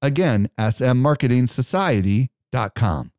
Again, 0.00 0.48
smmarketingsociety.com. 0.58 3.10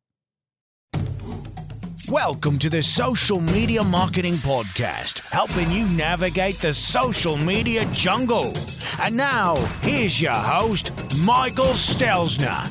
Welcome 2.08 2.58
to 2.58 2.68
the 2.68 2.82
Social 2.82 3.40
Media 3.40 3.84
Marketing 3.84 4.34
Podcast, 4.34 5.30
helping 5.30 5.70
you 5.70 5.86
navigate 5.90 6.56
the 6.56 6.74
social 6.74 7.36
media 7.36 7.84
jungle. 7.92 8.52
And 9.00 9.16
now, 9.16 9.54
here's 9.82 10.20
your 10.20 10.32
host, 10.32 10.90
Michael 11.18 11.66
Stelzner. 11.66 12.66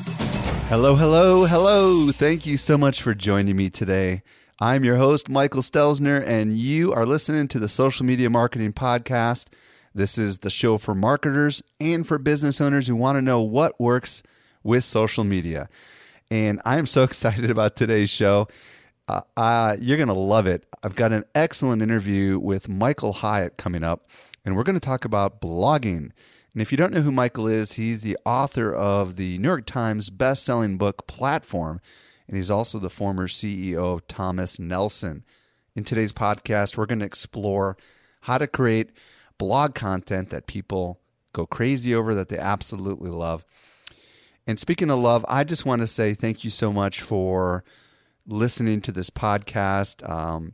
Hello, 0.68 0.94
hello, 0.94 1.46
hello. 1.46 2.12
Thank 2.12 2.44
you 2.44 2.58
so 2.58 2.76
much 2.76 3.00
for 3.00 3.14
joining 3.14 3.56
me 3.56 3.70
today. 3.70 4.20
I'm 4.60 4.84
your 4.84 4.96
host, 4.96 5.30
Michael 5.30 5.62
Stelzner, 5.62 6.22
and 6.26 6.52
you 6.52 6.92
are 6.92 7.06
listening 7.06 7.48
to 7.48 7.58
the 7.58 7.68
Social 7.68 8.04
Media 8.04 8.28
Marketing 8.28 8.74
Podcast. 8.74 9.46
This 9.92 10.18
is 10.18 10.38
the 10.38 10.50
show 10.50 10.78
for 10.78 10.94
marketers 10.94 11.62
and 11.80 12.06
for 12.06 12.16
business 12.18 12.60
owners 12.60 12.86
who 12.86 12.94
want 12.94 13.16
to 13.16 13.22
know 13.22 13.42
what 13.42 13.80
works 13.80 14.22
with 14.62 14.84
social 14.84 15.24
media. 15.24 15.68
And 16.30 16.60
I 16.64 16.78
am 16.78 16.86
so 16.86 17.02
excited 17.04 17.50
about 17.50 17.74
today's 17.74 18.08
show. 18.08 18.46
Uh, 19.08 19.22
uh, 19.36 19.76
you're 19.80 19.96
going 19.96 20.08
to 20.08 20.14
love 20.14 20.46
it. 20.46 20.64
I've 20.84 20.94
got 20.94 21.12
an 21.12 21.24
excellent 21.34 21.82
interview 21.82 22.38
with 22.38 22.68
Michael 22.68 23.14
Hyatt 23.14 23.56
coming 23.56 23.82
up, 23.82 24.08
and 24.44 24.54
we're 24.54 24.62
going 24.62 24.78
to 24.78 24.80
talk 24.80 25.04
about 25.04 25.40
blogging. 25.40 26.12
And 26.52 26.62
if 26.62 26.70
you 26.70 26.78
don't 26.78 26.92
know 26.92 27.00
who 27.00 27.10
Michael 27.10 27.48
is, 27.48 27.72
he's 27.72 28.02
the 28.02 28.16
author 28.24 28.72
of 28.72 29.16
the 29.16 29.38
New 29.38 29.48
York 29.48 29.66
Times 29.66 30.08
best-selling 30.08 30.78
book 30.78 31.08
Platform, 31.08 31.80
and 32.28 32.36
he's 32.36 32.50
also 32.50 32.78
the 32.78 32.90
former 32.90 33.26
CEO 33.26 33.94
of 33.94 34.06
Thomas 34.06 34.60
Nelson. 34.60 35.24
In 35.74 35.82
today's 35.82 36.12
podcast, 36.12 36.76
we're 36.76 36.86
going 36.86 37.00
to 37.00 37.04
explore 37.04 37.76
how 38.22 38.38
to 38.38 38.46
create 38.46 38.90
blog 39.40 39.74
content 39.74 40.28
that 40.28 40.46
people 40.46 41.00
go 41.32 41.46
crazy 41.46 41.94
over, 41.94 42.14
that 42.14 42.28
they 42.28 42.36
absolutely 42.36 43.10
love. 43.10 43.42
And 44.46 44.58
speaking 44.58 44.90
of 44.90 44.98
love, 44.98 45.24
I 45.28 45.44
just 45.44 45.64
want 45.64 45.80
to 45.80 45.86
say 45.86 46.12
thank 46.12 46.44
you 46.44 46.50
so 46.50 46.70
much 46.70 47.00
for 47.00 47.64
listening 48.26 48.82
to 48.82 48.92
this 48.92 49.08
podcast. 49.08 50.08
Um, 50.08 50.52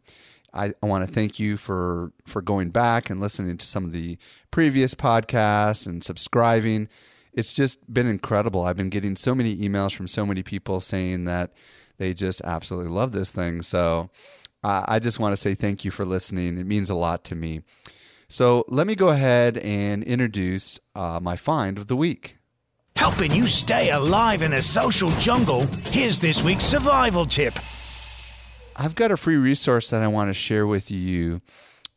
I, 0.55 0.73
I 0.81 0.87
want 0.87 1.05
to 1.05 1.13
thank 1.13 1.41
you 1.41 1.57
for 1.57 2.13
for 2.27 2.41
going 2.41 2.71
back 2.71 3.11
and 3.11 3.21
listening 3.21 3.59
to 3.59 3.67
some 3.67 3.85
of 3.85 3.93
the 3.93 4.19
previous 4.53 4.95
podcasts 4.95 5.89
and 5.89 6.05
subscribing. 6.05 6.89
It's 7.33 7.53
just 7.53 7.93
been 7.93 8.07
incredible. 8.07 8.63
I've 8.63 8.77
been 8.77 8.89
getting 8.89 9.17
so 9.17 9.35
many 9.35 9.57
emails 9.57 9.95
from 9.95 10.07
so 10.07 10.25
many 10.25 10.45
people 10.45 10.79
saying 10.79 11.25
that 11.25 11.53
they 11.99 12.15
just 12.15 12.41
absolutely 12.43 12.91
love 12.91 13.11
this 13.11 13.33
thing. 13.33 13.63
So 13.63 14.11
uh, 14.63 14.85
I 14.87 15.01
just 15.01 15.19
want 15.19 15.33
to 15.33 15.37
say 15.37 15.55
thank 15.55 15.85
you 15.85 15.91
for 15.91 16.05
listening. 16.05 16.57
It 16.57 16.67
means 16.67 16.89
a 16.89 16.95
lot 16.95 17.25
to 17.25 17.35
me. 17.35 17.63
So 18.29 18.65
let 18.69 18.87
me 18.87 18.97
go 18.97 19.09
ahead 19.09 19.57
and 19.59 20.03
introduce 20.03 20.81
uh, 20.95 21.21
my 21.23 21.37
find 21.37 21.79
of 21.79 21.87
the 21.87 21.97
week. 21.97 22.39
Helping 22.97 23.31
you 23.33 23.47
stay 23.47 23.91
alive 23.91 24.43
in 24.43 24.55
a 24.55 24.63
social 24.63 25.11
jungle, 25.21 25.67
here's 25.85 26.21
this 26.21 26.43
week's 26.43 26.65
survival 26.65 27.25
tip. 27.25 27.55
I've 28.75 28.95
got 28.95 29.13
a 29.13 29.17
free 29.17 29.37
resource 29.37 29.91
that 29.91 30.03
I 30.03 30.09
want 30.09 30.29
to 30.29 30.35
share 30.35 30.67
with 30.67 30.91
you. 30.91 31.41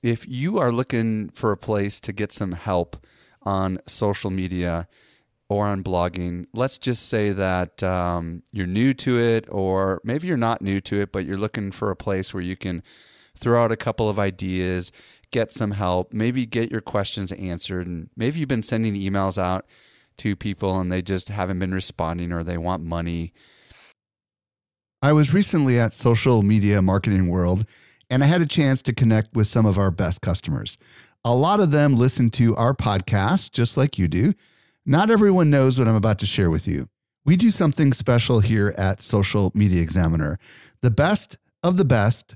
If 0.04 0.28
you 0.28 0.60
are 0.60 0.72
looking 0.72 1.30
for 1.30 1.52
a 1.52 1.58
place 1.58 2.00
to 2.02 2.14
get 2.14 2.32
some 2.32 2.52
help 2.52 3.06
on 3.42 3.80
social 3.88 4.30
media 4.30 4.88
or 5.50 5.66
on 5.66 5.84
blogging, 5.84 6.46
let's 6.54 6.78
just 6.78 7.10
say 7.10 7.32
that 7.32 7.82
um, 7.82 8.44
you're 8.54 8.68
new 8.68 8.94
to 8.94 9.18
it, 9.18 9.46
or 9.50 10.00
maybe 10.04 10.28
you're 10.28 10.38
not 10.38 10.62
new 10.62 10.80
to 10.82 11.02
it, 11.02 11.12
but 11.12 11.26
you're 11.26 11.38
looking 11.38 11.72
for 11.72 11.90
a 11.90 11.96
place 11.96 12.34
where 12.34 12.44
you 12.44 12.56
can 12.56 12.84
throw 13.36 13.64
out 13.64 13.72
a 13.72 13.78
couple 13.78 14.10
of 14.10 14.20
ideas, 14.20 14.92
get 15.32 15.52
some 15.52 15.72
help, 15.72 16.14
maybe 16.14 16.46
get 16.46 16.72
your 16.72 16.82
questions 16.82 17.32
answered. 17.34 17.88
And 17.88 18.10
maybe 18.16 18.40
you've 18.40 18.50
been 18.50 18.64
sending 18.64 18.96
emails 18.96 19.38
out 19.38 19.66
to 20.18 20.36
people 20.36 20.80
and 20.80 20.92
they 20.92 21.02
just 21.02 21.30
haven't 21.30 21.60
been 21.60 21.74
responding 21.74 22.32
or 22.32 22.44
they 22.44 22.58
want 22.58 22.84
money. 22.84 23.34
I 25.02 25.14
was 25.14 25.34
recently 25.34 25.80
at 25.80 25.94
Social 25.94 26.42
Media 26.42 26.82
Marketing 26.82 27.28
World 27.28 27.66
and 28.10 28.24
I 28.24 28.28
had 28.28 28.42
a 28.42 28.46
chance 28.46 28.82
to 28.84 28.94
connect 28.94 29.36
with 29.36 29.48
some 29.48 29.66
of 29.66 29.78
our 29.78 29.92
best 29.92 30.22
customers. 30.22 30.78
A 31.24 31.34
lot 31.34 31.60
of 31.60 31.72
them 31.72 31.96
listen 31.96 32.30
to 32.32 32.56
our 32.56 32.74
podcast 32.74 33.52
just 33.52 33.78
like 33.78 33.98
you 33.98 34.08
do. 34.08 34.34
Not 34.86 35.12
everyone 35.12 35.50
knows 35.50 35.78
what 35.78 35.88
I'm 35.88 35.96
about 35.96 36.20
to 36.20 36.26
share 36.26 36.50
with 36.50 36.68
you. 36.68 36.90
We 37.26 37.36
do 37.36 37.52
something 37.52 37.94
special 37.94 38.40
here 38.40 38.74
at 38.78 39.02
Social 39.02 39.52
Media 39.54 39.82
Examiner. 39.82 40.40
The 40.82 40.92
best 40.92 41.38
of 41.62 41.78
the 41.78 41.86
best 41.86 42.36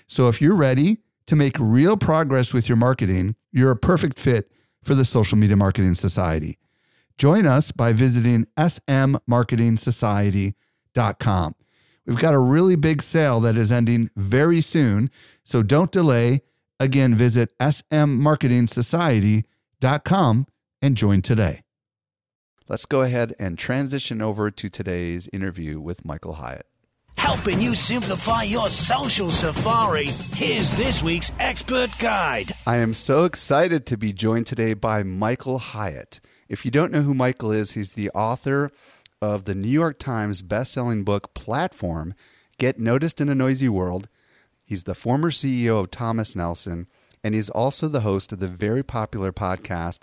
So 0.11 0.27
if 0.27 0.41
you're 0.41 0.57
ready 0.57 0.97
to 1.27 1.37
make 1.37 1.55
real 1.57 1.95
progress 1.95 2.51
with 2.51 2.67
your 2.67 2.75
marketing, 2.75 3.35
you're 3.53 3.71
a 3.71 3.77
perfect 3.77 4.19
fit 4.19 4.51
for 4.83 4.93
the 4.93 5.05
Social 5.05 5.37
Media 5.37 5.55
Marketing 5.55 5.93
Society. 5.93 6.57
Join 7.17 7.45
us 7.45 7.71
by 7.71 7.93
visiting 7.93 8.45
smmarketingsociety.com. 8.57 11.55
We've 12.05 12.17
got 12.17 12.33
a 12.33 12.39
really 12.39 12.75
big 12.75 13.01
sale 13.01 13.39
that 13.39 13.55
is 13.55 13.71
ending 13.71 14.09
very 14.17 14.59
soon, 14.59 15.09
so 15.45 15.63
don't 15.63 15.93
delay. 15.93 16.41
Again, 16.77 17.15
visit 17.15 17.57
smmarketingsociety.com 17.59 20.47
and 20.81 20.97
join 20.97 21.21
today. 21.21 21.61
Let's 22.67 22.85
go 22.85 23.01
ahead 23.01 23.33
and 23.39 23.57
transition 23.57 24.21
over 24.21 24.51
to 24.51 24.67
today's 24.67 25.29
interview 25.31 25.79
with 25.79 26.03
Michael 26.03 26.33
Hyatt. 26.33 26.65
Helping 27.33 27.61
you 27.61 27.75
simplify 27.75 28.43
your 28.43 28.69
social 28.69 29.31
safari, 29.31 30.07
here's 30.35 30.69
this 30.75 31.01
week's 31.01 31.31
expert 31.39 31.89
guide. 31.97 32.51
I 32.67 32.75
am 32.75 32.93
so 32.93 33.23
excited 33.23 33.85
to 33.85 33.97
be 33.97 34.11
joined 34.11 34.47
today 34.47 34.73
by 34.73 35.03
Michael 35.03 35.57
Hyatt. 35.57 36.19
If 36.49 36.65
you 36.65 36.71
don't 36.71 36.91
know 36.91 37.03
who 37.03 37.13
Michael 37.13 37.53
is, 37.53 37.71
he's 37.71 37.91
the 37.91 38.09
author 38.09 38.69
of 39.21 39.45
the 39.45 39.55
New 39.55 39.69
York 39.69 39.97
Times 39.97 40.41
best-selling 40.41 41.05
book 41.05 41.33
Platform, 41.33 42.15
Get 42.57 42.81
Noticed 42.81 43.21
in 43.21 43.29
a 43.29 43.33
Noisy 43.33 43.69
World. 43.69 44.09
He's 44.65 44.83
the 44.83 44.93
former 44.93 45.31
CEO 45.31 45.79
of 45.79 45.89
Thomas 45.89 46.35
Nelson, 46.35 46.87
and 47.23 47.33
he's 47.33 47.49
also 47.49 47.87
the 47.87 48.01
host 48.01 48.33
of 48.33 48.39
the 48.39 48.49
very 48.49 48.83
popular 48.83 49.31
podcast 49.31 50.01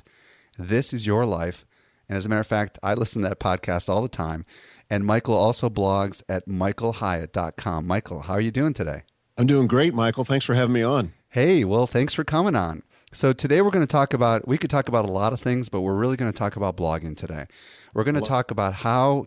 This 0.59 0.95
Is 0.95 1.07
Your 1.07 1.27
Life. 1.27 1.67
And 2.09 2.17
as 2.17 2.27
a 2.27 2.29
matter 2.29 2.41
of 2.41 2.47
fact, 2.47 2.79
I 2.83 2.95
listen 2.95 3.23
to 3.23 3.29
that 3.29 3.41
podcast 3.41 3.89
all 3.89 4.03
the 4.03 4.09
time. 4.09 4.45
And 4.89 5.05
Michael 5.05 5.35
also 5.35 5.69
blogs 5.69 6.23
at 6.29 6.47
michaelhyatt.com. 6.49 7.87
Michael, 7.87 8.21
how 8.21 8.35
are 8.35 8.41
you 8.41 8.51
doing 8.51 8.75
today? 8.75 9.03
I'm 9.37 9.47
doing 9.47 9.67
great, 9.67 9.95
Michael. 9.95 10.25
Thanks 10.25 10.45
for 10.45 10.55
having 10.55 10.73
me 10.73 10.83
on. 10.83 11.13
Hey, 11.29 11.65
well, 11.65 11.87
thanks 11.87 12.15
for 12.15 12.25
coming 12.25 12.57
on. 12.57 12.83
So 13.13 13.33
today 13.33 13.61
we're 13.61 13.71
going 13.71 13.87
to 13.87 13.91
talk 13.91 14.15
about, 14.15 14.49
we 14.49 14.59
could 14.59 14.71
talk 14.71 14.89
about 14.89 15.07
a 15.07 15.11
lot 15.11 15.33
of 15.33 15.41
things, 15.41 15.69
but 15.69 15.83
we're 15.83 15.97
really 15.97 16.17
going 16.17 16.33
to 16.33 16.39
talk 16.39 16.57
about 16.57 16.77
blogging 16.77 17.17
today. 17.17 17.47
We're 17.95 18.05
going 18.05 18.15
to 18.15 18.21
talk 18.21 18.51
about 18.51 18.75
how 18.75 19.27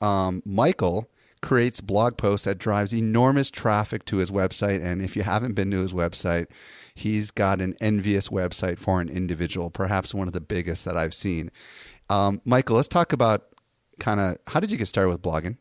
um, 0.00 0.42
Michael 0.44 1.08
creates 1.42 1.80
blog 1.80 2.16
posts 2.16 2.44
that 2.44 2.58
drives 2.58 2.92
enormous 2.92 3.50
traffic 3.50 4.04
to 4.06 4.16
his 4.16 4.30
website. 4.30 4.84
And 4.84 5.00
if 5.00 5.16
you 5.16 5.22
haven't 5.22 5.54
been 5.54 5.70
to 5.70 5.78
his 5.78 5.92
website, 5.92 6.46
he's 6.94 7.30
got 7.30 7.60
an 7.60 7.74
envious 7.80 8.28
website 8.28 8.78
for 8.78 9.00
an 9.00 9.08
individual, 9.08 9.70
perhaps 9.70 10.14
one 10.14 10.26
of 10.26 10.32
the 10.32 10.40
biggest 10.40 10.84
that 10.84 10.96
I've 10.96 11.14
seen. 11.14 11.50
Um, 12.08 12.40
Michael, 12.44 12.76
let's 12.76 12.88
talk 12.88 13.12
about 13.12 13.46
kind 13.98 14.20
of 14.20 14.36
how 14.46 14.60
did 14.60 14.70
you 14.70 14.76
get 14.76 14.86
started 14.86 15.08
with 15.08 15.22
blogging? 15.22 15.56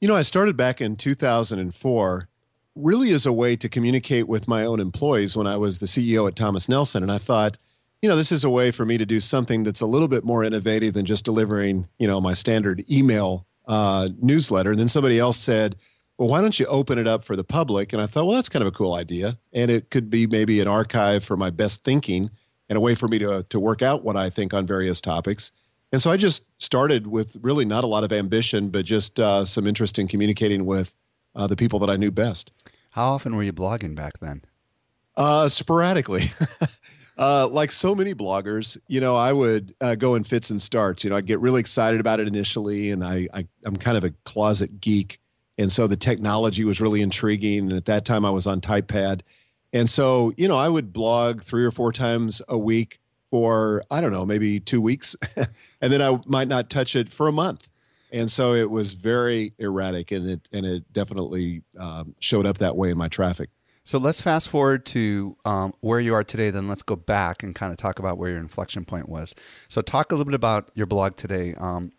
You 0.00 0.08
know, 0.08 0.16
I 0.16 0.22
started 0.22 0.56
back 0.56 0.80
in 0.80 0.96
2004 0.96 2.28
really 2.74 3.10
as 3.10 3.26
a 3.26 3.32
way 3.32 3.56
to 3.56 3.68
communicate 3.68 4.28
with 4.28 4.46
my 4.46 4.64
own 4.64 4.80
employees 4.80 5.36
when 5.36 5.46
I 5.46 5.56
was 5.56 5.80
the 5.80 5.86
CEO 5.86 6.28
at 6.28 6.36
Thomas 6.36 6.68
Nelson. 6.68 7.02
And 7.02 7.10
I 7.10 7.18
thought, 7.18 7.58
you 8.00 8.08
know, 8.08 8.14
this 8.14 8.30
is 8.30 8.44
a 8.44 8.50
way 8.50 8.70
for 8.70 8.86
me 8.86 8.96
to 8.96 9.04
do 9.04 9.18
something 9.18 9.64
that's 9.64 9.80
a 9.80 9.86
little 9.86 10.06
bit 10.06 10.24
more 10.24 10.44
innovative 10.44 10.94
than 10.94 11.04
just 11.04 11.24
delivering, 11.24 11.88
you 11.98 12.06
know, 12.06 12.20
my 12.20 12.34
standard 12.34 12.84
email 12.90 13.46
uh, 13.66 14.08
newsletter. 14.20 14.70
And 14.70 14.78
then 14.78 14.88
somebody 14.88 15.18
else 15.18 15.36
said, 15.36 15.74
well, 16.16 16.28
why 16.28 16.40
don't 16.40 16.58
you 16.58 16.66
open 16.66 16.98
it 16.98 17.08
up 17.08 17.24
for 17.24 17.34
the 17.34 17.44
public? 17.44 17.92
And 17.92 18.00
I 18.00 18.06
thought, 18.06 18.26
well, 18.26 18.36
that's 18.36 18.48
kind 18.48 18.62
of 18.62 18.68
a 18.68 18.72
cool 18.72 18.94
idea. 18.94 19.38
And 19.52 19.70
it 19.70 19.90
could 19.90 20.10
be 20.10 20.26
maybe 20.26 20.60
an 20.60 20.68
archive 20.68 21.24
for 21.24 21.36
my 21.36 21.50
best 21.50 21.84
thinking 21.84 22.30
and 22.68 22.76
a 22.76 22.80
way 22.80 22.94
for 22.94 23.08
me 23.08 23.18
to, 23.18 23.44
to 23.48 23.60
work 23.60 23.82
out 23.82 24.04
what 24.04 24.16
I 24.16 24.30
think 24.30 24.52
on 24.52 24.66
various 24.66 25.00
topics. 25.00 25.52
And 25.92 26.02
so 26.02 26.10
I 26.10 26.16
just 26.16 26.46
started 26.60 27.06
with 27.06 27.36
really 27.40 27.64
not 27.64 27.84
a 27.84 27.86
lot 27.86 28.04
of 28.04 28.12
ambition, 28.12 28.68
but 28.68 28.84
just 28.84 29.18
uh, 29.18 29.44
some 29.44 29.66
interest 29.66 29.98
in 29.98 30.06
communicating 30.06 30.66
with 30.66 30.94
uh, 31.34 31.46
the 31.46 31.56
people 31.56 31.78
that 31.78 31.90
I 31.90 31.96
knew 31.96 32.10
best. 32.10 32.50
How 32.90 33.12
often 33.12 33.34
were 33.34 33.42
you 33.42 33.52
blogging 33.52 33.94
back 33.94 34.18
then? 34.20 34.42
Uh, 35.16 35.48
sporadically. 35.48 36.24
Uh, 37.18 37.48
like 37.48 37.72
so 37.72 37.96
many 37.96 38.14
bloggers, 38.14 38.78
you 38.86 39.00
know, 39.00 39.16
I 39.16 39.32
would 39.32 39.74
uh, 39.80 39.96
go 39.96 40.14
in 40.14 40.22
fits 40.22 40.50
and 40.50 40.62
starts. 40.62 41.02
You 41.02 41.10
know, 41.10 41.16
I'd 41.16 41.26
get 41.26 41.40
really 41.40 41.58
excited 41.58 41.98
about 41.98 42.20
it 42.20 42.28
initially, 42.28 42.92
and 42.92 43.02
I, 43.02 43.26
I 43.34 43.44
I'm 43.64 43.76
kind 43.76 43.96
of 43.96 44.04
a 44.04 44.10
closet 44.24 44.80
geek, 44.80 45.18
and 45.58 45.70
so 45.72 45.88
the 45.88 45.96
technology 45.96 46.64
was 46.64 46.80
really 46.80 47.02
intriguing. 47.02 47.70
And 47.70 47.72
at 47.72 47.86
that 47.86 48.04
time, 48.04 48.24
I 48.24 48.30
was 48.30 48.46
on 48.46 48.60
TypePad, 48.60 49.22
and 49.72 49.88
so 49.88 50.32
you 50.36 50.48
know, 50.48 50.56
I 50.56 50.68
would 50.68 50.92
blog 50.92 51.42
three 51.42 51.64
or 51.64 51.70
four 51.70 51.92
times 51.92 52.42
a 52.48 52.58
week 52.58 53.00
for 53.30 53.82
I 53.90 54.00
don't 54.00 54.12
know, 54.12 54.24
maybe 54.24 54.60
two 54.60 54.80
weeks, 54.80 55.16
and 55.80 55.92
then 55.92 56.02
I 56.02 56.18
might 56.26 56.48
not 56.48 56.70
touch 56.70 56.96
it 56.96 57.10
for 57.10 57.28
a 57.28 57.32
month. 57.32 57.68
And 58.10 58.30
so 58.30 58.54
it 58.54 58.70
was 58.70 58.94
very 58.94 59.52
erratic, 59.58 60.10
and 60.12 60.26
it 60.28 60.48
and 60.52 60.64
it 60.64 60.92
definitely 60.92 61.62
um, 61.78 62.14
showed 62.20 62.46
up 62.46 62.58
that 62.58 62.76
way 62.76 62.90
in 62.90 62.98
my 62.98 63.08
traffic. 63.08 63.50
So 63.84 63.98
let's 63.98 64.20
fast 64.20 64.50
forward 64.50 64.84
to 64.86 65.34
um, 65.46 65.72
where 65.80 65.98
you 65.98 66.12
are 66.12 66.22
today. 66.22 66.50
Then 66.50 66.68
let's 66.68 66.82
go 66.82 66.94
back 66.94 67.42
and 67.42 67.54
kind 67.54 67.70
of 67.70 67.78
talk 67.78 67.98
about 67.98 68.18
where 68.18 68.28
your 68.28 68.38
inflection 68.38 68.84
point 68.84 69.08
was. 69.08 69.34
So 69.68 69.80
talk 69.80 70.12
a 70.12 70.14
little 70.14 70.26
bit 70.26 70.34
about 70.34 70.70
your 70.74 70.84
blog 70.84 71.16
today. 71.16 71.54
Um, 71.56 71.92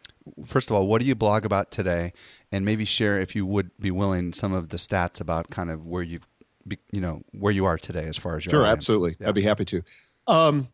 first 0.45 0.69
of 0.69 0.75
all, 0.75 0.85
what 0.85 1.01
do 1.01 1.07
you 1.07 1.15
blog 1.15 1.45
about 1.45 1.71
today, 1.71 2.13
and 2.51 2.63
maybe 2.63 2.85
share, 2.85 3.19
if 3.19 3.35
you 3.35 3.43
would 3.45 3.71
be 3.79 3.89
willing, 3.89 4.33
some 4.33 4.53
of 4.53 4.69
the 4.69 4.77
stats 4.77 5.19
about 5.19 5.49
kind 5.49 5.71
of 5.71 5.83
where 5.83 6.03
you've, 6.03 6.27
you 6.91 7.01
know, 7.01 7.21
where 7.31 7.53
you 7.53 7.65
are 7.65 7.77
today 7.77 8.05
as 8.05 8.17
far 8.17 8.37
as 8.37 8.45
your 8.45 8.51
sure, 8.51 8.61
audience. 8.61 8.79
absolutely, 8.79 9.15
Yeah. 9.19 9.29
I'd 9.29 9.35
be 9.35 9.41
happy 9.41 9.65
to. 9.65 9.81
Um, 10.27 10.69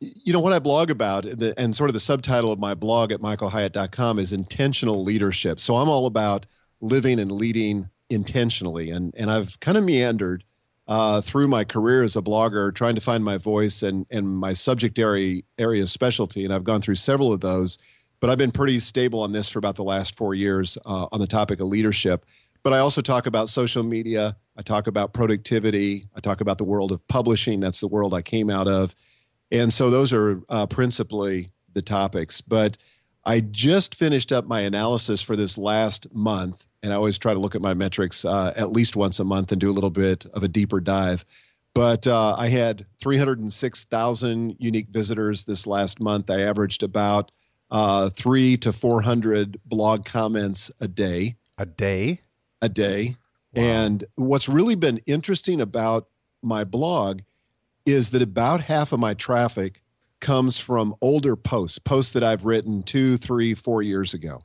you 0.00 0.32
know 0.32 0.40
what 0.40 0.52
I 0.52 0.58
blog 0.58 0.90
about, 0.90 1.24
the, 1.24 1.54
and 1.58 1.74
sort 1.74 1.90
of 1.90 1.94
the 1.94 2.00
subtitle 2.00 2.52
of 2.52 2.58
my 2.58 2.74
blog 2.74 3.10
at 3.10 3.20
michaelhyatt.com 3.20 4.18
is 4.18 4.32
intentional 4.32 5.02
leadership. 5.02 5.58
So 5.58 5.76
I'm 5.76 5.88
all 5.88 6.06
about 6.06 6.46
living 6.80 7.18
and 7.18 7.32
leading 7.32 7.90
intentionally, 8.08 8.90
and 8.90 9.12
and 9.16 9.30
I've 9.30 9.58
kind 9.60 9.76
of 9.76 9.84
meandered 9.84 10.44
uh, 10.86 11.20
through 11.20 11.48
my 11.48 11.64
career 11.64 12.02
as 12.02 12.16
a 12.16 12.22
blogger, 12.22 12.74
trying 12.74 12.94
to 12.94 13.00
find 13.00 13.24
my 13.24 13.38
voice 13.38 13.82
and 13.82 14.06
and 14.10 14.28
my 14.28 14.52
subject 14.52 14.98
area 14.98 15.42
area 15.58 15.86
specialty, 15.86 16.44
and 16.44 16.54
I've 16.54 16.64
gone 16.64 16.80
through 16.80 16.96
several 16.96 17.32
of 17.32 17.40
those. 17.40 17.78
But 18.20 18.30
I've 18.30 18.38
been 18.38 18.50
pretty 18.50 18.80
stable 18.80 19.20
on 19.20 19.30
this 19.30 19.48
for 19.48 19.60
about 19.60 19.76
the 19.76 19.84
last 19.84 20.16
four 20.16 20.34
years 20.34 20.76
uh, 20.84 21.06
on 21.12 21.20
the 21.20 21.26
topic 21.26 21.60
of 21.60 21.68
leadership. 21.68 22.24
But 22.64 22.72
I 22.72 22.78
also 22.78 23.00
talk 23.00 23.26
about 23.26 23.48
social 23.48 23.84
media. 23.84 24.36
I 24.58 24.62
talk 24.62 24.88
about 24.88 25.12
productivity. 25.12 26.08
I 26.16 26.20
talk 26.20 26.40
about 26.40 26.58
the 26.58 26.64
world 26.64 26.90
of 26.90 27.06
publishing. 27.06 27.60
That's 27.60 27.80
the 27.80 27.86
world 27.86 28.12
I 28.12 28.22
came 28.22 28.50
out 28.50 28.66
of. 28.66 28.94
And 29.52 29.72
so 29.72 29.88
those 29.88 30.12
are 30.12 30.42
uh, 30.48 30.66
principally 30.66 31.50
the 31.72 31.80
topics. 31.80 32.40
But 32.40 32.76
I 33.24 33.40
just 33.40 33.94
finished 33.94 34.32
up 34.32 34.46
my 34.46 34.60
analysis 34.60 35.22
for 35.22 35.36
this 35.36 35.56
last 35.56 36.12
month, 36.12 36.66
and 36.82 36.92
I 36.92 36.96
always 36.96 37.18
try 37.18 37.32
to 37.32 37.38
look 37.38 37.54
at 37.54 37.62
my 37.62 37.72
metrics 37.72 38.24
uh, 38.24 38.52
at 38.56 38.72
least 38.72 38.96
once 38.96 39.20
a 39.20 39.24
month 39.24 39.52
and 39.52 39.60
do 39.60 39.70
a 39.70 39.72
little 39.72 39.90
bit 39.90 40.26
of 40.26 40.42
a 40.42 40.48
deeper 40.48 40.80
dive. 40.80 41.24
But 41.72 42.06
uh, 42.06 42.34
I 42.36 42.48
had 42.48 42.86
306,000 43.00 44.56
unique 44.58 44.88
visitors 44.88 45.44
this 45.44 45.66
last 45.66 46.00
month. 46.00 46.30
I 46.30 46.40
averaged 46.40 46.82
about 46.82 47.30
uh, 47.70 48.08
three 48.10 48.56
to 48.56 48.72
400 48.72 49.60
blog 49.64 50.04
comments 50.04 50.70
a 50.80 50.88
day 50.88 51.36
a 51.58 51.66
day. 51.66 52.20
a 52.62 52.68
day. 52.68 53.16
And 53.54 54.04
what's 54.14 54.48
really 54.48 54.74
been 54.74 55.00
interesting 55.06 55.60
about 55.60 56.08
my 56.42 56.64
blog 56.64 57.20
is 57.86 58.10
that 58.10 58.22
about 58.22 58.62
half 58.62 58.92
of 58.92 59.00
my 59.00 59.14
traffic 59.14 59.82
comes 60.20 60.58
from 60.58 60.94
older 61.00 61.36
posts, 61.36 61.78
posts 61.78 62.12
that 62.12 62.22
I've 62.22 62.44
written 62.44 62.82
two, 62.82 63.16
three, 63.16 63.54
four 63.54 63.82
years 63.82 64.14
ago. 64.14 64.42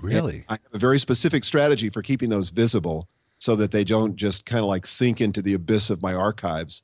Really? 0.00 0.44
I 0.48 0.54
have 0.54 0.60
a 0.72 0.78
very 0.78 0.98
specific 0.98 1.44
strategy 1.44 1.90
for 1.90 2.02
keeping 2.02 2.30
those 2.30 2.50
visible 2.50 3.08
so 3.38 3.56
that 3.56 3.70
they 3.70 3.84
don't 3.84 4.16
just 4.16 4.46
kind 4.46 4.60
of 4.60 4.66
like 4.66 4.86
sink 4.86 5.20
into 5.20 5.42
the 5.42 5.54
abyss 5.54 5.90
of 5.90 6.02
my 6.02 6.14
archives. 6.14 6.82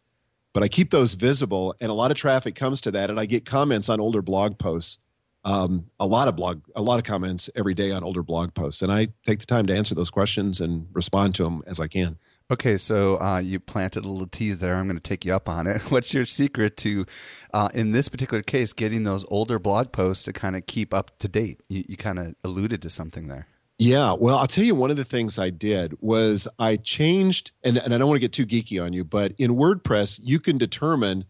But 0.53 0.63
I 0.63 0.69
keep 0.69 0.91
those 0.91 1.15
visible, 1.15 1.75
and 1.81 1.91
a 1.91 1.95
lot 1.95 2.11
of 2.11 2.17
traffic 2.17 2.55
comes 2.55 2.81
to 2.83 2.91
that, 2.91 3.09
and 3.09 3.19
I 3.19 3.25
get 3.25 3.47
comments 3.47 3.89
on 3.89 4.01
older 4.01 4.21
blog 4.21 4.59
posts. 4.59 4.99
Um, 5.45 5.87
a 5.99 6.07
lot 6.07 6.29
of 6.29 6.37
blog, 6.37 6.63
a 6.77 6.83
lot 6.83 6.99
of 6.99 7.05
comments 7.05 7.51
every 7.57 7.75
day 7.75 7.91
on 7.91 8.05
older 8.05 8.23
blog 8.23 8.55
posts, 8.55 8.83
and 8.83 8.93
I 8.93 9.09
take 9.27 9.41
the 9.41 9.47
time 9.47 9.67
to 9.67 9.77
answer 9.77 9.95
those 9.95 10.11
questions 10.11 10.61
and 10.61 10.87
respond 10.93 11.35
to 11.37 11.45
them 11.45 11.63
as 11.67 11.81
I 11.81 11.89
can. 11.89 12.19
Okay, 12.51 12.77
so 12.77 13.19
uh, 13.19 13.39
you 13.39 13.59
planted 13.59 14.05
a 14.05 14.09
little 14.09 14.27
tease 14.27 14.59
there. 14.59 14.77
I'm 14.77 14.87
going 14.87 14.99
to 14.99 15.03
take 15.03 15.25
you 15.25 15.35
up 15.35 15.49
on 15.49 15.67
it. 15.67 15.81
What's 15.91 16.13
your 16.13 16.27
secret 16.27 16.77
to, 16.79 17.07
uh, 17.55 17.71
in 17.75 17.93
this 17.93 18.09
particular 18.09 18.43
case, 18.43 18.73
getting 18.73 19.05
those 19.05 19.25
older 19.31 19.59
blog 19.59 19.91
posts 19.91 20.25
to 20.25 20.33
kind 20.33 20.55
of 20.55 20.67
keep 20.67 20.93
up 20.93 21.19
to 21.21 21.29
date? 21.29 21.63
You, 21.69 21.83
you 21.89 21.97
kind 21.97 22.19
of 22.19 22.35
alluded 22.45 22.83
to 22.83 22.91
something 22.91 23.29
there. 23.29 23.47
Yeah, 23.79 24.15
well, 24.21 24.37
I'll 24.37 24.47
tell 24.47 24.65
you 24.65 24.75
one 24.75 24.91
of 24.91 24.97
the 24.97 25.05
things 25.05 25.39
I 25.39 25.51
did 25.51 25.95
was 26.01 26.47
I 26.59 26.77
changed, 26.77 27.53
and, 27.65 27.79
and 27.79 27.95
I 27.95 27.99
don't 27.99 28.09
want 28.09 28.21
to 28.21 28.21
get 28.21 28.33
too 28.33 28.47
geeky 28.47 28.85
on 28.85 28.93
you, 28.93 29.03
but 29.03 29.33
in 29.39 29.57
WordPress, 29.57 30.21
you 30.23 30.39
can 30.39 30.59
determine 30.59 31.25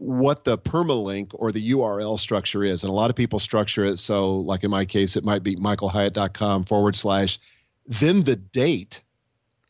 what 0.00 0.44
the 0.44 0.56
permalink 0.56 1.32
or 1.34 1.52
the 1.52 1.72
URL 1.72 2.18
structure 2.18 2.64
is. 2.64 2.82
And 2.82 2.90
a 2.90 2.94
lot 2.94 3.10
of 3.10 3.16
people 3.16 3.38
structure 3.38 3.84
it 3.84 3.98
so, 3.98 4.34
like 4.34 4.64
in 4.64 4.70
my 4.70 4.86
case, 4.86 5.14
it 5.14 5.26
might 5.26 5.42
be 5.42 5.56
michaelhyatt.com 5.56 6.64
forward 6.64 6.96
slash, 6.96 7.38
then 7.86 8.22
the 8.22 8.36
date, 8.36 9.02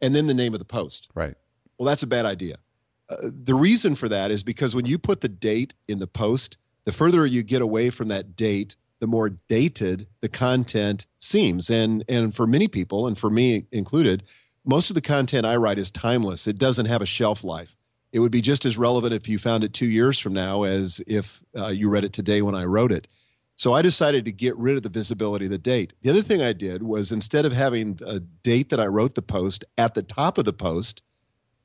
and 0.00 0.14
then 0.14 0.28
the 0.28 0.34
name 0.34 0.54
of 0.54 0.60
the 0.60 0.64
post. 0.64 1.08
Right. 1.16 1.34
Well, 1.78 1.86
that's 1.86 2.04
a 2.04 2.06
bad 2.06 2.26
idea. 2.26 2.58
Uh, 3.08 3.16
the 3.22 3.54
reason 3.54 3.96
for 3.96 4.08
that 4.08 4.30
is 4.30 4.44
because 4.44 4.76
when 4.76 4.86
you 4.86 4.98
put 4.98 5.20
the 5.20 5.28
date 5.28 5.74
in 5.88 5.98
the 5.98 6.06
post, 6.06 6.58
the 6.84 6.92
further 6.92 7.26
you 7.26 7.42
get 7.42 7.60
away 7.60 7.90
from 7.90 8.06
that 8.08 8.36
date, 8.36 8.76
the 9.00 9.08
more 9.08 9.30
dated 9.30 10.06
the 10.20 10.28
content 10.28 11.06
seems. 11.18 11.70
And 11.70 12.04
and 12.08 12.32
for 12.32 12.46
many 12.46 12.68
people, 12.68 13.08
and 13.08 13.18
for 13.18 13.30
me 13.30 13.66
included, 13.72 14.22
most 14.64 14.90
of 14.90 14.94
the 14.94 15.00
content 15.00 15.44
I 15.44 15.56
write 15.56 15.78
is 15.78 15.90
timeless. 15.90 16.46
It 16.46 16.58
doesn't 16.58 16.86
have 16.86 17.02
a 17.02 17.06
shelf 17.06 17.42
life. 17.42 17.76
It 18.12 18.18
would 18.20 18.32
be 18.32 18.40
just 18.40 18.64
as 18.64 18.76
relevant 18.76 19.12
if 19.12 19.28
you 19.28 19.38
found 19.38 19.64
it 19.64 19.72
two 19.72 19.88
years 19.88 20.18
from 20.18 20.32
now 20.32 20.64
as 20.64 21.00
if 21.06 21.42
uh, 21.56 21.68
you 21.68 21.88
read 21.88 22.04
it 22.04 22.12
today 22.12 22.42
when 22.42 22.54
I 22.54 22.64
wrote 22.64 22.92
it. 22.92 23.06
So 23.56 23.74
I 23.74 23.82
decided 23.82 24.24
to 24.24 24.32
get 24.32 24.56
rid 24.56 24.76
of 24.76 24.82
the 24.82 24.88
visibility 24.88 25.44
of 25.44 25.50
the 25.50 25.58
date. 25.58 25.92
The 26.02 26.10
other 26.10 26.22
thing 26.22 26.40
I 26.40 26.54
did 26.54 26.82
was 26.82 27.12
instead 27.12 27.44
of 27.44 27.52
having 27.52 27.98
a 28.06 28.20
date 28.20 28.70
that 28.70 28.80
I 28.80 28.86
wrote 28.86 29.14
the 29.14 29.22
post 29.22 29.64
at 29.76 29.94
the 29.94 30.02
top 30.02 30.38
of 30.38 30.44
the 30.44 30.52
post, 30.52 31.02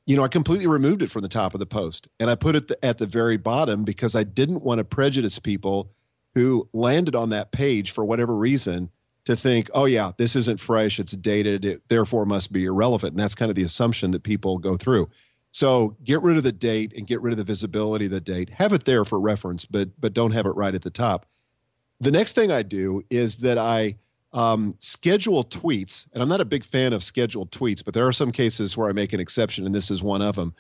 you 0.06 0.18
know, 0.18 0.24
I 0.24 0.28
completely 0.28 0.68
removed 0.68 1.02
it 1.02 1.10
from 1.10 1.22
the 1.22 1.30
top 1.30 1.54
of 1.54 1.60
the 1.60 1.66
post 1.66 2.08
and 2.20 2.30
I 2.30 2.36
put 2.36 2.56
it 2.56 2.72
at 2.84 2.98
the 2.98 3.08
very 3.08 3.38
bottom 3.38 3.84
because 3.86 4.16
I 4.16 4.24
didn't 4.24 4.62
want 4.62 4.80
to 4.80 4.84
prejudice 4.84 5.40
people 5.40 5.94
who 6.36 6.70
landed 6.74 7.16
on 7.16 7.30
that 7.30 7.52
page 7.52 7.92
for 7.92 8.04
whatever 8.04 8.36
reason 8.36 8.92
to 9.24 9.36
think, 9.36 9.70
oh, 9.74 9.86
yeah, 9.86 10.12
this 10.18 10.36
isn't 10.36 10.60
fresh, 10.60 11.00
it's 11.00 11.14
dated, 11.14 11.66
it 11.66 11.88
therefore 11.90 12.26
must 12.26 12.52
be 12.52 12.66
irrelevant. 12.66 13.14
And 13.14 13.20
that's 13.20 13.36
kind 13.36 13.50
of 13.50 13.56
the 13.56 13.64
assumption 13.64 14.12
that 14.12 14.24
people 14.24 14.60
go 14.60 14.78
through. 14.78 15.10
So 15.56 15.96
get 16.04 16.22
rid 16.22 16.36
of 16.36 16.44
the 16.44 16.52
date 16.52 16.92
and 16.98 17.08
get 17.08 17.22
rid 17.22 17.32
of 17.32 17.38
the 17.38 17.46
visibility 17.46 18.06
of 18.06 18.12
the 18.12 18.20
date. 18.20 18.50
Have 18.50 18.74
it 18.74 18.84
there 18.84 19.06
for 19.06 19.22
reference, 19.22 19.66
but 19.66 19.90
but 19.98 20.14
don't 20.14 20.32
have 20.32 20.46
it 20.46 20.50
right 20.50 20.76
at 20.76 20.82
the 20.82 20.90
top. 20.90 21.26
The 22.02 22.12
next 22.12 22.34
thing 22.34 22.52
I 22.52 22.62
do 22.62 23.04
is 23.10 23.38
that 23.38 23.58
I 23.58 23.96
um, 24.34 24.74
schedule 24.80 25.46
tweets, 25.46 26.08
and 26.12 26.22
I'm 26.22 26.28
not 26.28 26.42
a 26.42 26.46
big 26.46 26.66
fan 26.66 26.92
of 26.92 27.04
scheduled 27.04 27.52
tweets, 27.52 27.86
but 27.86 27.94
there 27.94 28.06
are 28.06 28.12
some 28.12 28.34
cases 28.34 28.76
where 28.76 28.90
I 28.90 28.92
make 28.92 29.14
an 29.14 29.22
exception, 29.22 29.66
and 29.66 29.74
this 29.74 29.90
is 29.90 30.04
one 30.04 30.22
of 30.22 30.36
them. 30.36 30.54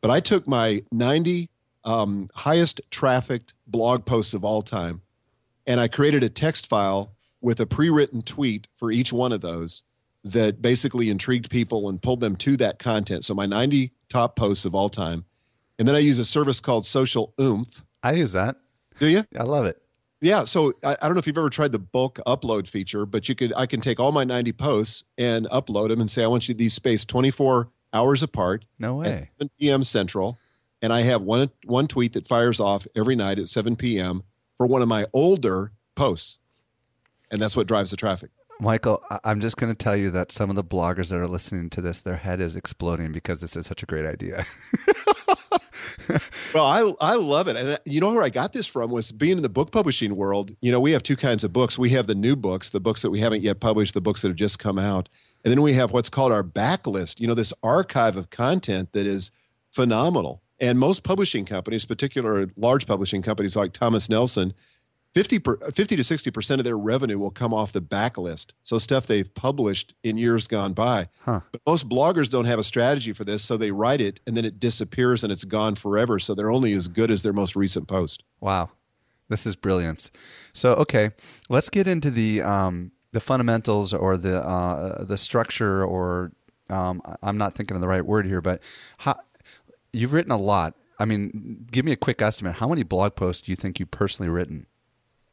But 0.00 0.10
I 0.10 0.20
took 0.20 0.48
my 0.48 0.82
90 0.92 1.50
um, 1.84 2.30
highest 2.34 2.80
trafficked 2.90 3.52
blog 3.66 4.06
posts 4.06 4.32
of 4.32 4.46
all 4.46 4.62
time, 4.62 5.02
and 5.66 5.78
I 5.78 5.88
created 5.88 6.24
a 6.24 6.30
text 6.30 6.66
file 6.66 7.12
with 7.42 7.60
a 7.60 7.66
pre-written 7.66 8.22
tweet 8.22 8.66
for 8.78 8.90
each 8.90 9.12
one 9.12 9.32
of 9.32 9.42
those 9.42 9.82
that 10.32 10.62
basically 10.62 11.10
intrigued 11.10 11.50
people 11.50 11.88
and 11.88 12.00
pulled 12.00 12.20
them 12.20 12.36
to 12.36 12.56
that 12.58 12.78
content. 12.78 13.24
So 13.24 13.34
my 13.34 13.46
90 13.46 13.92
top 14.08 14.36
posts 14.36 14.64
of 14.64 14.74
all 14.74 14.88
time, 14.88 15.24
and 15.78 15.86
then 15.86 15.94
I 15.94 16.00
use 16.00 16.18
a 16.18 16.24
service 16.24 16.60
called 16.60 16.86
Social 16.86 17.34
Oomph. 17.40 17.82
I 18.02 18.12
use 18.12 18.32
that. 18.32 18.56
Do 18.98 19.08
you? 19.08 19.24
I 19.38 19.44
love 19.44 19.66
it. 19.66 19.80
Yeah, 20.20 20.44
so 20.44 20.72
I, 20.84 20.96
I 21.00 21.06
don't 21.06 21.14
know 21.14 21.20
if 21.20 21.26
you've 21.26 21.38
ever 21.38 21.50
tried 21.50 21.72
the 21.72 21.78
bulk 21.78 22.18
upload 22.26 22.68
feature, 22.68 23.06
but 23.06 23.28
you 23.28 23.34
could 23.34 23.52
I 23.56 23.66
can 23.66 23.80
take 23.80 24.00
all 24.00 24.10
my 24.10 24.24
90 24.24 24.52
posts 24.52 25.04
and 25.16 25.46
upload 25.50 25.88
them 25.88 26.00
and 26.00 26.10
say 26.10 26.24
I 26.24 26.26
want 26.26 26.48
you 26.48 26.54
these 26.54 26.74
spaced 26.74 27.08
24 27.08 27.70
hours 27.92 28.22
apart 28.22 28.64
No 28.78 28.96
way. 28.96 29.30
7 29.38 29.50
p.m. 29.60 29.84
Central, 29.84 30.38
and 30.82 30.92
I 30.92 31.02
have 31.02 31.22
one 31.22 31.50
one 31.64 31.86
tweet 31.86 32.14
that 32.14 32.26
fires 32.26 32.58
off 32.58 32.86
every 32.96 33.14
night 33.14 33.38
at 33.38 33.48
7 33.48 33.76
p.m. 33.76 34.24
for 34.56 34.66
one 34.66 34.82
of 34.82 34.88
my 34.88 35.06
older 35.12 35.72
posts, 35.94 36.40
and 37.30 37.40
that's 37.40 37.56
what 37.56 37.68
drives 37.68 37.92
the 37.92 37.96
traffic. 37.96 38.30
Michael, 38.60 39.00
I'm 39.24 39.40
just 39.40 39.56
going 39.56 39.72
to 39.72 39.76
tell 39.76 39.96
you 39.96 40.10
that 40.10 40.32
some 40.32 40.50
of 40.50 40.56
the 40.56 40.64
bloggers 40.64 41.10
that 41.10 41.20
are 41.20 41.28
listening 41.28 41.70
to 41.70 41.80
this, 41.80 42.00
their 42.00 42.16
head 42.16 42.40
is 42.40 42.56
exploding 42.56 43.12
because 43.12 43.40
this 43.40 43.54
is 43.54 43.66
such 43.66 43.84
a 43.84 43.86
great 43.86 44.04
idea. 44.04 44.44
well, 46.54 46.66
I 46.66 46.92
I 47.00 47.14
love 47.14 47.46
it, 47.46 47.56
and 47.56 47.68
uh, 47.68 47.78
you 47.84 48.00
know 48.00 48.12
where 48.12 48.24
I 48.24 48.30
got 48.30 48.52
this 48.52 48.66
from 48.66 48.90
was 48.90 49.12
being 49.12 49.36
in 49.36 49.42
the 49.42 49.48
book 49.48 49.70
publishing 49.70 50.16
world. 50.16 50.56
You 50.60 50.72
know, 50.72 50.80
we 50.80 50.90
have 50.90 51.04
two 51.04 51.16
kinds 51.16 51.44
of 51.44 51.52
books. 51.52 51.78
We 51.78 51.90
have 51.90 52.08
the 52.08 52.16
new 52.16 52.34
books, 52.34 52.70
the 52.70 52.80
books 52.80 53.02
that 53.02 53.10
we 53.10 53.20
haven't 53.20 53.42
yet 53.42 53.60
published, 53.60 53.94
the 53.94 54.00
books 54.00 54.22
that 54.22 54.28
have 54.28 54.36
just 54.36 54.58
come 54.58 54.78
out, 54.78 55.08
and 55.44 55.52
then 55.52 55.62
we 55.62 55.74
have 55.74 55.92
what's 55.92 56.08
called 56.08 56.32
our 56.32 56.42
backlist. 56.42 57.20
You 57.20 57.28
know, 57.28 57.34
this 57.34 57.52
archive 57.62 58.16
of 58.16 58.30
content 58.30 58.92
that 58.92 59.06
is 59.06 59.30
phenomenal. 59.70 60.42
And 60.60 60.80
most 60.80 61.04
publishing 61.04 61.44
companies, 61.44 61.86
particularly 61.86 62.50
large 62.56 62.86
publishing 62.86 63.22
companies 63.22 63.54
like 63.54 63.72
Thomas 63.72 64.08
Nelson, 64.08 64.52
50, 65.14 65.38
per, 65.38 65.56
50 65.70 65.96
to 65.96 66.02
60% 66.02 66.58
of 66.58 66.64
their 66.64 66.78
revenue 66.78 67.18
will 67.18 67.30
come 67.30 67.54
off 67.54 67.72
the 67.72 67.80
backlist. 67.80 68.52
So 68.62 68.78
stuff 68.78 69.06
they've 69.06 69.32
published 69.34 69.94
in 70.02 70.18
years 70.18 70.46
gone 70.46 70.74
by. 70.74 71.08
Huh. 71.24 71.40
But 71.50 71.62
most 71.66 71.88
bloggers 71.88 72.28
don't 72.28 72.44
have 72.44 72.58
a 72.58 72.64
strategy 72.64 73.12
for 73.12 73.24
this. 73.24 73.42
So 73.42 73.56
they 73.56 73.70
write 73.70 74.00
it 74.00 74.20
and 74.26 74.36
then 74.36 74.44
it 74.44 74.60
disappears 74.60 75.24
and 75.24 75.32
it's 75.32 75.44
gone 75.44 75.74
forever. 75.74 76.18
So 76.18 76.34
they're 76.34 76.50
only 76.50 76.72
as 76.72 76.88
good 76.88 77.10
as 77.10 77.22
their 77.22 77.32
most 77.32 77.56
recent 77.56 77.88
post. 77.88 78.22
Wow. 78.40 78.70
This 79.28 79.46
is 79.46 79.56
brilliance. 79.56 80.10
So, 80.52 80.74
okay, 80.74 81.10
let's 81.48 81.68
get 81.68 81.86
into 81.86 82.10
the, 82.10 82.42
um, 82.42 82.92
the 83.12 83.20
fundamentals 83.20 83.92
or 83.92 84.16
the, 84.16 84.38
uh, 84.38 85.04
the 85.04 85.16
structure 85.16 85.84
or 85.84 86.32
um, 86.70 87.02
I'm 87.22 87.38
not 87.38 87.54
thinking 87.54 87.74
of 87.74 87.80
the 87.80 87.88
right 87.88 88.04
word 88.04 88.26
here, 88.26 88.40
but 88.40 88.62
how, 88.98 89.18
you've 89.92 90.12
written 90.12 90.32
a 90.32 90.38
lot. 90.38 90.74
I 90.98 91.04
mean, 91.04 91.66
give 91.70 91.84
me 91.84 91.92
a 91.92 91.96
quick 91.96 92.20
estimate. 92.20 92.56
How 92.56 92.68
many 92.68 92.82
blog 92.82 93.14
posts 93.16 93.42
do 93.42 93.52
you 93.52 93.56
think 93.56 93.78
you've 93.78 93.90
personally 93.90 94.28
written? 94.28 94.66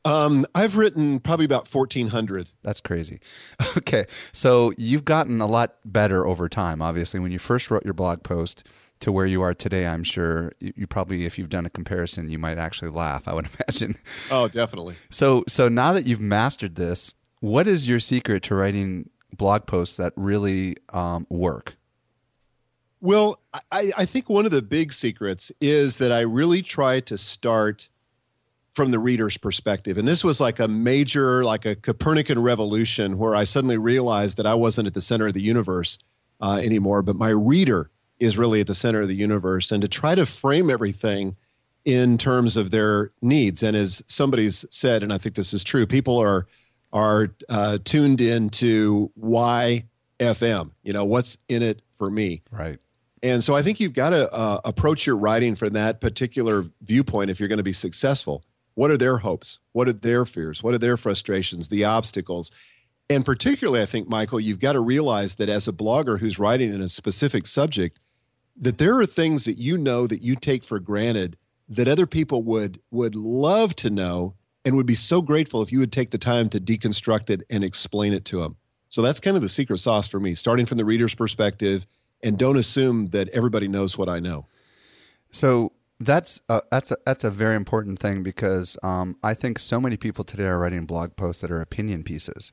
Um, 0.06 0.46
I've 0.54 0.78
written 0.78 1.20
probably 1.20 1.46
about 1.46 1.68
1,400. 1.68 2.52
That's 2.64 2.82
crazy. 2.82 3.20
Okay. 3.78 4.06
So 4.32 4.72
you've 4.78 5.06
gotten 5.06 5.42
a 5.42 5.46
lot 5.46 5.76
better 5.84 6.26
over 6.26 6.48
time. 6.48 6.82
Obviously, 6.82 7.20
when 7.20 7.32
you 7.32 7.40
first 7.40 7.70
wrote 7.70 7.84
your 7.84 7.94
blog 7.94 8.24
post 8.24 8.68
to 9.02 9.12
where 9.12 9.26
you 9.26 9.42
are 9.42 9.54
today, 9.54 9.86
I'm 9.86 10.04
sure 10.04 10.54
you 10.60 10.88
probably, 10.88 11.26
if 11.26 11.38
you've 11.38 11.50
done 11.50 11.66
a 11.66 11.70
comparison, 11.70 12.30
you 12.30 12.40
might 12.40 12.58
actually 12.58 12.90
laugh, 12.90 13.28
I 13.28 13.34
would 13.34 13.48
imagine. 13.60 13.96
Oh, 14.32 14.48
definitely. 14.48 14.96
So, 15.10 15.44
so 15.48 15.68
now 15.68 15.94
that 15.94 16.08
you've 16.08 16.22
mastered 16.22 16.76
this, 16.76 17.14
what 17.42 17.68
is 17.68 17.88
your 17.88 18.00
secret 18.00 18.44
to 18.44 18.56
writing 18.56 19.10
blog 19.36 19.66
posts 19.68 19.98
that 19.98 20.14
really 20.16 20.78
um, 20.90 21.28
work? 21.30 21.76
Well, 23.02 23.40
I, 23.72 23.92
I 23.98 24.06
think 24.06 24.30
one 24.30 24.46
of 24.46 24.52
the 24.52 24.62
big 24.62 24.94
secrets 24.94 25.52
is 25.62 25.98
that 26.00 26.12
I 26.12 26.22
really 26.22 26.62
try 26.62 27.02
to 27.02 27.18
start 27.18 27.90
from 28.76 28.92
the 28.92 29.00
reader's 29.00 29.38
perspective. 29.38 29.98
And 29.98 30.06
this 30.06 30.22
was 30.22 30.42
like 30.42 30.60
a 30.60 30.68
major, 30.68 31.46
like 31.46 31.66
a 31.66 31.76
Copernican 31.76 32.42
revolution 32.42 33.18
where 33.18 33.34
I 33.34 33.46
suddenly 33.46 33.78
realized 33.78 34.38
that 34.38 34.46
I 34.46 34.54
wasn't 34.54 34.88
at 34.88 34.94
the 34.94 35.02
center 35.02 35.28
of 35.28 35.34
the 35.34 35.42
universe 35.42 35.98
uh, 36.42 36.60
anymore, 36.62 37.02
but 37.02 37.16
my 37.16 37.30
reader 37.30 37.90
is 38.20 38.38
really 38.38 38.60
at 38.60 38.68
the 38.68 38.76
center 38.76 39.02
of 39.02 39.08
the 39.08 39.16
universe. 39.16 39.72
And 39.72 39.82
to 39.82 39.88
try 39.88 40.14
to 40.14 40.26
frame 40.26 40.70
everything 40.70 41.38
in 41.86 42.18
terms 42.18 42.58
of 42.58 42.72
their 42.72 43.12
needs. 43.22 43.64
And 43.64 43.78
as 43.78 44.04
somebody's 44.08 44.66
said, 44.70 45.04
and 45.04 45.14
I 45.14 45.20
think 45.20 45.36
this 45.36 45.54
is 45.54 45.64
true, 45.64 45.86
people 45.86 46.18
are 46.18 46.46
are 46.92 47.36
uh, 47.50 47.78
tuned 47.84 48.22
into 48.22 49.12
why 49.16 49.86
FM. 50.20 50.72
You 50.84 50.94
know, 50.94 51.06
what's 51.06 51.38
in 51.48 51.62
it 51.62 51.82
for 51.92 52.10
me? 52.10 52.42
Right. 52.52 52.80
And 53.22 53.44
so 53.44 53.56
I 53.56 53.62
think 53.62 53.80
you've 53.80 53.94
got 53.94 54.12
to 54.12 54.32
uh, 54.32 54.62
approach 54.64 55.06
your 55.06 55.18
writing 55.18 55.56
from 55.56 55.74
that 55.74 56.00
particular 56.00 56.64
viewpoint 56.82 57.30
if 57.30 57.40
you're 57.40 57.50
going 57.50 57.58
to 57.58 57.64
be 57.64 57.74
successful. 57.74 58.44
What 58.76 58.92
are 58.92 58.98
their 58.98 59.18
hopes? 59.18 59.60
What 59.72 59.88
are 59.88 59.94
their 59.94 60.26
fears? 60.26 60.62
What 60.62 60.74
are 60.74 60.80
their 60.80 60.98
frustrations, 60.98 61.70
the 61.70 61.86
obstacles? 61.86 62.52
And 63.10 63.26
particularly, 63.26 63.82
I 63.82 63.86
think, 63.86 64.08
Michael, 64.08 64.40
you've 64.40 64.60
got 64.60 64.74
to 64.74 64.80
realize 64.80 65.36
that 65.36 65.50
as 65.50 65.68
a 65.68 65.74
blogger 65.74 66.20
who's 66.20 66.40
writing 66.40 66.74
in 66.74 66.82
a 66.82 66.90
specific 66.90 67.48
subject, 67.48 68.00
that 68.58 68.78
there 68.78 68.98
are 69.00 69.06
things 69.06 69.46
that 69.46 69.58
you 69.58 69.78
know 69.78 70.08
that 70.08 70.22
you 70.22 70.36
take 70.36 70.64
for 70.64 70.80
granted 70.80 71.38
that 71.68 71.88
other 71.88 72.06
people 72.06 72.44
would 72.44 72.80
would 72.92 73.16
love 73.16 73.76
to 73.76 73.90
know 73.90 74.36
and 74.64 74.76
would 74.76 74.86
be 74.86 74.96
so 74.96 75.22
grateful 75.22 75.62
if 75.62 75.72
you 75.72 75.80
would 75.80 75.92
take 75.92 76.12
the 76.12 76.18
time 76.18 76.50
to 76.50 76.60
deconstruct 76.60 77.30
it 77.30 77.44
and 77.50 77.64
explain 77.64 78.14
it 78.14 78.26
to 78.26 78.42
them. 78.42 78.58
So 78.90 79.02
that's 79.02 79.20
kind 79.20 79.36
of 79.36 79.42
the 79.42 79.50
secret 79.50 79.80
sauce 79.80 80.08
for 80.08 80.20
me, 80.20 80.36
starting 80.36 80.66
from 80.66 80.78
the 80.78 80.86
reader's 80.86 81.16
perspective 81.16 81.86
and 82.24 82.38
don't 82.38 82.58
assume 82.58 83.08
that 83.08 83.30
everybody 83.30 83.68
knows 83.68 83.98
what 83.98 84.10
I 84.10 84.20
know. 84.20 84.48
So 85.32 85.74
that's 86.00 86.42
a, 86.50 86.62
that's 86.72 86.92
a, 86.92 86.98
that's 87.06 87.24
a 87.24 87.32
very 87.32 87.56
important 87.56 88.00
thing 88.00 88.24
because 88.24 88.78
um, 88.84 89.18
I 89.24 89.34
think 89.34 89.60
so 89.60 89.80
many 89.80 89.98
people 89.98 90.24
today 90.24 90.46
are 90.46 90.60
writing 90.60 90.86
blog 90.86 91.16
posts 91.16 91.42
that 91.42 91.52
are 91.52 91.62
opinion 91.62 92.04
pieces, 92.04 92.52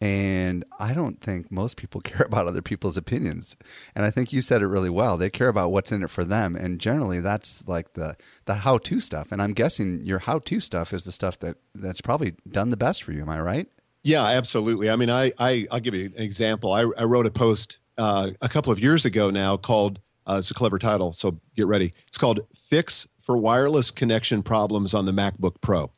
and 0.00 0.64
I 0.78 0.94
don't 0.94 1.20
think 1.20 1.52
most 1.52 1.76
people 1.76 2.00
care 2.04 2.26
about 2.26 2.46
other 2.46 2.62
people's 2.62 2.96
opinions. 2.96 3.56
And 3.94 4.04
I 4.04 4.10
think 4.10 4.32
you 4.32 4.40
said 4.40 4.62
it 4.62 4.66
really 4.66 4.90
well. 4.90 5.16
They 5.16 5.30
care 5.30 5.48
about 5.48 5.70
what's 5.70 5.92
in 5.92 6.02
it 6.02 6.10
for 6.10 6.24
them, 6.24 6.56
and 6.56 6.80
generally 6.80 7.20
that's 7.20 7.66
like 7.68 7.92
the 7.94 8.16
the 8.46 8.54
how 8.56 8.78
to 8.78 9.00
stuff. 9.00 9.30
And 9.30 9.40
I'm 9.40 9.52
guessing 9.52 10.04
your 10.04 10.20
how 10.20 10.38
to 10.40 10.60
stuff 10.60 10.92
is 10.92 11.04
the 11.04 11.12
stuff 11.12 11.38
that 11.40 11.58
that's 11.74 12.00
probably 12.00 12.34
done 12.48 12.70
the 12.70 12.76
best 12.76 13.02
for 13.02 13.12
you. 13.12 13.22
Am 13.22 13.28
I 13.28 13.40
right? 13.40 13.68
Yeah, 14.02 14.24
absolutely. 14.24 14.88
I 14.90 14.96
mean, 14.96 15.10
I, 15.10 15.32
I 15.38 15.66
I'll 15.70 15.80
give 15.80 15.94
you 15.94 16.06
an 16.06 16.14
example. 16.16 16.72
I, 16.72 16.80
I 16.98 17.04
wrote 17.04 17.26
a 17.26 17.30
post 17.30 17.78
uh, 17.98 18.30
a 18.40 18.48
couple 18.48 18.72
of 18.72 18.80
years 18.80 19.04
ago 19.04 19.30
now 19.30 19.56
called 19.56 20.00
uh, 20.30 20.38
it's 20.38 20.50
a 20.50 20.54
clever 20.54 20.78
title, 20.78 21.12
so 21.12 21.40
get 21.56 21.66
ready. 21.66 21.92
It's 22.06 22.18
called 22.18 22.40
Fix 22.54 23.08
for 23.20 23.36
Wireless 23.36 23.90
Connection 23.90 24.42
Problems 24.42 24.94
on 24.94 25.06
the 25.06 25.12
MacBook 25.12 25.60
Pro. 25.60 25.90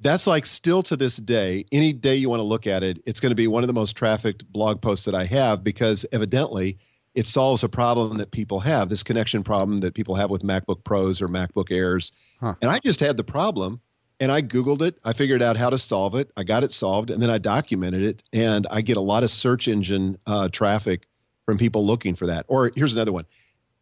That's 0.00 0.26
like 0.26 0.44
still 0.44 0.82
to 0.84 0.96
this 0.96 1.16
day, 1.16 1.64
any 1.70 1.92
day 1.92 2.16
you 2.16 2.28
want 2.28 2.40
to 2.40 2.44
look 2.44 2.66
at 2.66 2.82
it, 2.82 3.00
it's 3.06 3.20
going 3.20 3.30
to 3.30 3.36
be 3.36 3.46
one 3.46 3.62
of 3.62 3.68
the 3.68 3.72
most 3.72 3.96
trafficked 3.96 4.50
blog 4.52 4.82
posts 4.82 5.04
that 5.04 5.14
I 5.14 5.24
have 5.26 5.62
because 5.62 6.04
evidently 6.12 6.76
it 7.14 7.26
solves 7.26 7.62
a 7.62 7.68
problem 7.68 8.18
that 8.18 8.32
people 8.32 8.60
have, 8.60 8.88
this 8.88 9.02
connection 9.02 9.42
problem 9.42 9.78
that 9.78 9.94
people 9.94 10.16
have 10.16 10.28
with 10.28 10.42
MacBook 10.42 10.82
Pros 10.84 11.22
or 11.22 11.28
MacBook 11.28 11.70
Airs. 11.70 12.12
Huh. 12.40 12.54
And 12.60 12.70
I 12.70 12.80
just 12.80 13.00
had 13.00 13.16
the 13.16 13.24
problem 13.24 13.80
and 14.18 14.32
I 14.32 14.42
Googled 14.42 14.82
it. 14.82 14.98
I 15.04 15.12
figured 15.12 15.40
out 15.40 15.56
how 15.56 15.70
to 15.70 15.78
solve 15.78 16.14
it. 16.16 16.30
I 16.36 16.42
got 16.42 16.64
it 16.64 16.72
solved 16.72 17.10
and 17.10 17.22
then 17.22 17.30
I 17.30 17.38
documented 17.38 18.02
it. 18.02 18.22
And 18.32 18.66
I 18.70 18.80
get 18.80 18.96
a 18.96 19.00
lot 19.02 19.22
of 19.22 19.30
search 19.30 19.68
engine 19.68 20.18
uh, 20.26 20.48
traffic 20.48 21.06
from 21.46 21.56
people 21.56 21.86
looking 21.86 22.14
for 22.14 22.26
that. 22.26 22.44
Or 22.48 22.70
here's 22.76 22.92
another 22.92 23.12
one 23.12 23.24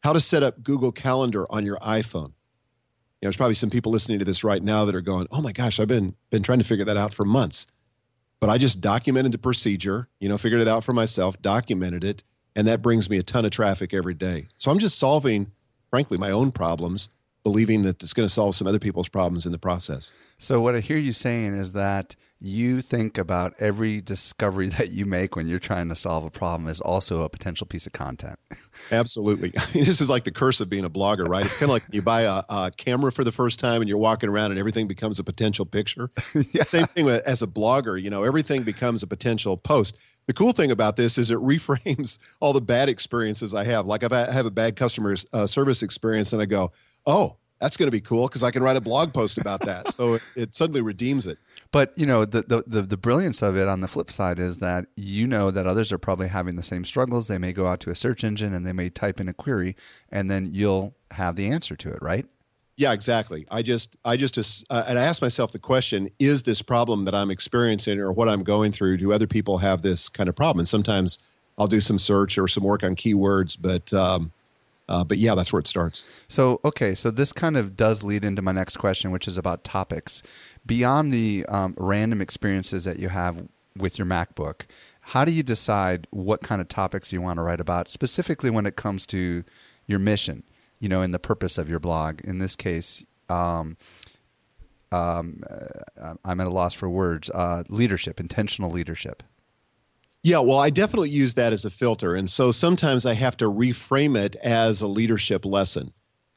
how 0.04 0.12
to 0.12 0.20
set 0.20 0.42
up 0.42 0.62
Google 0.62 0.92
Calendar 0.92 1.50
on 1.50 1.64
your 1.64 1.78
iPhone. 1.78 2.32
You 3.20 3.28
know, 3.28 3.30
there's 3.30 3.38
probably 3.38 3.54
some 3.54 3.70
people 3.70 3.90
listening 3.90 4.18
to 4.18 4.24
this 4.24 4.44
right 4.44 4.62
now 4.62 4.84
that 4.84 4.94
are 4.94 5.00
going, 5.00 5.26
"Oh 5.32 5.40
my 5.40 5.50
gosh, 5.50 5.80
I've 5.80 5.88
been 5.88 6.14
been 6.30 6.42
trying 6.42 6.58
to 6.58 6.64
figure 6.64 6.84
that 6.84 6.96
out 6.96 7.14
for 7.14 7.24
months." 7.24 7.66
But 8.38 8.50
I 8.50 8.58
just 8.58 8.82
documented 8.82 9.32
the 9.32 9.38
procedure, 9.38 10.08
you 10.20 10.28
know, 10.28 10.36
figured 10.36 10.60
it 10.60 10.68
out 10.68 10.84
for 10.84 10.92
myself, 10.92 11.40
documented 11.40 12.04
it, 12.04 12.22
and 12.54 12.68
that 12.68 12.82
brings 12.82 13.08
me 13.08 13.16
a 13.16 13.22
ton 13.22 13.46
of 13.46 13.50
traffic 13.50 13.94
every 13.94 14.12
day. 14.12 14.48
So 14.58 14.70
I'm 14.70 14.78
just 14.78 14.98
solving 14.98 15.50
frankly 15.88 16.18
my 16.18 16.30
own 16.30 16.50
problems, 16.50 17.08
believing 17.42 17.82
that 17.82 18.02
it's 18.02 18.12
going 18.12 18.28
to 18.28 18.32
solve 18.32 18.54
some 18.54 18.66
other 18.66 18.78
people's 18.78 19.08
problems 19.08 19.46
in 19.46 19.52
the 19.52 19.58
process. 19.58 20.12
So 20.38 20.60
what 20.60 20.74
I 20.74 20.80
hear 20.80 20.98
you 20.98 21.12
saying 21.12 21.54
is 21.54 21.72
that 21.72 22.16
you 22.40 22.80
think 22.80 23.16
about 23.16 23.54
every 23.58 24.00
discovery 24.00 24.68
that 24.78 24.90
you 24.90 25.06
make 25.06 25.36
when 25.36 25.46
you're 25.46 25.58
trying 25.58 25.88
to 25.88 25.94
solve 25.94 26.24
a 26.24 26.30
problem 26.30 26.68
is 26.68 26.80
also 26.80 27.22
a 27.22 27.28
potential 27.28 27.66
piece 27.66 27.86
of 27.86 27.92
content. 27.92 28.38
Absolutely. 28.92 29.50
this 29.72 30.00
is 30.00 30.10
like 30.10 30.24
the 30.24 30.30
curse 30.30 30.60
of 30.60 30.68
being 30.68 30.84
a 30.84 30.90
blogger, 30.90 31.26
right? 31.28 31.44
It's 31.44 31.58
kind 31.58 31.70
of 31.70 31.74
like 31.74 31.84
you 31.90 32.02
buy 32.02 32.22
a, 32.22 32.42
a, 32.48 32.70
camera 32.76 33.12
for 33.12 33.24
the 33.24 33.32
first 33.32 33.60
time 33.60 33.80
and 33.80 33.88
you're 33.88 33.98
walking 33.98 34.28
around 34.28 34.50
and 34.50 34.58
everything 34.58 34.86
becomes 34.86 35.18
a 35.18 35.24
potential 35.24 35.64
picture. 35.64 36.10
yeah. 36.52 36.64
Same 36.64 36.86
thing 36.86 37.04
with, 37.04 37.22
as 37.26 37.40
a 37.42 37.46
blogger, 37.46 38.00
you 38.00 38.10
know, 38.10 38.24
everything 38.24 38.62
becomes 38.62 39.02
a 39.02 39.06
potential 39.06 39.56
post. 39.56 39.96
The 40.26 40.32
cool 40.32 40.52
thing 40.52 40.70
about 40.70 40.96
this 40.96 41.18
is 41.18 41.30
it 41.30 41.38
reframes 41.38 42.18
all 42.40 42.52
the 42.52 42.60
bad 42.60 42.88
experiences 42.88 43.54
I 43.54 43.64
have. 43.64 43.86
Like 43.86 44.02
if 44.02 44.12
I 44.12 44.32
have 44.32 44.46
a 44.46 44.50
bad 44.50 44.76
customer 44.76 45.14
uh, 45.32 45.46
service 45.46 45.82
experience 45.82 46.32
and 46.32 46.40
I 46.40 46.46
go, 46.46 46.72
oh, 47.06 47.36
that's 47.60 47.76
going 47.76 47.86
to 47.86 47.92
be 47.92 48.00
cool 48.00 48.26
because 48.26 48.42
I 48.42 48.50
can 48.50 48.62
write 48.62 48.76
a 48.76 48.80
blog 48.80 49.14
post 49.14 49.38
about 49.38 49.60
that. 49.60 49.92
so 49.92 50.14
it, 50.14 50.22
it, 50.36 50.54
suddenly 50.54 50.82
redeems 50.82 51.26
it. 51.26 51.38
But 51.74 51.92
you 51.96 52.06
know 52.06 52.24
the, 52.24 52.42
the, 52.42 52.62
the 52.68 52.82
the 52.82 52.96
brilliance 52.96 53.42
of 53.42 53.56
it 53.56 53.66
on 53.66 53.80
the 53.80 53.88
flip 53.88 54.08
side 54.08 54.38
is 54.38 54.58
that 54.58 54.86
you 54.94 55.26
know 55.26 55.50
that 55.50 55.66
others 55.66 55.90
are 55.90 55.98
probably 55.98 56.28
having 56.28 56.54
the 56.54 56.62
same 56.62 56.84
struggles. 56.84 57.26
They 57.26 57.36
may 57.36 57.52
go 57.52 57.66
out 57.66 57.80
to 57.80 57.90
a 57.90 57.96
search 57.96 58.22
engine 58.22 58.54
and 58.54 58.64
they 58.64 58.72
may 58.72 58.90
type 58.90 59.18
in 59.18 59.28
a 59.28 59.32
query, 59.32 59.74
and 60.08 60.30
then 60.30 60.50
you'll 60.52 60.94
have 61.10 61.34
the 61.34 61.48
answer 61.48 61.74
to 61.74 61.88
it, 61.88 61.98
right? 62.00 62.26
Yeah, 62.76 62.92
exactly. 62.92 63.44
I 63.50 63.62
just 63.62 63.96
I 64.04 64.16
just 64.16 64.38
uh, 64.70 64.84
and 64.86 65.00
I 65.00 65.02
ask 65.02 65.20
myself 65.20 65.50
the 65.50 65.58
question: 65.58 66.10
Is 66.20 66.44
this 66.44 66.62
problem 66.62 67.06
that 67.06 67.14
I'm 67.16 67.32
experiencing 67.32 67.98
or 67.98 68.12
what 68.12 68.28
I'm 68.28 68.44
going 68.44 68.70
through? 68.70 68.98
Do 68.98 69.12
other 69.12 69.26
people 69.26 69.58
have 69.58 69.82
this 69.82 70.08
kind 70.08 70.28
of 70.28 70.36
problem? 70.36 70.60
And 70.60 70.68
sometimes 70.68 71.18
I'll 71.58 71.66
do 71.66 71.80
some 71.80 71.98
search 71.98 72.38
or 72.38 72.46
some 72.46 72.62
work 72.62 72.84
on 72.84 72.94
keywords, 72.94 73.58
but 73.60 73.92
um, 73.92 74.30
uh, 74.88 75.04
but 75.04 75.18
yeah, 75.18 75.34
that's 75.34 75.52
where 75.52 75.60
it 75.60 75.66
starts. 75.66 76.24
So, 76.28 76.60
okay, 76.64 76.94
so 76.94 77.10
this 77.10 77.32
kind 77.32 77.56
of 77.56 77.76
does 77.76 78.02
lead 78.02 78.24
into 78.24 78.42
my 78.42 78.52
next 78.52 78.76
question, 78.76 79.10
which 79.10 79.26
is 79.26 79.38
about 79.38 79.64
topics. 79.64 80.22
Beyond 80.66 81.12
the 81.12 81.46
um, 81.48 81.74
random 81.78 82.20
experiences 82.20 82.84
that 82.84 82.98
you 82.98 83.08
have 83.08 83.48
with 83.76 83.98
your 83.98 84.06
MacBook, 84.06 84.62
how 85.08 85.24
do 85.24 85.32
you 85.32 85.42
decide 85.42 86.06
what 86.10 86.42
kind 86.42 86.60
of 86.60 86.68
topics 86.68 87.12
you 87.12 87.20
want 87.20 87.38
to 87.38 87.42
write 87.42 87.60
about, 87.60 87.88
specifically 87.88 88.50
when 88.50 88.66
it 88.66 88.76
comes 88.76 89.06
to 89.06 89.44
your 89.86 89.98
mission, 89.98 90.44
you 90.78 90.88
know, 90.88 91.02
and 91.02 91.12
the 91.12 91.18
purpose 91.18 91.58
of 91.58 91.68
your 91.68 91.80
blog? 91.80 92.20
In 92.22 92.38
this 92.38 92.56
case, 92.56 93.04
um, 93.28 93.76
um, 94.92 95.42
uh, 96.00 96.14
I'm 96.24 96.40
at 96.40 96.46
a 96.46 96.50
loss 96.50 96.74
for 96.74 96.88
words. 96.88 97.30
Uh, 97.30 97.64
leadership, 97.68 98.20
intentional 98.20 98.70
leadership. 98.70 99.22
Yeah, 100.24 100.38
well, 100.38 100.58
I 100.58 100.70
definitely 100.70 101.10
use 101.10 101.34
that 101.34 101.52
as 101.52 101.66
a 101.66 101.70
filter. 101.70 102.14
And 102.14 102.30
so 102.30 102.50
sometimes 102.50 103.04
I 103.04 103.12
have 103.12 103.36
to 103.36 103.44
reframe 103.44 104.16
it 104.16 104.36
as 104.36 104.80
a 104.80 104.86
leadership 104.86 105.44
lesson. 105.44 105.92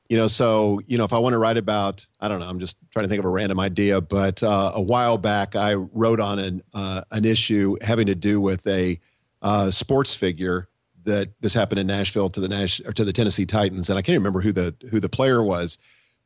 You 0.09 0.17
know, 0.17 0.27
so 0.27 0.81
you 0.87 0.97
know, 0.97 1.05
if 1.05 1.13
I 1.13 1.19
want 1.19 1.33
to 1.33 1.37
write 1.37 1.55
about, 1.55 2.05
I 2.19 2.27
don't 2.27 2.41
know, 2.41 2.47
I'm 2.47 2.59
just 2.59 2.77
trying 2.91 3.05
to 3.05 3.09
think 3.09 3.19
of 3.19 3.25
a 3.25 3.29
random 3.29 3.61
idea, 3.61 4.01
but 4.01 4.43
uh, 4.43 4.73
a 4.75 4.81
while 4.81 5.17
back 5.17 5.55
I 5.55 5.73
wrote 5.75 6.19
on 6.19 6.37
an 6.37 6.63
uh, 6.75 7.01
an 7.11 7.23
issue 7.23 7.77
having 7.81 8.07
to 8.07 8.15
do 8.15 8.41
with 8.41 8.67
a 8.67 8.99
uh, 9.41 9.71
sports 9.71 10.13
figure 10.13 10.67
that 11.03 11.29
this 11.41 11.53
happened 11.53 11.79
in 11.79 11.87
Nashville 11.87 12.29
to 12.29 12.41
the 12.41 12.49
Nash 12.49 12.81
or 12.85 12.91
to 12.91 13.05
the 13.05 13.13
Tennessee 13.13 13.45
Titans, 13.45 13.89
and 13.89 13.97
I 13.97 14.01
can't 14.01 14.17
remember 14.17 14.41
who 14.41 14.51
the 14.51 14.75
who 14.91 14.99
the 14.99 15.09
player 15.09 15.41
was, 15.43 15.77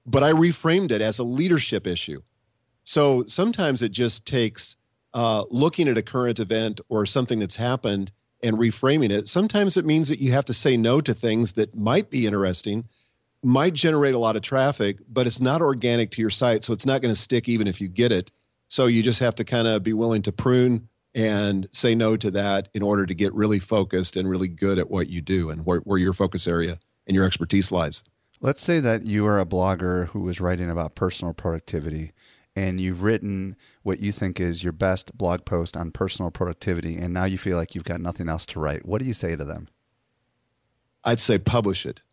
but 0.06 0.24
I 0.24 0.32
reframed 0.32 0.91
it 0.91 1.01
as 1.01 1.20
a 1.20 1.24
leadership 1.24 1.86
issue. 1.86 2.22
So 2.84 3.24
sometimes 3.25 3.84
it 3.84 3.91
just 3.91 4.25
takes 4.27 4.77
uh, 5.13 5.44
looking 5.50 5.88
at 5.88 5.98
a 5.98 6.01
current 6.01 6.39
event 6.39 6.82
or 6.89 7.06
something 7.06 7.39
that's 7.39 7.58
happened 7.58 8.12
and 8.44 8.58
reframing 8.58 9.12
it. 9.12 9.27
Sometimes 9.27 9.77
it 9.77 9.86
means 9.86 10.08
that 10.08 10.20
you 10.20 10.32
have 10.32 10.46
to 10.46 10.53
say 10.53 10.77
no 10.77 11.01
to 11.01 11.13
things 11.13 11.53
that 11.53 11.75
might 11.75 12.10
be 12.10 12.25
interesting, 12.25 12.88
might 13.44 13.74
generate 13.74 14.15
a 14.15 14.20
lot 14.20 14.36
of 14.36 14.41
traffic, 14.41 14.98
but 15.08 15.27
it's 15.27 15.41
not 15.41 15.62
organic 15.62 16.12
to 16.12 16.22
your 16.22 16.30
site, 16.30 16.63
so 16.63 16.74
it's 16.74 16.86
not 16.86 17.01
going 17.01 17.13
to 17.13 17.20
stick 17.20 17.48
even 17.48 17.68
if 17.68 17.80
you 17.80 17.88
get 17.88 18.12
it. 18.12 18.32
So 18.68 18.86
you 18.88 19.03
just 19.03 19.20
have 19.20 19.36
to 19.36 19.44
kind 19.44 19.68
of 19.68 19.84
be 19.84 19.94
willing 19.94 20.22
to 20.24 20.32
prune 20.32 20.88
and 21.13 21.68
say 21.74 21.94
no 21.94 22.15
to 22.15 22.32
that 22.32 22.70
in 22.74 22.82
order 22.82 23.06
to 23.06 23.13
get 23.13 23.34
really 23.34 23.60
focused 23.60 24.15
and 24.15 24.30
really 24.30 24.48
good 24.48 24.80
at 24.80 24.89
what 24.89 25.10
you 25.10 25.22
do 25.22 25.50
and 25.50 25.65
where, 25.65 25.80
where 25.80 25.98
your 25.98 26.13
focus 26.13 26.48
area 26.48 26.80
and 27.06 27.15
your 27.15 27.25
expertise 27.25 27.72
lies. 27.72 28.03
Let's 28.39 28.62
say 28.62 28.80
that 28.80 29.03
you 29.03 29.27
are 29.27 29.39
a 29.39 29.46
blogger 29.46 30.08
who 30.08 30.27
is 30.30 30.41
writing 30.41 30.70
about 30.70 30.96
personal 30.96 31.34
productivity 31.34 32.12
and 32.62 32.80
you've 32.80 33.01
written 33.01 33.56
what 33.82 34.00
you 34.00 34.12
think 34.12 34.39
is 34.39 34.63
your 34.63 34.74
best 34.74 35.18
blog 35.18 35.46
post 35.46 35.75
on 35.75 35.91
personal 35.91 36.30
productivity 36.30 36.98
and 36.98 37.13
now 37.13 37.25
you 37.25 37.38
feel 37.38 37.58
like 37.58 37.74
you've 37.74 37.84
got 37.84 38.00
nothing 38.00 38.30
else 38.30 38.46
to 38.46 38.60
write. 38.60 38.86
What 38.86 39.01
do 39.01 39.08
you 39.08 39.13
say 39.13 39.36
to 39.36 39.44
them? 39.44 39.68
I'd 41.03 41.20
say 41.20 41.39
publish 41.39 41.86
it. 41.86 42.03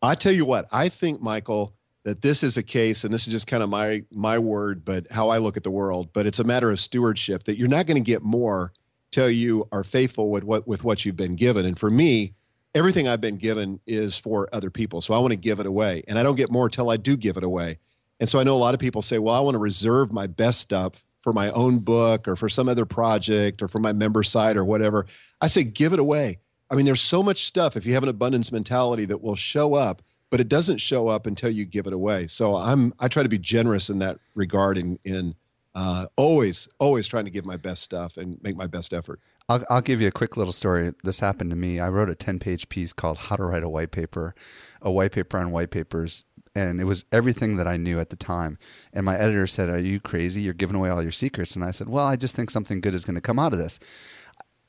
I 0.00 0.14
tell 0.14 0.32
you 0.32 0.44
what, 0.44 0.66
I 0.70 0.88
think 0.88 1.20
Michael 1.20 1.74
that 2.04 2.20
this 2.20 2.42
is 2.42 2.56
a 2.56 2.62
case, 2.62 3.02
and 3.02 3.12
this 3.12 3.26
is 3.26 3.32
just 3.32 3.46
kind 3.46 3.62
of 3.62 3.68
my 3.68 4.04
my 4.10 4.38
word, 4.38 4.84
but 4.84 5.10
how 5.10 5.30
I 5.30 5.38
look 5.38 5.56
at 5.56 5.62
the 5.64 5.70
world. 5.70 6.10
But 6.12 6.26
it's 6.26 6.38
a 6.38 6.44
matter 6.44 6.70
of 6.70 6.78
stewardship 6.78 7.44
that 7.44 7.58
you're 7.58 7.66
not 7.66 7.86
going 7.86 7.96
to 7.96 8.02
get 8.02 8.22
more 8.22 8.72
till 9.10 9.30
you 9.30 9.66
are 9.72 9.82
faithful 9.82 10.30
with 10.30 10.44
what 10.44 10.68
with 10.68 10.84
what 10.84 11.04
you've 11.04 11.16
been 11.16 11.34
given. 11.34 11.64
And 11.64 11.78
for 11.78 11.90
me, 11.90 12.34
everything 12.74 13.08
I've 13.08 13.22
been 13.22 13.38
given 13.38 13.80
is 13.86 14.16
for 14.18 14.48
other 14.52 14.70
people, 14.70 15.00
so 15.00 15.14
I 15.14 15.18
want 15.18 15.32
to 15.32 15.36
give 15.36 15.60
it 15.60 15.66
away, 15.66 16.04
and 16.06 16.18
I 16.18 16.22
don't 16.22 16.36
get 16.36 16.52
more 16.52 16.68
till 16.68 16.90
I 16.90 16.98
do 16.98 17.16
give 17.16 17.36
it 17.38 17.44
away. 17.44 17.78
And 18.20 18.28
so 18.28 18.38
I 18.38 18.44
know 18.44 18.54
a 18.54 18.58
lot 18.58 18.74
of 18.74 18.80
people 18.80 19.02
say, 19.02 19.18
"Well, 19.18 19.34
I 19.34 19.40
want 19.40 19.54
to 19.54 19.60
reserve 19.60 20.12
my 20.12 20.26
best 20.26 20.60
stuff 20.60 21.04
for 21.20 21.32
my 21.32 21.50
own 21.50 21.78
book 21.78 22.28
or 22.28 22.36
for 22.36 22.48
some 22.48 22.68
other 22.68 22.84
project 22.84 23.62
or 23.62 23.68
for 23.68 23.78
my 23.78 23.92
member 23.92 24.22
site 24.22 24.56
or 24.56 24.64
whatever." 24.64 25.06
I 25.40 25.46
say, 25.46 25.64
give 25.64 25.92
it 25.92 25.98
away. 25.98 26.38
I 26.70 26.74
mean, 26.74 26.86
there's 26.86 27.00
so 27.00 27.22
much 27.22 27.44
stuff 27.44 27.76
if 27.76 27.86
you 27.86 27.94
have 27.94 28.02
an 28.02 28.08
abundance 28.08 28.50
mentality 28.50 29.04
that 29.06 29.22
will 29.22 29.36
show 29.36 29.74
up 29.74 30.02
but 30.34 30.40
it 30.40 30.48
doesn't 30.48 30.78
show 30.78 31.06
up 31.06 31.28
until 31.28 31.48
you 31.48 31.64
give 31.64 31.86
it 31.86 31.92
away. 31.92 32.26
So 32.26 32.56
I'm 32.56 32.92
I 32.98 33.06
try 33.06 33.22
to 33.22 33.28
be 33.28 33.38
generous 33.38 33.88
in 33.88 34.00
that 34.00 34.18
regard 34.34 34.76
in 34.76 34.98
in 35.04 35.36
uh, 35.76 36.06
always 36.16 36.68
always 36.80 37.06
trying 37.06 37.24
to 37.24 37.30
give 37.30 37.46
my 37.46 37.56
best 37.56 37.84
stuff 37.84 38.16
and 38.16 38.36
make 38.42 38.56
my 38.56 38.66
best 38.66 38.92
effort. 38.92 39.20
I'll, 39.48 39.62
I'll 39.70 39.80
give 39.80 40.00
you 40.00 40.08
a 40.08 40.10
quick 40.10 40.36
little 40.36 40.52
story. 40.52 40.92
This 41.04 41.20
happened 41.20 41.50
to 41.50 41.56
me. 41.56 41.78
I 41.78 41.88
wrote 41.88 42.08
a 42.08 42.16
10 42.16 42.40
page 42.40 42.68
piece 42.68 42.92
called 42.92 43.18
How 43.18 43.36
to 43.36 43.44
Write 43.44 43.62
a 43.62 43.68
White 43.68 43.92
Paper, 43.92 44.34
a 44.82 44.90
white 44.90 45.12
paper 45.12 45.38
on 45.38 45.52
white 45.52 45.70
papers. 45.70 46.24
And 46.54 46.80
it 46.80 46.84
was 46.84 47.04
everything 47.10 47.56
that 47.56 47.66
I 47.66 47.76
knew 47.76 47.98
at 47.98 48.10
the 48.10 48.16
time. 48.16 48.58
And 48.92 49.04
my 49.04 49.16
editor 49.16 49.46
said, 49.46 49.68
Are 49.68 49.78
you 49.78 49.98
crazy? 49.98 50.40
You're 50.40 50.54
giving 50.54 50.76
away 50.76 50.88
all 50.88 51.02
your 51.02 51.10
secrets. 51.10 51.56
And 51.56 51.64
I 51.64 51.72
said, 51.72 51.88
Well, 51.88 52.06
I 52.06 52.16
just 52.16 52.36
think 52.36 52.50
something 52.50 52.80
good 52.80 52.94
is 52.94 53.04
going 53.04 53.16
to 53.16 53.20
come 53.20 53.38
out 53.38 53.52
of 53.52 53.58
this 53.58 53.78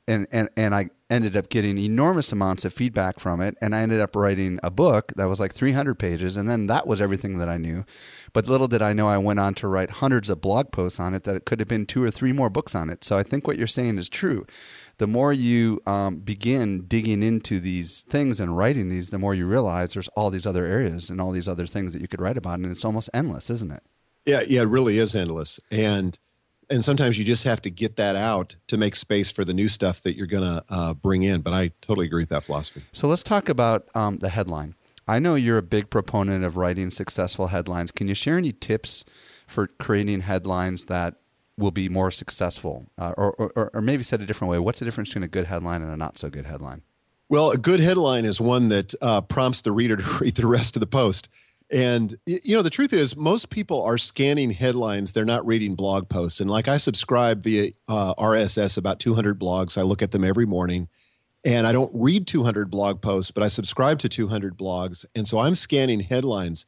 and, 0.08 0.28
and, 0.32 0.50
and 0.56 0.76
I 0.76 0.90
ended 1.10 1.38
up 1.38 1.50
getting 1.50 1.78
enormous 1.78 2.32
amounts 2.32 2.66
of 2.66 2.74
feedback 2.74 3.20
from 3.20 3.40
it. 3.40 3.56
And 3.62 3.76
I 3.76 3.82
ended 3.82 4.00
up 4.00 4.16
writing 4.16 4.60
a 4.64 4.72
book 4.72 5.12
that 5.16 5.30
was 5.30 5.40
like 5.40 5.54
300 5.54 5.96
pages. 5.96 6.36
And 6.36 6.50
then 6.50 6.68
that 6.68 6.88
was 6.88 7.02
everything 7.02 7.38
that 7.38 7.50
I 7.50 7.58
knew. 7.58 7.86
But 8.34 8.48
little 8.48 8.68
did 8.68 8.82
I 8.82 8.94
know 8.94 9.08
I 9.08 9.18
went 9.18 9.40
on 9.40 9.54
to 9.56 9.68
write 9.68 9.92
hundreds 9.92 10.30
of 10.30 10.42
blog 10.42 10.72
posts 10.72 11.00
on 11.00 11.14
it 11.14 11.24
that 11.24 11.36
it 11.36 11.46
could 11.46 11.60
have 11.60 11.70
been 11.70 11.86
two 11.86 12.04
or 12.04 12.12
three 12.12 12.32
more 12.32 12.50
books 12.50 12.74
on 12.74 12.90
it. 12.90 13.04
So 13.04 13.18
I 13.18 13.24
think 13.24 13.48
what 13.48 13.58
you're 13.58 13.68
saying 13.68 13.98
is 13.98 14.10
true. 14.10 14.46
The 14.98 15.08
more 15.08 15.34
you 15.34 15.82
um, 15.86 16.18
begin 16.18 16.86
digging 16.88 17.22
into 17.22 17.60
these 17.60 18.02
things 18.02 18.40
and 18.40 18.58
writing 18.58 18.88
these, 18.88 19.10
the 19.10 19.20
more 19.20 19.36
you 19.36 19.46
realize 19.46 19.94
there's 19.94 20.08
all 20.10 20.30
these 20.30 20.46
other 20.46 20.66
areas 20.66 21.10
and 21.10 21.22
all 21.22 21.32
these 21.32 21.48
other 21.48 21.68
things 21.68 21.94
that 21.94 22.02
you 22.02 22.08
could 22.08 22.22
write 22.22 22.38
about. 22.38 22.60
And 22.60 22.72
it's 22.72 22.86
almost 22.86 23.10
endless, 23.14 23.50
isn't 23.50 23.72
it? 23.72 23.84
Yeah, 24.26 24.42
yeah, 24.48 24.62
it 24.62 24.70
really 24.70 24.98
is 24.98 25.16
endless. 25.16 25.60
And 25.70 26.18
and 26.70 26.84
sometimes 26.84 27.18
you 27.18 27.26
just 27.26 27.44
have 27.44 27.62
to 27.62 27.70
get 27.70 27.96
that 27.98 28.16
out 28.16 28.56
to 28.68 28.78
make 28.78 28.96
space 28.96 29.32
for 29.32 29.46
the 29.46 29.54
new 29.54 29.68
stuff 29.68 30.02
that 30.02 30.16
you're 30.16 30.28
going 30.28 30.44
to 30.44 30.64
uh, 30.70 30.94
bring 30.94 31.24
in. 31.24 31.42
But 31.42 31.54
I 31.54 31.72
totally 31.82 32.08
agree 32.08 32.24
with 32.24 32.30
that 32.30 32.44
philosophy. 32.44 32.82
So 32.92 33.08
let's 33.08 33.24
talk 33.24 33.50
about 33.50 33.88
um, 33.96 34.18
the 34.18 34.30
headline. 34.30 34.76
I 35.08 35.20
know 35.20 35.36
you're 35.36 35.58
a 35.58 35.64
big 35.64 35.90
proponent 35.90 36.44
of 36.44 36.58
writing 36.58 36.90
successful 36.90 37.48
headlines. 37.48 37.92
Can 37.92 38.08
you 38.08 38.16
share 38.16 38.38
any 38.38 38.52
tips 38.52 39.06
for 39.48 39.68
creating 39.68 40.22
headlines 40.22 40.86
that 40.86 41.16
will 41.58 41.72
be 41.72 41.90
more 41.90 42.12
successful? 42.12 42.88
Uh, 42.98 43.14
or, 43.18 43.34
or, 43.34 43.72
or 43.74 43.82
maybe 43.82 44.04
said 44.04 44.22
a 44.22 44.26
different 44.26 44.52
way, 44.52 44.60
what's 44.60 44.80
the 44.80 44.86
difference 44.86 45.10
between 45.10 45.24
a 45.24 45.28
good 45.28 45.46
headline 45.46 45.82
and 45.82 45.92
a 45.92 45.98
not 45.98 46.18
so 46.18 46.30
good 46.30 46.46
headline? 46.46 46.82
Well, 47.30 47.52
a 47.52 47.58
good 47.58 47.80
headline 47.80 48.26
is 48.26 48.40
one 48.40 48.70
that 48.70 48.94
uh, 49.02 49.22
prompts 49.22 49.62
the 49.62 49.72
reader 49.72 49.96
to 49.98 50.04
read 50.22 50.36
the 50.36 50.48
rest 50.48 50.76
of 50.76 50.80
the 50.80 50.88
post. 50.88 51.30
And 51.72 52.16
you 52.26 52.56
know, 52.56 52.62
the 52.62 52.70
truth 52.70 52.94
is, 52.94 53.16
most 53.16 53.50
people 53.50 53.82
are 53.82 53.98
scanning 53.98 54.52
headlines; 54.52 55.14
they're 55.14 55.26
not 55.26 55.46
reading 55.46 55.76
blog 55.76 56.10
posts. 56.10 56.40
And 56.40 56.50
like 56.50 56.68
I 56.68 56.78
subscribe 56.78 57.44
via 57.44 57.72
uh, 57.88 58.14
RSS 58.16 58.78
about 58.78 59.00
200 59.00 59.40
blogs. 59.40 59.78
I 59.78 59.82
look 59.82 60.02
at 60.02 60.12
them 60.12 60.24
every 60.24 60.46
morning, 60.46 60.90
and 61.44 61.66
I 61.66 61.72
don't 61.72 61.92
read 61.94 62.28
200 62.28 62.70
blog 62.70 63.02
posts, 63.02 63.32
but 63.32 63.44
I 63.44 63.48
subscribe 63.48 63.98
to 64.00 64.10
200 64.10 64.58
blogs, 64.58 65.06
and 65.16 65.28
so 65.28 65.40
I'm 65.40 65.56
scanning 65.56 66.02
headlines. 66.02 66.68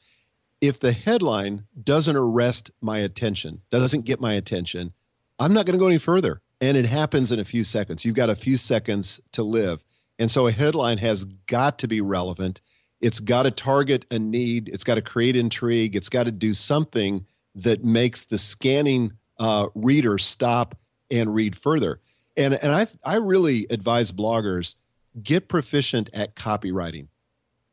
If 0.60 0.80
the 0.80 0.92
headline 0.94 1.66
doesn't 1.82 2.16
arrest 2.16 2.72
my 2.82 2.98
attention, 2.98 3.62
doesn't 3.70 4.06
get 4.06 4.20
my 4.20 4.34
attention, 4.34 4.94
I'm 5.38 5.54
not 5.54 5.68
going 5.68 5.78
to 5.78 5.80
go 5.80 5.88
any 5.88 6.00
further. 6.00 6.42
And 6.60 6.76
it 6.76 6.88
happens 6.88 7.32
in 7.32 7.40
a 7.40 7.46
few 7.46 7.64
seconds. 7.64 8.04
You've 8.04 8.16
got 8.16 8.32
a 8.32 8.36
few 8.36 8.58
seconds 8.58 9.22
to 9.34 9.44
live, 9.44 9.84
and 10.18 10.32
so 10.32 10.48
a 10.48 10.52
headline 10.52 10.98
has 10.98 11.24
got 11.24 11.78
to 11.80 11.88
be 11.88 12.02
relevant 12.02 12.62
it's 13.02 13.20
got 13.20 13.44
to 13.44 13.52
target 13.52 14.06
a 14.12 14.20
need. 14.20 14.70
It's 14.70 14.84
got 14.84 14.96
to 14.96 15.02
create 15.02 15.36
intrigue. 15.36 15.96
It's 15.96 16.10
got 16.10 16.24
to 16.24 16.32
do 16.32 16.54
something 16.54 17.26
that 17.56 17.84
makes 17.84 18.26
the 18.26 18.38
scanning 18.38 19.14
uh, 19.40 19.68
reader 19.76 20.18
stop 20.18 20.78
and 21.12 21.34
read 21.34 21.58
further. 21.58 22.00
And 22.36 22.54
and 22.54 22.72
i 22.72 22.86
i 23.04 23.16
really 23.16 23.66
advise 23.70 24.12
bloggers 24.12 24.76
get 25.22 25.48
proficient 25.48 26.10
at 26.14 26.36
copywriting. 26.36 27.08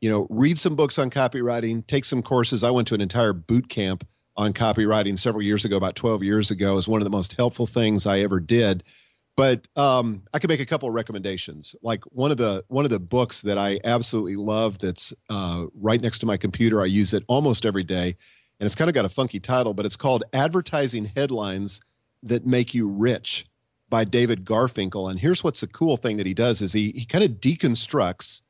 You 0.01 0.09
know 0.09 0.27
read 0.29 0.57
some 0.57 0.75
books 0.75 0.97
on 0.97 1.09
copywriting 1.09 1.85
take 1.85 2.05
some 2.05 2.21
courses. 2.21 2.63
I 2.63 2.71
went 2.71 2.87
to 2.89 2.95
an 2.95 3.01
entire 3.01 3.33
boot 3.33 3.69
camp 3.69 4.07
on 4.37 4.53
copywriting 4.53 5.17
several 5.17 5.43
years 5.43 5.65
ago 5.65 5.77
about 5.77 5.95
12 5.95 6.23
years 6.23 6.51
ago. 6.51 6.77
Is 6.77 6.87
one 6.87 7.01
of 7.01 7.05
the 7.05 7.11
most 7.11 7.33
helpful 7.33 7.67
things 7.67 8.05
i 8.05 8.19
ever 8.19 8.39
did 8.39 8.83
but 9.35 9.67
um, 9.75 10.23
I 10.33 10.39
could 10.39 10.49
make 10.49 10.61
a 10.61 10.65
couple 10.65 10.87
of 10.87 10.95
recommendations. 10.95 11.75
Like 11.81 12.03
one 12.05 12.31
of 12.31 12.37
the 12.37 12.63
one 12.67 12.85
of 12.85 12.91
the 12.91 12.99
books 12.99 13.41
that 13.41 13.57
I 13.57 13.79
absolutely 13.83 14.37
love 14.37 14.79
that's 14.79 15.13
uh, 15.29 15.65
right 15.73 16.01
next 16.01 16.19
to 16.19 16.25
my 16.25 16.37
computer. 16.37 16.81
I 16.81 16.85
use 16.85 17.13
it 17.13 17.23
almost 17.27 17.65
every 17.65 17.83
day, 17.83 18.15
and 18.59 18.65
it's 18.65 18.75
kind 18.75 18.89
of 18.89 18.95
got 18.95 19.05
a 19.05 19.09
funky 19.09 19.39
title, 19.39 19.73
but 19.73 19.85
it's 19.85 19.97
called 19.97 20.23
"Advertising 20.31 21.05
Headlines 21.15 21.81
That 22.23 22.45
Make 22.45 22.73
You 22.73 22.89
Rich" 22.89 23.47
by 23.89 24.05
David 24.05 24.45
Garfinkel. 24.45 25.09
And 25.09 25.19
here's 25.19 25.43
what's 25.43 25.61
the 25.61 25.67
cool 25.67 25.97
thing 25.97 26.17
that 26.17 26.25
he 26.25 26.33
does 26.33 26.61
is 26.61 26.73
he 26.73 26.91
he 26.95 27.05
kind 27.05 27.23
of 27.23 27.31
deconstructs 27.31 28.41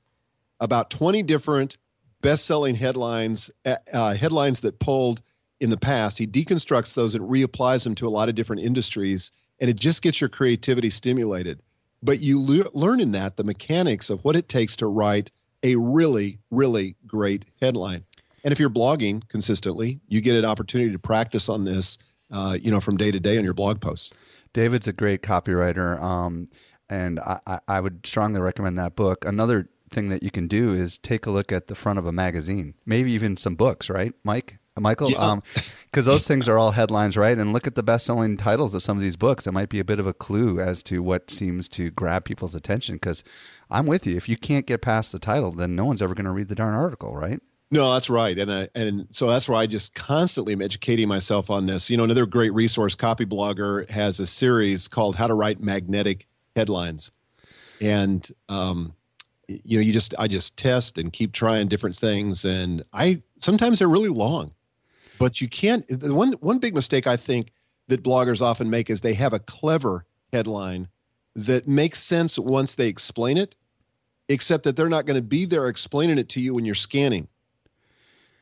about 0.60 0.90
20 0.90 1.24
different 1.24 1.78
best-selling 2.22 2.76
headlines 2.76 3.52
uh, 3.66 3.76
uh, 3.92 4.14
headlines 4.14 4.62
that 4.62 4.80
pulled 4.80 5.24
in 5.60 5.72
the 5.72 5.78
past. 5.78 6.20
He 6.20 6.28
deconstructs 6.28 6.94
those 6.94 7.16
and 7.16 7.30
reapplies 7.30 7.84
them 7.86 7.96
to 7.96 8.08
a 8.08 8.10
lot 8.10 8.30
of 8.30 8.36
different 8.36 8.62
industries 8.62 9.32
and 9.60 9.70
it 9.70 9.78
just 9.78 10.02
gets 10.02 10.22
your 10.22 10.30
creativity 10.30 10.90
stimulated. 10.90 11.62
But 12.02 12.20
you 12.20 12.42
le- 12.42 12.70
learn 12.74 13.00
in 13.00 13.12
that 13.14 13.38
the 13.38 13.44
mechanics 13.44 14.10
of 14.10 14.24
what 14.24 14.36
it 14.36 14.48
takes 14.50 14.76
to 14.78 14.88
write 14.88 15.32
a 15.64 15.76
really, 15.76 16.40
really 16.52 16.96
great 17.08 17.46
headline. 17.60 18.06
And 18.44 18.52
if 18.52 18.60
you're 18.60 18.70
blogging 18.70 19.28
consistently, 19.28 20.00
you 20.08 20.22
get 20.22 20.36
an 20.36 20.46
opportunity 20.46 20.92
to 20.92 21.00
practice 21.00 21.50
on 21.50 21.64
this, 21.64 21.98
uh, 22.32 22.58
you 22.62 22.70
know, 22.70 22.80
from 22.80 22.98
day 22.98 23.10
to 23.12 23.20
day 23.20 23.38
on 23.38 23.44
your 23.44 23.56
blog 23.56 23.82
posts. 23.82 24.12
David's 24.54 24.88
a 24.88 24.94
great 24.94 25.22
copywriter, 25.22 26.00
um, 26.02 26.48
and 26.90 27.20
I, 27.20 27.60
I 27.68 27.82
would 27.82 28.06
strongly 28.06 28.40
recommend 28.40 28.78
that 28.78 28.96
book. 28.96 29.26
Another 29.26 29.70
thing 29.92 30.10
that 30.10 30.22
you 30.22 30.30
can 30.30 30.48
do 30.48 30.74
is 30.74 30.98
take 31.00 31.26
a 31.26 31.32
look 31.32 31.52
at 31.52 31.68
the 31.68 31.76
front 31.76 31.98
of 31.98 32.06
a 32.06 32.12
magazine, 32.12 32.76
maybe 32.86 33.12
even 33.12 33.36
some 33.36 33.56
books, 33.56 33.90
right, 33.90 34.14
Mike? 34.24 34.60
Michael, 34.82 35.10
because 35.10 35.18
yeah. 35.96 36.00
um, 36.00 36.04
those 36.06 36.28
things 36.28 36.50
are 36.50 36.58
all 36.58 36.72
headlines, 36.72 37.16
right? 37.16 37.38
And 37.38 37.54
look 37.54 37.68
at 37.68 37.76
the 37.76 37.84
best-selling 37.84 38.38
titles 38.38 38.76
of 38.76 38.84
some 38.84 38.98
of 38.98 39.02
these 39.02 39.16
books. 39.16 39.46
That 39.46 39.54
might 39.54 39.70
be 39.70 39.80
a 39.80 39.86
bit 39.86 40.00
of 40.00 40.08
a 40.08 40.14
clue 40.14 40.60
as 40.60 40.84
to 40.84 41.02
what 41.02 41.32
seems 41.32 41.70
to 41.70 41.92
grab 41.92 42.26
people's 42.26 42.56
attention. 42.56 42.96
Because 42.96 43.24
I'm 43.70 43.86
with 43.86 44.06
you. 44.06 44.18
If 44.18 44.28
you 44.28 44.38
can't 44.38 44.66
get 44.66 44.82
past 44.82 45.12
the 45.12 45.20
title, 45.20 45.52
then 45.52 45.76
no 45.76 45.86
one's 45.86 46.02
ever 46.02 46.14
going 46.14 46.26
to 46.26 46.32
read 46.32 46.50
the 46.50 46.56
darn 46.56 46.76
article, 46.76 47.16
right? 47.16 47.40
No, 47.72 47.94
that's 47.94 48.12
right, 48.12 48.38
and 48.38 48.52
I, 48.52 48.68
and 48.76 49.08
so 49.10 49.28
that's 49.28 49.50
where 49.50 49.58
I 49.58 49.66
just 49.66 49.96
constantly 49.96 50.54
am 50.54 50.62
educating 50.62 51.08
myself 51.08 51.50
on 51.50 51.66
this. 51.66 51.90
You 51.90 51.98
know, 51.98 52.04
another 52.04 52.28
great 52.28 52.54
resource, 52.54 52.96
Copyblogger, 52.96 53.90
has 53.90 54.20
a 54.20 54.28
series 54.28 54.88
called 54.88 55.16
"How 55.16 55.28
to 55.28 55.34
Write 55.34 55.60
Magnetic 55.60 56.28
Headlines," 56.56 57.12
and 57.82 58.26
um, 58.50 58.94
you 59.48 59.78
know, 59.78 59.82
you 59.82 59.94
just 59.94 60.14
I 60.20 60.28
just 60.28 60.58
test 60.58 61.00
and 61.00 61.12
keep 61.12 61.32
trying 61.34 61.68
different 61.68 61.96
things, 61.96 62.46
and 62.46 62.84
I 62.94 63.24
sometimes 63.40 63.80
they're 63.80 63.90
really 63.90 64.10
long, 64.10 64.52
but 65.18 65.42
you 65.42 65.48
can't. 65.48 65.88
The 65.88 66.14
one 66.14 66.34
one 66.34 66.60
big 66.60 66.76
mistake 66.76 67.08
I 67.08 67.18
think 67.18 67.52
that 67.88 68.04
bloggers 68.04 68.42
often 68.42 68.70
make 68.70 68.90
is 68.90 69.02
they 69.02 69.14
have 69.14 69.34
a 69.34 69.40
clever 69.40 70.06
headline 70.34 70.90
that 71.36 71.68
makes 71.68 72.02
sense 72.02 72.40
once 72.40 72.76
they 72.76 72.88
explain 72.88 73.38
it, 73.38 73.56
except 74.30 74.64
that 74.64 74.76
they're 74.76 74.90
not 74.90 75.06
going 75.06 75.18
to 75.18 75.22
be 75.22 75.46
there 75.46 75.68
explaining 75.68 76.18
it 76.18 76.30
to 76.30 76.42
you 76.42 76.54
when 76.54 76.66
you're 76.66 76.76
scanning. 76.76 77.28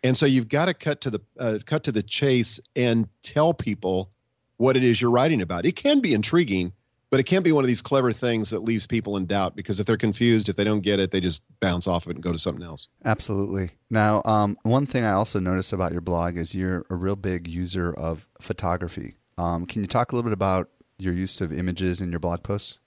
And 0.03 0.17
so 0.17 0.25
you've 0.25 0.49
got 0.49 0.65
to 0.65 0.73
cut 0.73 1.01
to 1.01 1.09
the 1.09 1.21
uh, 1.39 1.59
cut 1.65 1.83
to 1.85 1.91
the 1.91 2.03
chase 2.03 2.59
and 2.75 3.07
tell 3.21 3.53
people 3.53 4.11
what 4.57 4.77
it 4.77 4.83
is 4.83 5.01
you're 5.01 5.11
writing 5.11 5.41
about. 5.41 5.65
It 5.65 5.75
can 5.75 5.99
be 5.99 6.13
intriguing, 6.13 6.73
but 7.13 7.19
it 7.19 7.25
can't 7.25 7.45
be 7.45 7.51
one 7.51 7.63
of 7.63 7.67
these 7.67 7.83
clever 7.83 8.11
things 8.11 8.49
that 8.49 8.63
leaves 8.63 8.87
people 8.87 9.17
in 9.17 9.27
doubt 9.27 9.55
because 9.55 9.79
if 9.79 9.85
they're 9.85 9.97
confused, 9.97 10.49
if 10.49 10.55
they 10.55 10.63
don't 10.63 10.79
get 10.79 10.99
it, 10.99 11.11
they 11.11 11.21
just 11.21 11.43
bounce 11.59 11.85
off 11.85 12.07
of 12.07 12.09
it 12.09 12.15
and 12.15 12.23
go 12.23 12.31
to 12.31 12.39
something 12.39 12.65
else. 12.65 12.87
Absolutely. 13.05 13.69
Now, 13.91 14.23
um, 14.25 14.57
one 14.63 14.87
thing 14.87 15.05
I 15.05 15.11
also 15.11 15.39
noticed 15.39 15.73
about 15.73 15.91
your 15.91 16.01
blog 16.01 16.37
is 16.37 16.55
you're 16.55 16.87
a 16.89 16.95
real 16.95 17.15
big 17.15 17.47
user 17.47 17.93
of 17.93 18.27
photography. 18.41 19.13
Um, 19.37 19.67
can 19.67 19.83
you 19.83 19.87
talk 19.87 20.11
a 20.11 20.15
little 20.15 20.27
bit 20.27 20.33
about 20.33 20.71
your 20.97 21.13
use 21.13 21.39
of 21.39 21.53
images 21.53 22.01
in 22.01 22.09
your 22.09 22.19
blog 22.19 22.41
posts? 22.41 22.79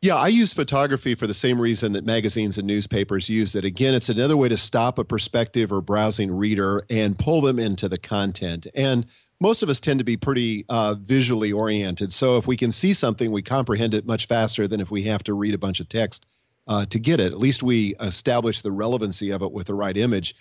Yeah, 0.00 0.14
I 0.14 0.28
use 0.28 0.52
photography 0.52 1.16
for 1.16 1.26
the 1.26 1.34
same 1.34 1.60
reason 1.60 1.92
that 1.94 2.04
magazines 2.04 2.58
and 2.58 2.68
newspapers 2.68 3.28
use 3.28 3.56
it. 3.56 3.64
Again, 3.64 3.94
it's 3.94 4.08
another 4.08 4.36
way 4.36 4.48
to 4.48 4.56
stop 4.56 4.96
a 4.96 5.04
perspective 5.04 5.72
or 5.72 5.80
browsing 5.80 6.30
reader 6.30 6.82
and 6.88 7.18
pull 7.18 7.40
them 7.40 7.58
into 7.58 7.88
the 7.88 7.98
content. 7.98 8.68
And 8.76 9.06
most 9.42 9.62
of 9.62 9.68
us 9.68 9.80
tend 9.80 9.98
to 9.98 10.04
be 10.04 10.16
pretty 10.16 10.64
uh, 10.68 10.94
visually 10.98 11.52
oriented. 11.52 12.12
So 12.12 12.38
if 12.38 12.46
we 12.46 12.56
can 12.56 12.70
see 12.70 12.92
something, 12.92 13.30
we 13.30 13.42
comprehend 13.42 13.92
it 13.92 14.06
much 14.06 14.26
faster 14.26 14.66
than 14.66 14.80
if 14.80 14.90
we 14.90 15.02
have 15.02 15.22
to 15.24 15.34
read 15.34 15.54
a 15.54 15.58
bunch 15.58 15.80
of 15.80 15.88
text 15.88 16.24
uh, 16.66 16.86
to 16.86 16.98
get 16.98 17.20
it. 17.20 17.26
At 17.26 17.38
least 17.38 17.62
we 17.62 17.94
establish 18.00 18.62
the 18.62 18.70
relevancy 18.70 19.30
of 19.30 19.42
it 19.42 19.52
with 19.52 19.66
the 19.66 19.74
right 19.74 19.96
image. 19.96 20.34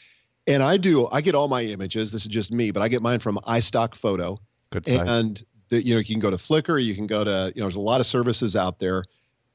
And 0.47 0.63
I 0.63 0.77
do, 0.77 1.07
I 1.11 1.21
get 1.21 1.35
all 1.35 1.47
my 1.47 1.63
images. 1.63 2.11
This 2.11 2.21
is 2.21 2.31
just 2.31 2.51
me, 2.51 2.71
but 2.71 2.81
I 2.81 2.87
get 2.87 3.01
mine 3.01 3.19
from 3.19 3.37
iStockphoto. 3.47 4.37
Good 4.69 4.87
site. 4.87 5.07
And 5.07 5.43
the, 5.69 5.83
you 5.83 5.93
know, 5.93 5.99
you 5.99 6.05
can 6.05 6.19
go 6.19 6.29
to 6.29 6.37
Flickr, 6.37 6.83
you 6.83 6.95
can 6.95 7.07
go 7.07 7.23
to, 7.23 7.51
you 7.55 7.61
know, 7.61 7.65
there's 7.65 7.75
a 7.75 7.79
lot 7.79 7.99
of 7.99 8.05
services 8.05 8.55
out 8.55 8.79
there 8.79 9.03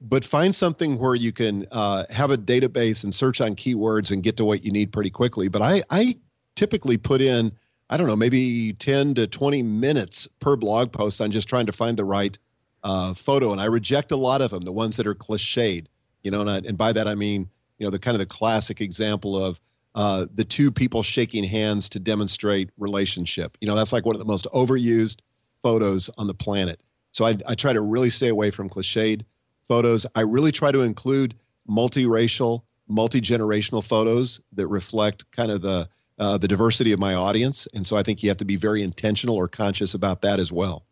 but 0.00 0.24
find 0.24 0.54
something 0.54 0.98
where 0.98 1.14
you 1.14 1.32
can 1.32 1.66
uh, 1.72 2.04
have 2.10 2.30
a 2.30 2.36
database 2.36 3.04
and 3.04 3.14
search 3.14 3.40
on 3.40 3.56
keywords 3.56 4.10
and 4.10 4.22
get 4.22 4.36
to 4.36 4.44
what 4.44 4.64
you 4.64 4.70
need 4.70 4.92
pretty 4.92 5.10
quickly. 5.10 5.48
But 5.48 5.62
I, 5.62 5.82
I 5.90 6.16
typically 6.54 6.96
put 6.96 7.20
in, 7.20 7.52
I 7.88 7.96
don't 7.96 8.08
know, 8.08 8.16
maybe 8.16 8.72
10 8.72 9.14
to 9.14 9.26
20 9.26 9.62
minutes 9.62 10.26
per 10.40 10.56
blog 10.56 10.92
post 10.92 11.20
on 11.20 11.30
just 11.30 11.48
trying 11.48 11.66
to 11.66 11.72
find 11.72 11.96
the 11.96 12.04
right 12.04 12.36
uh, 12.82 13.14
photo. 13.14 13.52
And 13.52 13.60
I 13.60 13.66
reject 13.66 14.10
a 14.10 14.16
lot 14.16 14.42
of 14.42 14.50
them, 14.50 14.62
the 14.62 14.72
ones 14.72 14.96
that 14.96 15.06
are 15.06 15.14
cliched, 15.14 15.86
you 16.22 16.30
know, 16.30 16.40
and, 16.40 16.50
I, 16.50 16.56
and 16.58 16.76
by 16.76 16.92
that 16.92 17.06
I 17.06 17.14
mean, 17.14 17.48
you 17.78 17.86
know, 17.86 17.90
the 17.90 17.98
kind 17.98 18.14
of 18.14 18.18
the 18.18 18.26
classic 18.26 18.80
example 18.80 19.42
of 19.42 19.60
uh, 19.94 20.26
the 20.34 20.44
two 20.44 20.70
people 20.70 21.02
shaking 21.02 21.44
hands 21.44 21.88
to 21.90 21.98
demonstrate 21.98 22.70
relationship. 22.76 23.56
You 23.60 23.68
know, 23.68 23.74
that's 23.74 23.92
like 23.92 24.04
one 24.04 24.14
of 24.14 24.20
the 24.20 24.26
most 24.26 24.46
overused 24.52 25.20
photos 25.62 26.10
on 26.18 26.26
the 26.26 26.34
planet. 26.34 26.80
So 27.12 27.24
I, 27.24 27.36
I 27.46 27.54
try 27.54 27.72
to 27.72 27.80
really 27.80 28.10
stay 28.10 28.28
away 28.28 28.50
from 28.50 28.68
cliched 28.68 29.24
photos. 29.64 30.06
I 30.14 30.20
really 30.20 30.52
try 30.52 30.70
to 30.70 30.80
include 30.80 31.34
multiracial, 31.68 32.62
multi 32.88 33.20
generational 33.20 33.82
photos 33.82 34.40
that 34.52 34.66
reflect 34.68 35.30
kind 35.30 35.50
of 35.50 35.62
the 35.62 35.88
uh, 36.18 36.38
the 36.38 36.48
diversity 36.48 36.92
of 36.92 36.98
my 36.98 37.14
audience, 37.14 37.68
and 37.74 37.86
so 37.86 37.96
I 37.96 38.02
think 38.02 38.22
you 38.22 38.30
have 38.30 38.38
to 38.38 38.44
be 38.44 38.56
very 38.56 38.82
intentional 38.82 39.36
or 39.36 39.48
conscious 39.48 39.94
about 39.94 40.22
that 40.22 40.40
as 40.40 40.52
well. 40.52 40.84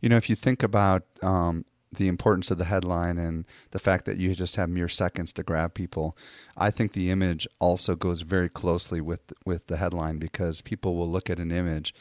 You 0.00 0.08
know, 0.08 0.16
if 0.16 0.28
you 0.28 0.36
think 0.36 0.62
about 0.62 1.04
um, 1.22 1.64
the 1.92 2.08
importance 2.08 2.50
of 2.50 2.58
the 2.58 2.64
headline 2.64 3.18
and 3.18 3.44
the 3.70 3.78
fact 3.78 4.04
that 4.04 4.18
you 4.18 4.34
just 4.34 4.56
have 4.56 4.68
mere 4.68 4.88
seconds 4.88 5.32
to 5.32 5.42
grab 5.42 5.74
people, 5.74 6.16
I 6.56 6.70
think 6.70 6.92
the 6.92 7.10
image 7.10 7.46
also 7.58 7.96
goes 7.96 8.22
very 8.22 8.48
closely 8.48 9.00
with 9.00 9.32
with 9.44 9.66
the 9.66 9.76
headline 9.76 10.18
because 10.18 10.62
people 10.62 10.96
will 10.96 11.08
look 11.08 11.30
at 11.30 11.38
an 11.38 11.50
image 11.50 11.94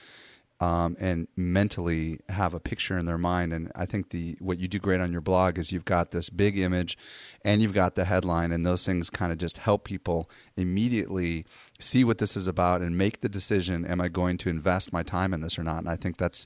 um, 0.62 0.96
and 1.00 1.28
mentally 1.36 2.20
have 2.30 2.54
a 2.54 2.60
picture 2.60 2.98
in 2.98 3.06
their 3.06 3.18
mind. 3.18 3.52
And 3.52 3.72
I 3.76 3.86
think 3.86 4.10
the 4.10 4.38
what 4.39 4.58
you 4.58 4.68
do 4.68 4.80
great 4.80 5.02
on 5.02 5.12
your 5.12 5.22
blog 5.22 5.58
is 5.58 5.72
you've 5.72 5.86
got 5.86 6.12
this 6.12 6.30
big 6.30 6.58
image, 6.58 6.98
and 7.44 7.62
you've 7.62 7.74
got 7.74 7.96
the 7.96 8.06
headline, 8.06 8.52
and 8.52 8.65
those 8.65 8.86
things 8.86 9.10
kind 9.10 9.32
of 9.32 9.38
just 9.38 9.58
help 9.58 9.84
people 9.84 10.30
immediately 10.56 11.46
see 11.80 12.04
what 12.04 12.20
this 12.20 12.38
is 12.38 12.48
about 12.48 12.82
and 12.82 12.98
make 12.98 13.22
the 13.22 13.30
decision: 13.30 13.86
Am 13.86 14.00
I 14.00 14.08
going 14.08 14.38
to 14.39 14.50
invest 14.50 14.94
my 14.94 15.04
time 15.04 15.34
in 15.34 15.41
this 15.41 15.60
or 15.60 15.63
not? 15.63 15.80
And 15.80 15.89
I 15.89 15.98
think 15.98 16.18
that's 16.18 16.46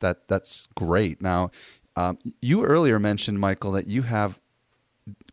that 0.00 0.28
that's 0.28 0.68
great. 0.76 1.20
Now, 1.20 1.50
um, 1.96 2.18
you 2.40 2.64
earlier 2.64 2.98
mentioned 2.98 3.40
Michael 3.40 3.72
that 3.72 3.88
you 3.88 4.02
have 4.02 4.38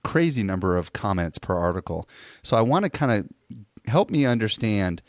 crazy 0.03 0.43
number 0.43 0.77
of 0.77 0.93
comments 0.93 1.37
per 1.37 1.55
article, 1.55 2.09
so 2.41 2.57
I 2.57 2.61
want 2.61 2.85
to 2.85 2.89
kind 2.89 3.11
of 3.11 3.29
help 3.87 4.09
me 4.09 4.25
understand 4.25 5.03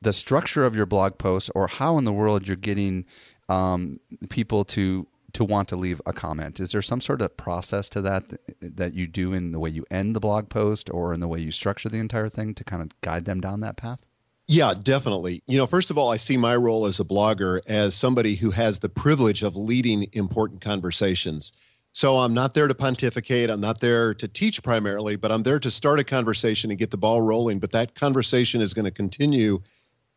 the 0.00 0.12
structure 0.12 0.64
of 0.64 0.76
your 0.76 0.86
blog 0.86 1.18
post 1.18 1.50
or 1.54 1.66
how 1.66 1.98
in 1.98 2.04
the 2.04 2.12
world 2.12 2.46
you're 2.46 2.56
getting 2.56 3.04
um, 3.48 3.98
people 4.28 4.64
to 4.64 5.06
to 5.32 5.44
want 5.44 5.68
to 5.68 5.76
leave 5.76 6.00
a 6.06 6.14
comment. 6.14 6.60
Is 6.60 6.72
there 6.72 6.80
some 6.80 7.00
sort 7.02 7.20
of 7.20 7.36
process 7.36 7.90
to 7.90 8.00
that 8.00 8.24
that 8.60 8.94
you 8.94 9.06
do 9.06 9.34
in 9.34 9.52
the 9.52 9.58
way 9.58 9.68
you 9.68 9.84
end 9.90 10.16
the 10.16 10.20
blog 10.20 10.48
post 10.48 10.88
or 10.90 11.12
in 11.12 11.20
the 11.20 11.28
way 11.28 11.40
you 11.40 11.50
structure 11.50 11.90
the 11.90 11.98
entire 11.98 12.28
thing 12.28 12.54
to 12.54 12.64
kind 12.64 12.82
of 12.82 12.98
guide 13.02 13.26
them 13.26 13.40
down 13.40 13.60
that 13.60 13.76
path? 13.76 14.06
Yeah, 14.48 14.74
definitely. 14.80 15.42
You 15.46 15.58
know, 15.58 15.66
first 15.66 15.90
of 15.90 15.98
all, 15.98 16.10
I 16.10 16.16
see 16.16 16.36
my 16.36 16.56
role 16.56 16.86
as 16.86 17.00
a 17.00 17.04
blogger 17.04 17.60
as 17.66 17.94
somebody 17.94 18.36
who 18.36 18.52
has 18.52 18.78
the 18.78 18.88
privilege 18.88 19.42
of 19.42 19.56
leading 19.56 20.08
important 20.12 20.60
conversations. 20.60 21.52
So 21.92 22.18
I'm 22.18 22.32
not 22.32 22.54
there 22.54 22.68
to 22.68 22.74
pontificate. 22.74 23.50
I'm 23.50 23.60
not 23.60 23.80
there 23.80 24.14
to 24.14 24.28
teach 24.28 24.62
primarily, 24.62 25.16
but 25.16 25.32
I'm 25.32 25.42
there 25.42 25.58
to 25.58 25.70
start 25.70 25.98
a 25.98 26.04
conversation 26.04 26.70
and 26.70 26.78
get 26.78 26.90
the 26.90 26.98
ball 26.98 27.22
rolling. 27.22 27.58
But 27.58 27.72
that 27.72 27.94
conversation 27.94 28.60
is 28.60 28.72
going 28.72 28.84
to 28.84 28.90
continue 28.90 29.62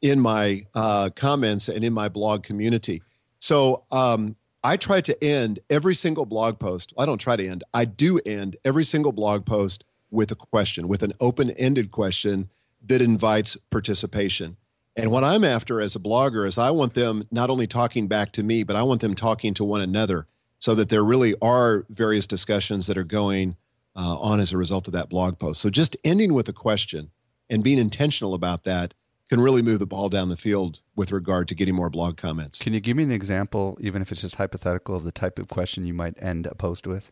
in 0.02 0.20
my 0.20 0.66
uh, 0.76 1.10
comments 1.16 1.68
and 1.68 1.84
in 1.84 1.94
my 1.94 2.10
blog 2.10 2.44
community. 2.44 3.02
So 3.40 3.86
um, 3.92 4.36
I 4.64 4.78
try 4.78 5.02
to 5.02 5.24
end 5.24 5.60
every 5.70 5.96
single 5.96 6.26
blog 6.26 6.60
post. 6.60 6.94
I 6.98 7.06
don't 7.06 7.18
try 7.18 7.36
to 7.36 7.48
end, 7.48 7.64
I 7.74 7.86
do 7.86 8.20
end 8.26 8.58
every 8.66 8.84
single 8.84 9.12
blog 9.12 9.46
post 9.46 9.84
with 10.12 10.32
a 10.32 10.36
question, 10.36 10.88
with 10.88 11.04
an 11.04 11.14
open 11.20 11.52
ended 11.52 11.92
question 11.92 12.50
that 12.86 13.02
invites 13.02 13.58
participation. 13.70 14.58
And 14.96 15.12
what 15.12 15.24
I'm 15.24 15.44
after 15.44 15.80
as 15.80 15.96
a 15.96 16.00
blogger 16.00 16.46
is 16.46 16.58
I 16.58 16.72
want 16.72 16.94
them 16.94 17.28
not 17.32 17.50
only 17.50 17.68
talking 17.68 18.08
back 18.08 18.32
to 18.34 18.44
me, 18.44 18.64
but 18.64 18.76
I 18.76 18.84
want 18.84 19.02
them 19.02 19.16
talking 19.16 19.54
to 19.54 19.64
one 19.64 19.82
another 19.82 20.26
so 20.58 20.76
that 20.76 20.90
there 20.90 21.04
really 21.04 21.36
are 21.42 21.86
various 21.90 22.28
discussions 22.28 22.88
that 22.88 22.98
are 22.98 23.04
going 23.06 23.56
uh, 23.96 24.18
on 24.20 24.40
as 24.40 24.52
a 24.52 24.58
result 24.58 24.88
of 24.88 24.94
that 24.94 25.10
blog 25.10 25.40
post. 25.40 25.62
So 25.62 25.70
just 25.70 25.96
ending 26.04 26.34
with 26.34 26.50
a 26.50 26.54
question 26.54 27.12
and 27.50 27.64
being 27.64 27.78
intentional 27.78 28.34
about 28.34 28.64
that 28.64 28.94
can 29.30 29.40
really 29.40 29.62
move 29.62 29.80
the 29.80 29.86
ball 29.86 30.10
down 30.10 30.30
the 30.30 30.38
field 30.38 30.82
with 30.96 31.12
regard 31.12 31.48
to 31.48 31.56
getting 31.56 31.76
more 31.76 31.90
blog 31.90 32.18
comments. 32.18 32.60
Can 32.60 32.74
you 32.74 32.80
give 32.80 32.98
me 32.98 33.04
an 33.04 33.12
example, 33.12 33.78
even 33.80 34.02
if 34.02 34.12
it's 34.12 34.22
just 34.22 34.36
hypothetical, 34.36 34.96
of 34.96 35.04
the 35.04 35.12
type 35.12 35.38
of 35.38 35.48
question 35.48 35.86
you 35.86 35.94
might 35.94 36.22
end 36.22 36.48
a 36.48 36.56
post 36.56 36.88
with? 36.88 37.12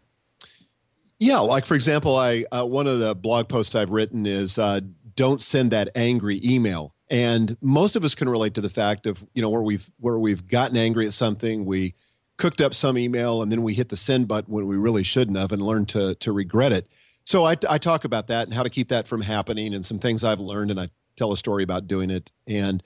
Yeah, 1.19 1.39
like 1.39 1.65
for 1.65 1.75
example, 1.75 2.15
I 2.15 2.45
uh, 2.51 2.65
one 2.65 2.87
of 2.87 2.99
the 2.99 3.15
blog 3.15 3.47
posts 3.49 3.75
I've 3.75 3.89
written 3.89 4.25
is 4.25 4.59
uh, 4.59 4.81
"Don't 5.15 5.41
send 5.41 5.71
that 5.71 5.89
angry 5.95 6.39
email," 6.43 6.93
and 7.09 7.57
most 7.59 7.95
of 7.95 8.03
us 8.03 8.13
can 8.13 8.29
relate 8.29 8.53
to 8.55 8.61
the 8.61 8.69
fact 8.69 9.07
of 9.07 9.25
you 9.33 9.41
know 9.41 9.49
where 9.49 9.63
we've 9.63 9.89
where 9.99 10.19
we've 10.19 10.47
gotten 10.47 10.77
angry 10.77 11.07
at 11.07 11.13
something, 11.13 11.65
we 11.65 11.95
cooked 12.37 12.61
up 12.61 12.75
some 12.75 12.99
email, 12.99 13.41
and 13.41 13.51
then 13.51 13.63
we 13.63 13.73
hit 13.73 13.89
the 13.89 13.97
send 13.97 14.27
button 14.27 14.53
when 14.53 14.67
we 14.67 14.77
really 14.77 15.03
shouldn't 15.03 15.37
have, 15.37 15.51
and 15.51 15.61
learned 15.61 15.89
to 15.89 16.13
to 16.15 16.31
regret 16.31 16.71
it. 16.71 16.87
So 17.25 17.45
I, 17.45 17.57
I 17.67 17.77
talk 17.79 18.05
about 18.05 18.27
that 18.27 18.47
and 18.47 18.53
how 18.53 18.63
to 18.63 18.69
keep 18.69 18.89
that 18.89 19.07
from 19.07 19.21
happening, 19.21 19.73
and 19.73 19.83
some 19.83 19.97
things 19.97 20.23
I've 20.23 20.39
learned, 20.39 20.69
and 20.69 20.79
I 20.79 20.89
tell 21.17 21.33
a 21.33 21.37
story 21.37 21.63
about 21.63 21.87
doing 21.87 22.09
it 22.09 22.31
and 22.47 22.81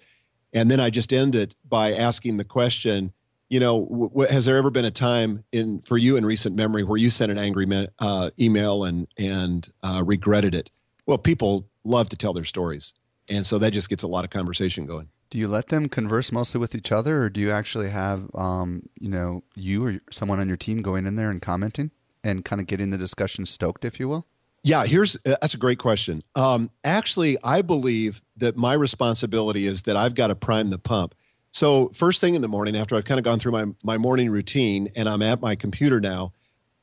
and 0.53 0.69
then 0.69 0.79
I 0.79 0.89
just 0.89 1.13
end 1.13 1.35
it 1.35 1.55
by 1.67 1.93
asking 1.93 2.37
the 2.37 2.43
question, 2.43 3.13
you 3.49 3.59
know, 3.59 3.85
w- 3.85 4.27
has 4.29 4.45
there 4.45 4.57
ever 4.57 4.69
been 4.69 4.85
a 4.85 4.91
time 4.91 5.43
in 5.51 5.79
for 5.79 5.97
you 5.97 6.17
in 6.17 6.25
recent 6.25 6.55
memory 6.55 6.83
where 6.83 6.97
you 6.97 7.09
sent 7.09 7.31
an 7.31 7.37
angry 7.37 7.65
me- 7.65 7.87
uh, 7.99 8.31
email 8.39 8.83
and 8.83 9.07
and 9.17 9.71
uh, 9.83 10.03
regretted 10.05 10.55
it? 10.55 10.69
Well, 11.05 11.17
people 11.17 11.67
love 11.83 12.09
to 12.09 12.17
tell 12.17 12.33
their 12.33 12.45
stories, 12.45 12.93
and 13.29 13.45
so 13.45 13.57
that 13.59 13.71
just 13.71 13.89
gets 13.89 14.03
a 14.03 14.07
lot 14.07 14.23
of 14.23 14.29
conversation 14.29 14.85
going. 14.85 15.09
Do 15.29 15.37
you 15.37 15.47
let 15.47 15.69
them 15.69 15.87
converse 15.87 16.31
mostly 16.31 16.59
with 16.59 16.75
each 16.75 16.91
other, 16.91 17.23
or 17.23 17.29
do 17.29 17.39
you 17.39 17.51
actually 17.51 17.89
have, 17.89 18.29
um, 18.35 18.89
you 18.99 19.07
know, 19.07 19.43
you 19.55 19.85
or 19.85 20.01
someone 20.11 20.41
on 20.41 20.49
your 20.49 20.57
team 20.57 20.79
going 20.79 21.05
in 21.05 21.15
there 21.15 21.29
and 21.29 21.41
commenting 21.41 21.91
and 22.21 22.43
kind 22.43 22.61
of 22.61 22.67
getting 22.67 22.89
the 22.89 22.97
discussion 22.97 23.45
stoked, 23.45 23.85
if 23.85 23.97
you 23.97 24.09
will? 24.09 24.27
Yeah, 24.63 24.85
here's 24.85 25.15
uh, 25.15 25.35
that's 25.41 25.53
a 25.53 25.57
great 25.57 25.79
question. 25.79 26.23
Um, 26.35 26.69
actually, 26.83 27.37
I 27.43 27.61
believe 27.61 28.21
that 28.37 28.57
my 28.57 28.73
responsibility 28.73 29.65
is 29.65 29.83
that 29.83 29.95
I've 29.95 30.13
got 30.13 30.27
to 30.27 30.35
prime 30.35 30.67
the 30.67 30.77
pump. 30.77 31.15
So 31.51 31.89
first 31.89 32.21
thing 32.21 32.35
in 32.35 32.41
the 32.41 32.47
morning, 32.47 32.77
after 32.77 32.95
I've 32.95 33.05
kind 33.05 33.19
of 33.19 33.23
gone 33.23 33.39
through 33.39 33.51
my 33.53 33.65
my 33.83 33.97
morning 33.97 34.29
routine 34.29 34.89
and 34.95 35.09
I'm 35.09 35.21
at 35.21 35.41
my 35.41 35.55
computer 35.55 35.99
now, 35.99 36.33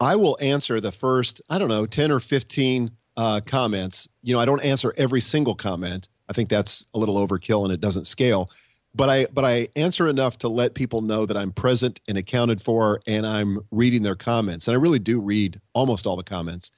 I 0.01 0.17
will 0.17 0.37
answer 0.41 0.81
the 0.81 0.93
first 0.93 1.41
I 1.49 1.59
don't 1.59 1.69
know 1.69 1.87
ten 1.87 2.11
or 2.11 2.21
fifteen 2.21 2.91
uh, 3.17 3.41
comments. 3.47 4.09
You 4.23 4.35
know, 4.35 4.41
I 4.41 4.45
don't 4.45 4.64
answer 4.64 4.93
every 4.97 5.21
single 5.21 5.55
comment. 5.55 6.09
I 6.29 6.33
think 6.33 6.49
that's 6.49 6.85
a 6.95 6.99
little 6.99 7.17
overkill 7.17 7.64
and 7.64 7.73
it 7.73 7.81
doesn't 7.81 8.07
scale. 8.07 8.51
But 8.95 9.09
I 9.09 9.27
but 9.33 9.45
I 9.45 9.69
answer 9.77 10.09
enough 10.09 10.38
to 10.38 10.49
let 10.49 10.75
people 10.75 11.01
know 11.01 11.27
that 11.27 11.37
I'm 11.37 11.53
present 11.53 12.01
and 12.09 12.19
accounted 12.19 12.61
for, 12.61 13.01
and 13.07 13.25
I'm 13.25 13.61
reading 13.71 14.03
their 14.03 14.17
comments. 14.17 14.67
And 14.67 14.77
I 14.77 14.81
really 14.81 14.99
do 14.99 15.21
read 15.21 15.61
almost 15.73 16.07
all 16.07 16.17
the 16.17 16.25
comments. 16.25 16.73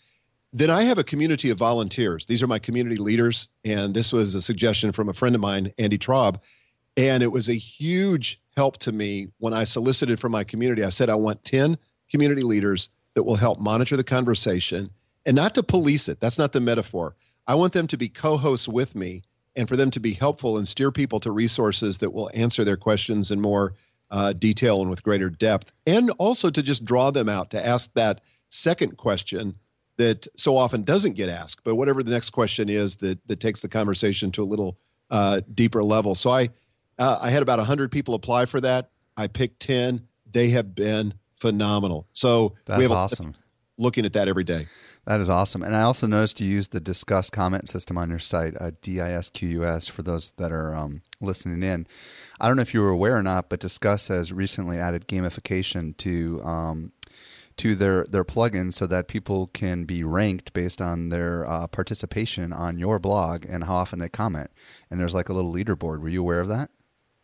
Then 0.53 0.71
I 0.71 0.83
have 0.83 0.99
a 0.99 1.05
community 1.05 1.51
of 1.51 1.59
volunteers. 1.59 2.27
These 2.27 2.43
are 2.43 2.49
my 2.49 2.59
community 2.59 2.97
leaders. 2.97 3.49
And 3.65 3.95
this 3.95 4.13
was 4.13 4.35
a 4.35 4.43
suggestion 4.43 4.93
from 4.93 5.09
a 5.09 5.13
friend 5.13 5.35
of 5.35 5.41
mine, 5.41 5.73
Andy 5.79 5.99
Traub. 5.99 6.41
And 6.97 7.23
it 7.23 7.31
was 7.31 7.49
a 7.49 7.55
huge 7.55 8.41
help 8.57 8.79
to 8.79 8.93
me 8.93 9.29
when 9.39 9.55
I 9.55 9.65
solicited 9.65 10.19
from 10.19 10.33
my 10.33 10.43
community. 10.43 10.83
I 10.83 10.89
said, 10.89 11.09
I 11.09 11.15
want 11.15 11.45
10 11.45 11.79
community 12.11 12.43
leaders 12.43 12.91
that 13.15 13.23
will 13.23 13.37
help 13.37 13.61
monitor 13.61 13.97
the 13.97 14.05
conversation 14.05 14.91
and 15.25 15.37
not 15.37 15.55
to 15.55 15.63
police 15.63 16.09
it. 16.09 16.21
That's 16.21 16.39
not 16.39 16.53
the 16.53 16.61
metaphor. 16.61 17.15
I 17.47 17.55
want 17.55 17.73
them 17.73 17.87
to 17.89 17.97
be 17.97 18.09
co 18.09 18.37
hosts 18.37 18.69
with 18.69 18.95
me 18.95 19.23
and 19.57 19.69
for 19.69 19.77
them 19.77 19.91
to 19.93 20.01
be 20.01 20.15
helpful 20.15 20.57
and 20.57 20.67
steer 20.67 20.91
people 20.91 21.21
to 21.21 21.31
resources 21.31 21.99
that 21.99 22.13
will 22.13 22.31
answer 22.35 22.65
their 22.65 22.77
questions 22.77 23.31
in 23.31 23.41
more 23.41 23.75
uh, 24.11 24.33
detail 24.33 24.81
and 24.81 24.91
with 24.91 25.03
greater 25.03 25.31
depth. 25.31 25.73
And 25.87 26.11
also 26.19 26.51
to 26.51 26.63
just 26.63 26.85
draw 26.85 27.11
them 27.11 27.29
out 27.29 27.51
to 27.51 27.65
ask 27.65 27.93
that 27.95 28.21
second 28.49 28.97
question 28.97 29.57
that 30.01 30.27
so 30.35 30.57
often 30.57 30.83
doesn't 30.83 31.13
get 31.13 31.29
asked, 31.29 31.63
but 31.63 31.75
whatever 31.75 32.03
the 32.03 32.11
next 32.11 32.31
question 32.31 32.71
is 32.71 32.97
that, 32.97 33.19
that 33.29 33.39
takes 33.39 33.61
the 33.61 33.69
conversation 33.69 34.33
to 34.33 34.43
a 34.43 34.45
little 34.45 34.79
uh, 35.11 35.43
deeper 35.53 35.85
level. 35.85 36.15
So 36.15 36.31
I, 36.31 36.49
uh, 36.99 37.19
I 37.21 37.29
had 37.29 37.43
about 37.43 37.59
100 37.59 37.93
people 37.93 38.15
apply 38.15 38.47
for 38.47 38.63
that. 38.63 38.91
I 39.19 39.27
picked 39.27 39.61
10. 39.61 40.09
They 40.31 40.49
have 40.49 40.75
been 40.75 41.13
phenomenal. 41.35 42.09
So 42.15 42.55
that's 42.65 42.79
we 42.79 42.85
have 42.85 42.93
awesome. 42.93 43.35
Looking 43.77 44.07
at 44.07 44.15
that 44.15 44.27
every 44.27 44.45
day. 44.45 44.69
That 45.05 45.21
is 45.21 45.29
awesome. 45.29 45.63
And 45.63 45.77
I 45.77 45.83
also 45.83 46.07
noticed 46.07 46.41
you 46.41 46.49
use 46.49 46.69
the 46.69 46.81
Disqus 46.81 47.31
comment 47.31 47.69
system 47.69 47.99
on 47.99 48.09
your 48.09 48.19
site, 48.19 48.55
uh, 48.59 48.71
D-I-S-Q-U-S, 48.81 49.89
for 49.89 50.03
those 50.03 50.31
that 50.33 50.51
are 50.51 50.75
um, 50.75 51.03
listening 51.21 51.63
in. 51.63 51.87
I 52.41 52.47
don't 52.47 52.57
know 52.57 52.63
if 52.63 52.73
you 52.73 52.81
were 52.81 52.91
aware 52.91 53.17
or 53.17 53.23
not, 53.23 53.51
but 53.51 53.61
Disqus 53.61 54.09
has 54.09 54.33
recently 54.33 54.79
added 54.79 55.09
gamification 55.09 55.95
to 55.99 56.43
um, 56.43 56.93
to 57.61 57.75
their 57.75 58.05
their 58.05 58.25
plugin 58.25 58.73
so 58.73 58.87
that 58.87 59.07
people 59.07 59.49
can 59.49 59.85
be 59.85 60.03
ranked 60.03 60.55
based 60.55 60.81
on 60.81 61.11
their 61.11 61.47
uh, 61.47 61.67
participation 61.67 62.55
on 62.55 62.79
your 62.79 62.99
blog 62.99 63.45
and 63.47 63.65
how 63.65 63.75
often 63.75 63.99
they 63.99 64.09
comment. 64.09 64.51
And 64.91 64.99
there's 64.99 65.15
like 65.15 65.29
a 65.29 65.35
little 65.35 65.53
leaderboard. 65.53 66.01
Were 66.01 66.09
you 66.09 66.23
aware 66.23 66.41
of 66.41 66.49
that? 66.49 66.71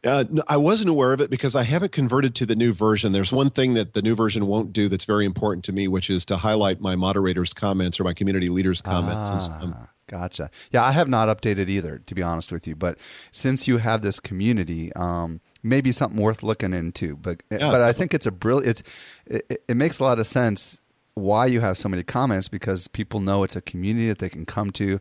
Uh, 0.05 0.25
I 0.47 0.59
wasn't 0.59 0.91
aware 0.91 1.15
of 1.15 1.23
it 1.23 1.31
because 1.31 1.57
I 1.57 1.63
haven't 1.63 1.93
converted 1.93 2.35
to 2.37 2.47
the 2.47 2.55
new 2.55 2.75
version. 2.75 3.13
There's 3.13 3.33
one 3.33 3.49
thing 3.49 3.73
that 3.75 3.95
the 3.95 4.03
new 4.03 4.15
version 4.15 4.47
won't 4.47 4.75
do 4.75 4.91
that's 4.91 5.07
very 5.07 5.25
important 5.25 5.65
to 5.65 5.73
me, 5.73 5.89
which 5.89 6.11
is 6.11 6.27
to 6.27 6.37
highlight 6.37 6.81
my 6.83 6.97
moderators' 6.97 7.55
comments 7.55 7.99
or 7.99 8.05
my 8.05 8.13
community 8.13 8.51
leaders' 8.51 8.83
comments. 8.83 9.49
Ah, 9.51 9.91
gotcha. 10.07 10.51
Yeah, 10.71 10.85
I 10.85 10.93
have 10.93 11.09
not 11.09 11.29
updated 11.29 11.69
either, 11.69 11.99
to 11.99 12.15
be 12.15 12.23
honest 12.23 12.53
with 12.53 12.69
you. 12.69 12.77
But 12.77 13.01
since 13.33 13.67
you 13.67 13.79
have 13.79 14.03
this 14.03 14.21
community, 14.21 14.93
um, 14.95 15.41
maybe 15.67 15.93
something 15.93 16.21
worth 16.21 16.43
looking 16.43 16.73
into. 16.73 17.17
But 17.17 17.43
yeah, 17.51 17.71
but 17.71 17.81
I 17.83 17.93
think 17.93 18.15
it's 18.15 18.27
a 18.27 18.33
brilliant. 18.33 18.83
It, 19.27 19.63
it 19.69 19.77
makes 19.77 19.99
a 19.99 20.05
lot 20.05 20.19
of 20.19 20.27
sense 20.27 20.81
why 21.15 21.47
you 21.47 21.61
have 21.61 21.77
so 21.79 21.89
many 21.89 22.03
comments 22.03 22.49
because 22.49 22.89
people 22.89 23.21
know 23.21 23.43
it's 23.43 23.57
a 23.57 23.63
community 23.63 24.09
that 24.09 24.19
they 24.19 24.29
can 24.29 24.45
come 24.47 24.71
to, 24.73 25.01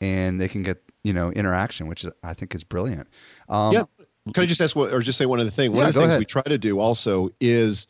and 0.00 0.40
they 0.40 0.48
can 0.48 0.62
get 0.62 0.82
you 1.02 1.12
know 1.12 1.30
interaction, 1.32 1.86
which 1.86 2.04
I 2.22 2.34
think 2.34 2.54
is 2.54 2.64
brilliant. 2.64 3.08
Um, 3.48 3.72
yeah 3.72 3.84
can 4.32 4.42
I 4.42 4.46
just 4.46 4.60
ask 4.60 4.74
what, 4.74 4.92
or 4.92 5.00
just 5.00 5.18
say 5.18 5.26
one 5.26 5.40
other 5.40 5.50
thing? 5.50 5.72
One 5.72 5.82
yeah, 5.82 5.88
of 5.88 5.94
the 5.94 6.00
things 6.00 6.08
ahead. 6.10 6.18
we 6.18 6.24
try 6.24 6.42
to 6.42 6.56
do 6.56 6.80
also 6.80 7.30
is 7.40 7.86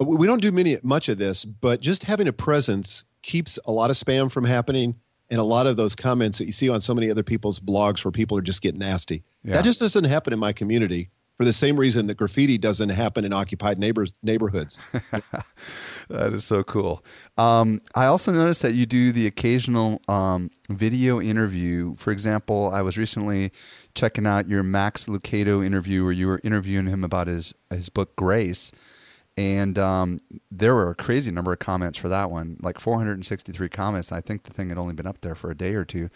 we 0.00 0.26
don't 0.26 0.42
do 0.42 0.50
many 0.50 0.78
much 0.82 1.08
of 1.08 1.18
this, 1.18 1.44
but 1.44 1.80
just 1.80 2.04
having 2.04 2.26
a 2.26 2.32
presence 2.32 3.04
keeps 3.22 3.58
a 3.66 3.72
lot 3.72 3.90
of 3.90 3.96
spam 3.96 4.30
from 4.30 4.44
happening 4.44 4.96
and 5.30 5.40
a 5.40 5.44
lot 5.44 5.66
of 5.66 5.76
those 5.76 5.94
comments 5.94 6.38
that 6.38 6.46
you 6.46 6.52
see 6.52 6.68
on 6.68 6.80
so 6.80 6.94
many 6.94 7.10
other 7.10 7.22
people's 7.22 7.60
blogs 7.60 8.04
where 8.04 8.12
people 8.12 8.36
are 8.36 8.42
just 8.42 8.62
getting 8.62 8.80
nasty. 8.80 9.22
Yeah. 9.44 9.54
That 9.54 9.64
just 9.64 9.80
doesn't 9.80 10.04
happen 10.04 10.32
in 10.32 10.38
my 10.38 10.52
community 10.52 11.10
for 11.36 11.44
the 11.44 11.52
same 11.52 11.78
reason 11.78 12.06
that 12.06 12.16
graffiti 12.16 12.56
doesn't 12.56 12.88
happen 12.88 13.24
in 13.24 13.32
occupied 13.32 13.78
neighbors 13.78 14.14
neighborhoods. 14.22 14.80
that 16.08 16.32
is 16.32 16.44
so 16.44 16.62
cool. 16.64 17.04
Um, 17.36 17.80
I 17.94 18.06
also 18.06 18.32
noticed 18.32 18.62
that 18.62 18.74
you 18.74 18.86
do 18.86 19.12
the 19.12 19.26
occasional 19.26 20.00
um, 20.08 20.50
video 20.70 21.20
interview. 21.20 21.94
For 21.96 22.10
example, 22.10 22.70
I 22.70 22.82
was 22.82 22.96
recently 22.96 23.52
checking 23.94 24.26
out 24.26 24.48
your 24.48 24.62
Max 24.62 25.06
Lucado 25.06 25.64
interview 25.64 26.04
where 26.04 26.12
you 26.12 26.26
were 26.26 26.40
interviewing 26.42 26.86
him 26.86 27.04
about 27.04 27.26
his 27.26 27.54
his 27.70 27.88
book 27.88 28.16
Grace. 28.16 28.72
And 29.38 29.78
um, 29.78 30.20
there 30.50 30.74
were 30.74 30.88
a 30.88 30.94
crazy 30.94 31.30
number 31.30 31.52
of 31.52 31.58
comments 31.58 31.98
for 31.98 32.08
that 32.08 32.30
one, 32.30 32.56
like 32.62 32.80
463 32.80 33.68
comments. 33.68 34.10
I 34.10 34.22
think 34.22 34.44
the 34.44 34.52
thing 34.52 34.70
had 34.70 34.78
only 34.78 34.94
been 34.94 35.06
up 35.06 35.20
there 35.20 35.34
for 35.34 35.50
a 35.50 35.54
day 35.54 35.74
or 35.74 35.84
two. 35.84 36.08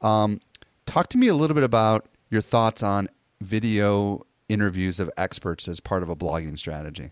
Um, 0.00 0.40
talk 0.86 1.08
to 1.08 1.18
me 1.18 1.28
a 1.28 1.34
little 1.34 1.54
bit 1.54 1.62
about 1.62 2.06
your 2.30 2.40
thoughts 2.40 2.82
on 2.82 3.08
video 3.42 4.24
interviews 4.48 5.00
of 5.00 5.10
experts 5.16 5.68
as 5.68 5.80
part 5.80 6.02
of 6.02 6.08
a 6.08 6.16
blogging 6.16 6.58
strategy? 6.58 7.10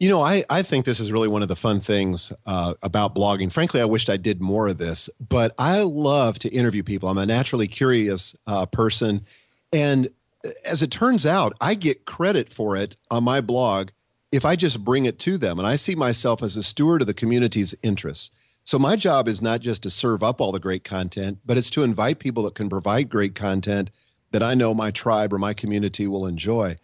You 0.00 0.08
know, 0.08 0.20
I, 0.20 0.42
I 0.50 0.62
think 0.62 0.84
this 0.84 0.98
is 0.98 1.12
really 1.12 1.28
one 1.28 1.42
of 1.42 1.48
the 1.48 1.54
fun 1.54 1.78
things 1.78 2.32
uh, 2.44 2.74
about 2.82 3.14
blogging. 3.14 3.52
Frankly, 3.52 3.80
I 3.80 3.84
wished 3.84 4.10
I 4.10 4.16
did 4.16 4.40
more 4.40 4.66
of 4.66 4.78
this, 4.78 5.08
but 5.20 5.54
I 5.58 5.82
love 5.82 6.40
to 6.40 6.48
interview 6.48 6.82
people. 6.82 7.08
I'm 7.08 7.18
a 7.18 7.26
naturally 7.26 7.68
curious 7.68 8.34
uh, 8.46 8.66
person. 8.66 9.24
And 9.72 10.08
as 10.66 10.82
it 10.82 10.90
turns 10.90 11.24
out, 11.24 11.52
I 11.60 11.74
get 11.74 12.04
credit 12.04 12.52
for 12.52 12.76
it 12.76 12.96
on 13.12 13.22
my 13.22 13.40
blog 13.40 13.90
if 14.32 14.44
I 14.44 14.56
just 14.56 14.82
bring 14.82 15.04
it 15.04 15.18
to 15.20 15.38
them. 15.38 15.58
And 15.58 15.68
I 15.68 15.76
see 15.76 15.94
myself 15.94 16.42
as 16.42 16.56
a 16.56 16.62
steward 16.62 17.02
of 17.02 17.06
the 17.06 17.14
community's 17.14 17.74
interests. 17.82 18.32
So 18.64 18.78
my 18.78 18.96
job 18.96 19.28
is 19.28 19.42
not 19.42 19.60
just 19.60 19.82
to 19.82 19.90
serve 19.90 20.22
up 20.22 20.40
all 20.40 20.52
the 20.52 20.60
great 20.60 20.84
content, 20.84 21.38
but 21.44 21.56
it's 21.56 21.70
to 21.70 21.82
invite 21.82 22.18
people 22.18 22.44
that 22.44 22.54
can 22.54 22.68
provide 22.68 23.08
great 23.08 23.34
content 23.34 23.90
that 24.32 24.42
I 24.42 24.54
know 24.54 24.74
my 24.74 24.90
tribe 24.90 25.32
or 25.32 25.38
my 25.38 25.54
community 25.54 26.06
will 26.06 26.26
enjoy. 26.26 26.76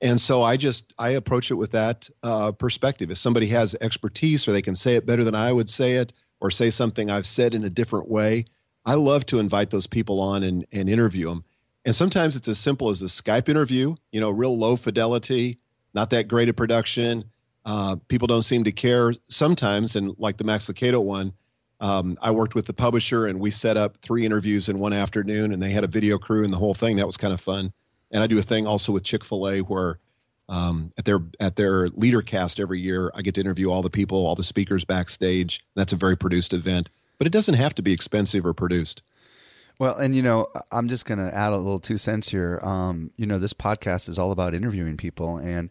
And 0.00 0.20
so 0.20 0.42
I 0.42 0.56
just 0.56 0.94
I 0.98 1.10
approach 1.10 1.50
it 1.50 1.54
with 1.54 1.72
that 1.72 2.08
uh, 2.22 2.52
perspective. 2.52 3.10
If 3.10 3.18
somebody 3.18 3.48
has 3.48 3.74
expertise 3.80 4.46
or 4.46 4.52
they 4.52 4.62
can 4.62 4.76
say 4.76 4.94
it 4.94 5.06
better 5.06 5.24
than 5.24 5.34
I 5.34 5.52
would 5.52 5.68
say 5.68 5.94
it, 5.94 6.12
or 6.40 6.50
say 6.50 6.70
something 6.70 7.10
I've 7.10 7.26
said 7.26 7.54
in 7.54 7.64
a 7.64 7.70
different 7.70 8.08
way, 8.08 8.44
I 8.86 8.94
love 8.94 9.26
to 9.26 9.38
invite 9.38 9.70
those 9.70 9.86
people 9.86 10.20
on 10.20 10.42
and, 10.42 10.64
and 10.72 10.88
interview 10.88 11.28
them. 11.28 11.44
And 11.84 11.94
sometimes 11.94 12.36
it's 12.36 12.48
as 12.48 12.58
simple 12.58 12.90
as 12.90 13.02
a 13.02 13.06
Skype 13.06 13.48
interview, 13.48 13.96
you 14.12 14.20
know, 14.20 14.30
real 14.30 14.56
low 14.56 14.76
fidelity, 14.76 15.58
not 15.94 16.10
that 16.10 16.28
great 16.28 16.48
a 16.48 16.52
production. 16.52 17.24
Uh, 17.64 17.96
people 18.08 18.26
don't 18.26 18.42
seem 18.42 18.64
to 18.64 18.72
care 18.72 19.14
sometimes. 19.24 19.96
And 19.96 20.14
like 20.18 20.36
the 20.36 20.44
Max 20.44 20.68
Lucado 20.68 21.04
one, 21.04 21.32
um, 21.80 22.18
I 22.20 22.30
worked 22.30 22.54
with 22.54 22.66
the 22.66 22.72
publisher 22.72 23.26
and 23.26 23.38
we 23.38 23.50
set 23.50 23.76
up 23.76 23.98
three 23.98 24.26
interviews 24.26 24.68
in 24.68 24.78
one 24.78 24.92
afternoon 24.92 25.52
and 25.52 25.62
they 25.62 25.70
had 25.70 25.84
a 25.84 25.88
video 25.88 26.18
crew 26.18 26.44
and 26.44 26.52
the 26.52 26.58
whole 26.58 26.74
thing. 26.74 26.96
That 26.96 27.06
was 27.06 27.16
kind 27.16 27.32
of 27.32 27.40
fun. 27.40 27.72
And 28.10 28.22
I 28.22 28.26
do 28.26 28.38
a 28.38 28.42
thing 28.42 28.66
also 28.66 28.92
with 28.92 29.04
Chick 29.04 29.24
fil 29.24 29.48
A 29.48 29.60
where 29.60 29.98
um, 30.48 30.90
at 30.96 31.04
their 31.04 31.20
at 31.38 31.56
their 31.56 31.86
Leadercast 31.88 32.58
every 32.58 32.80
year, 32.80 33.12
I 33.14 33.22
get 33.22 33.34
to 33.34 33.40
interview 33.40 33.70
all 33.70 33.82
the 33.82 33.90
people, 33.90 34.26
all 34.26 34.34
the 34.34 34.44
speakers 34.44 34.84
backstage. 34.84 35.60
That's 35.74 35.92
a 35.92 35.96
very 35.96 36.16
produced 36.16 36.52
event, 36.54 36.90
but 37.18 37.26
it 37.26 37.32
doesn't 37.32 37.54
have 37.54 37.74
to 37.74 37.82
be 37.82 37.92
expensive 37.92 38.46
or 38.46 38.54
produced. 38.54 39.02
Well, 39.78 39.96
and 39.96 40.16
you 40.16 40.22
know, 40.22 40.46
I'm 40.72 40.88
just 40.88 41.04
going 41.04 41.18
to 41.18 41.32
add 41.34 41.52
a 41.52 41.56
little 41.56 41.78
two 41.78 41.98
cents 41.98 42.30
here. 42.30 42.60
Um, 42.62 43.10
you 43.16 43.26
know, 43.26 43.38
this 43.38 43.52
podcast 43.52 44.08
is 44.08 44.18
all 44.18 44.32
about 44.32 44.54
interviewing 44.54 44.96
people, 44.96 45.36
and 45.36 45.70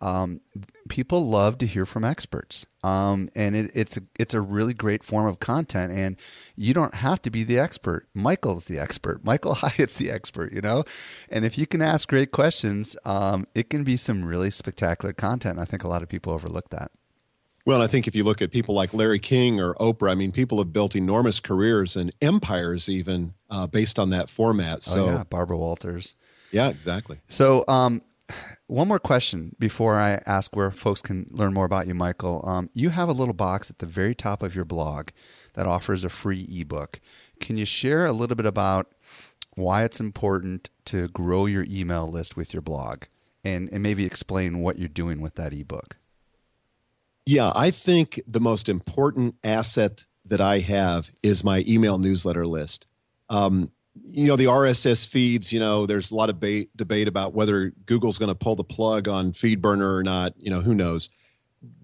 um, 0.00 0.40
people 0.88 1.28
love 1.28 1.58
to 1.58 1.66
hear 1.66 1.84
from 1.86 2.04
experts, 2.04 2.66
um, 2.82 3.28
and 3.36 3.54
it, 3.54 3.70
it's 3.74 3.96
a, 3.96 4.02
it's 4.18 4.34
a 4.34 4.40
really 4.40 4.74
great 4.74 5.04
form 5.04 5.26
of 5.26 5.40
content. 5.40 5.92
And 5.92 6.16
you 6.56 6.74
don't 6.74 6.94
have 6.94 7.20
to 7.22 7.30
be 7.30 7.44
the 7.44 7.58
expert. 7.58 8.06
Michael's 8.14 8.66
the 8.66 8.78
expert. 8.78 9.24
Michael 9.24 9.54
Hyatt's 9.54 9.94
the 9.94 10.10
expert. 10.10 10.52
You 10.52 10.60
know, 10.60 10.84
and 11.30 11.44
if 11.44 11.58
you 11.58 11.66
can 11.66 11.82
ask 11.82 12.08
great 12.08 12.30
questions, 12.30 12.96
um, 13.04 13.46
it 13.54 13.70
can 13.70 13.84
be 13.84 13.96
some 13.96 14.24
really 14.24 14.50
spectacular 14.50 15.12
content. 15.12 15.58
I 15.58 15.64
think 15.64 15.84
a 15.84 15.88
lot 15.88 16.02
of 16.02 16.08
people 16.08 16.32
overlook 16.32 16.70
that. 16.70 16.90
Well, 17.66 17.82
I 17.82 17.86
think 17.86 18.08
if 18.08 18.14
you 18.14 18.24
look 18.24 18.40
at 18.40 18.50
people 18.50 18.74
like 18.74 18.94
Larry 18.94 19.18
King 19.18 19.60
or 19.60 19.74
Oprah, 19.74 20.10
I 20.10 20.14
mean, 20.14 20.32
people 20.32 20.58
have 20.58 20.72
built 20.72 20.96
enormous 20.96 21.40
careers 21.40 21.94
and 21.94 22.10
empires 22.22 22.88
even 22.88 23.34
uh, 23.50 23.66
based 23.66 23.98
on 23.98 24.10
that 24.10 24.30
format. 24.30 24.82
So, 24.82 25.06
oh, 25.06 25.12
yeah, 25.12 25.24
Barbara 25.24 25.58
Walters. 25.58 26.16
Yeah, 26.52 26.68
exactly. 26.68 27.18
So, 27.28 27.64
um, 27.68 28.02
one 28.66 28.88
more 28.88 28.98
question 28.98 29.54
before 29.58 29.98
I 29.98 30.22
ask 30.26 30.54
where 30.54 30.70
folks 30.70 31.02
can 31.02 31.26
learn 31.30 31.52
more 31.52 31.64
about 31.64 31.86
you, 31.86 31.94
Michael. 31.94 32.42
Um, 32.46 32.70
you 32.72 32.90
have 32.90 33.08
a 33.08 33.12
little 33.12 33.34
box 33.34 33.70
at 33.70 33.78
the 33.78 33.86
very 33.86 34.14
top 34.14 34.42
of 34.42 34.54
your 34.54 34.64
blog 34.64 35.08
that 35.54 35.66
offers 35.66 36.04
a 36.04 36.08
free 36.08 36.46
ebook. 36.50 37.00
Can 37.40 37.56
you 37.56 37.64
share 37.64 38.06
a 38.06 38.12
little 38.12 38.36
bit 38.36 38.46
about 38.46 38.92
why 39.54 39.84
it's 39.84 40.00
important 40.00 40.70
to 40.86 41.08
grow 41.08 41.46
your 41.46 41.66
email 41.68 42.06
list 42.06 42.36
with 42.36 42.52
your 42.54 42.62
blog 42.62 43.04
and, 43.44 43.68
and 43.72 43.82
maybe 43.82 44.04
explain 44.04 44.60
what 44.60 44.78
you're 44.78 44.88
doing 44.88 45.20
with 45.20 45.34
that 45.34 45.52
ebook? 45.52 45.96
Yeah, 47.26 47.52
I 47.54 47.70
think 47.70 48.20
the 48.26 48.40
most 48.40 48.68
important 48.68 49.36
asset 49.44 50.04
that 50.24 50.40
I 50.40 50.60
have 50.60 51.10
is 51.22 51.44
my 51.44 51.64
email 51.66 51.98
newsletter 51.98 52.46
list. 52.46 52.86
Um, 53.28 53.70
you 54.02 54.28
know 54.28 54.36
the 54.36 54.44
RSS 54.46 55.06
feeds. 55.08 55.52
You 55.52 55.60
know, 55.60 55.86
there's 55.86 56.10
a 56.10 56.14
lot 56.14 56.30
of 56.30 56.36
debate 56.36 56.76
debate 56.76 57.08
about 57.08 57.34
whether 57.34 57.70
Google's 57.86 58.18
going 58.18 58.28
to 58.28 58.34
pull 58.34 58.56
the 58.56 58.64
plug 58.64 59.08
on 59.08 59.32
FeedBurner 59.32 59.98
or 59.98 60.02
not. 60.02 60.32
You 60.36 60.50
know, 60.50 60.60
who 60.60 60.74
knows? 60.74 61.08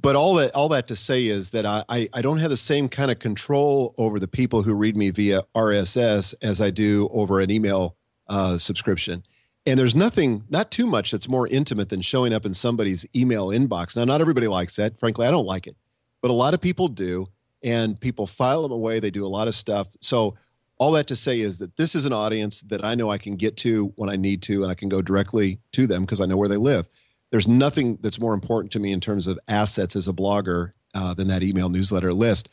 But 0.01 0.17
all 0.17 0.35
that 0.37 0.55
all 0.55 0.69
that 0.71 0.89
to 0.89 0.97
say 0.97 1.27
is 1.27 1.51
that 1.51 1.67
I, 1.67 1.85
I, 1.89 2.09
I 2.15 2.23
don't 2.23 2.39
have 2.39 2.51
the 2.51 2.57
same 2.57 2.89
kind 2.89 3.11
of 3.11 3.19
control 3.19 3.95
over 3.99 4.19
the 4.19 4.29
people 4.29 4.63
who 4.63 4.75
read 4.75 4.97
me 4.97 5.11
via 5.11 5.43
RSS 5.55 6.35
as 6.43 6.61
I 6.61 6.71
do 6.71 7.09
over 7.13 7.41
an 7.41 7.51
email 7.51 7.97
uh, 8.29 8.57
subscription. 8.57 9.23
And 9.67 9.79
there's 9.79 9.97
nothing, 9.97 10.45
not 10.49 10.71
too 10.71 10.87
much, 10.87 11.11
that's 11.11 11.29
more 11.29 11.49
intimate 11.49 11.89
than 11.89 12.01
showing 12.01 12.33
up 12.33 12.47
in 12.47 12.55
somebody's 12.55 13.05
email 13.17 13.49
inbox. 13.49 13.97
Now, 13.97 14.05
not 14.05 14.21
everybody 14.21 14.47
likes 14.47 14.77
that. 14.77 14.99
Frankly, 14.99 15.27
I 15.27 15.31
don't 15.33 15.45
like 15.45 15.67
it, 15.67 15.77
but 16.23 16.31
a 16.31 16.35
lot 16.35 16.55
of 16.55 16.61
people 16.61 16.87
do. 16.89 17.27
and 17.63 18.01
people 18.01 18.27
file 18.27 18.63
them 18.63 18.73
away. 18.73 19.01
They 19.01 19.11
do 19.11 19.27
a 19.27 19.29
lot 19.29 19.49
of 19.49 19.55
stuff. 19.55 19.89
So 20.01 20.37
all 20.79 20.93
that 20.93 21.07
to 21.09 21.17
say 21.17 21.41
is 21.41 21.59
that 21.59 21.77
this 21.77 21.95
is 21.95 22.05
an 22.05 22.13
audience 22.13 22.63
that 22.63 22.85
I 22.85 22.95
know 22.95 23.11
I 23.11 23.19
can 23.19 23.37
get 23.37 23.57
to 23.59 23.93
when 23.97 24.11
I 24.11 24.17
need 24.17 24.43
to, 24.43 24.63
and 24.63 24.71
I 24.71 24.75
can 24.75 24.89
go 24.89 25.01
directly 25.01 25.61
to 25.73 25.87
them 25.87 26.03
because 26.03 26.21
I 26.21 26.27
know 26.27 26.37
where 26.37 26.49
they 26.49 26.57
live. 26.57 26.89
There's 27.31 27.49
nothing 27.49 27.99
that's 28.01 28.21
more 28.21 28.35
important 28.35 28.73
to 28.73 28.79
me 28.79 28.93
in 28.93 29.01
terms 29.01 29.27
of 29.27 29.39
assets 29.49 29.97
as 29.97 30.07
a 30.07 30.13
blogger 30.13 30.73
uh, 30.95 31.15
than 31.15 31.29
that 31.29 31.43
email 31.43 31.69
newsletter 31.69 32.13
list. 32.13 32.49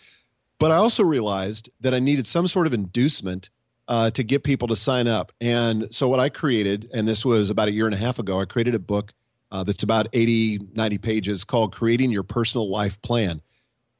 But 0.59 0.71
I 0.71 0.75
also 0.75 1.03
realized 1.03 1.69
that 1.81 1.93
I 1.93 1.99
needed 1.99 2.27
some 2.27 2.47
sort 2.47 2.67
of 2.67 2.73
inducement 2.73 3.49
uh, 3.87 4.11
to 4.11 4.23
get 4.23 4.43
people 4.43 4.67
to 4.69 4.75
sign 4.75 5.07
up. 5.07 5.31
And 5.41 5.93
so 5.93 6.07
what 6.07 6.19
I 6.19 6.29
created, 6.29 6.89
and 6.93 7.07
this 7.07 7.25
was 7.25 7.49
about 7.49 7.67
a 7.67 7.71
year 7.71 7.85
and 7.85 7.93
a 7.93 7.97
half 7.97 8.19
ago, 8.19 8.39
I 8.39 8.45
created 8.45 8.75
a 8.75 8.79
book 8.79 9.13
uh, 9.51 9.63
that's 9.63 9.83
about 9.83 10.07
80, 10.13 10.59
90 10.73 10.97
pages 10.99 11.43
called 11.43 11.73
Creating 11.73 12.11
Your 12.11 12.23
Personal 12.23 12.69
Life 12.69 13.01
Plan. 13.01 13.41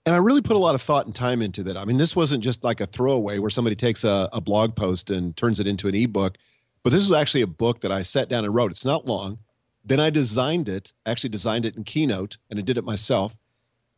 And 0.05 0.13
I 0.13 0.17
really 0.17 0.41
put 0.41 0.55
a 0.55 0.59
lot 0.59 0.75
of 0.75 0.81
thought 0.81 1.05
and 1.05 1.15
time 1.15 1.41
into 1.41 1.63
that. 1.63 1.77
I 1.77 1.85
mean, 1.85 1.97
this 1.97 2.15
wasn't 2.15 2.43
just 2.43 2.63
like 2.63 2.81
a 2.81 2.85
throwaway 2.85 3.39
where 3.39 3.49
somebody 3.49 3.75
takes 3.75 4.03
a, 4.03 4.29
a 4.33 4.41
blog 4.41 4.75
post 4.75 5.09
and 5.09 5.35
turns 5.35 5.59
it 5.59 5.67
into 5.67 5.87
an 5.87 5.95
ebook, 5.95 6.37
but 6.83 6.91
this 6.91 7.07
was 7.07 7.17
actually 7.17 7.41
a 7.41 7.47
book 7.47 7.79
that 7.81 7.91
I 7.91 8.01
sat 8.01 8.27
down 8.27 8.43
and 8.43 8.53
wrote. 8.53 8.71
It's 8.71 8.83
not 8.83 9.05
long. 9.05 9.39
Then 9.85 9.99
I 9.99 10.09
designed 10.09 10.67
it, 10.67 10.91
actually 11.05 11.29
designed 11.29 11.65
it 11.65 11.75
in 11.75 11.83
Keynote, 11.83 12.37
and 12.49 12.59
I 12.59 12.61
did 12.61 12.77
it 12.77 12.83
myself. 12.83 13.37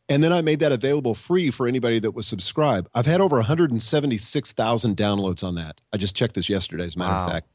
And 0.08 0.22
then 0.22 0.32
I 0.32 0.40
made 0.40 0.60
that 0.60 0.70
available 0.70 1.14
free 1.14 1.50
for 1.50 1.66
anybody 1.66 1.98
that 1.98 2.12
was 2.12 2.28
subscribed. 2.28 2.88
I've 2.94 3.06
had 3.06 3.20
over 3.20 3.36
176,000 3.36 4.96
downloads 4.96 5.42
on 5.42 5.56
that. 5.56 5.80
I 5.92 5.96
just 5.96 6.14
checked 6.14 6.34
this 6.34 6.48
yesterday, 6.48 6.84
as 6.84 6.94
a 6.94 6.98
matter 7.00 7.12
wow. 7.12 7.26
of 7.26 7.32
fact. 7.32 7.48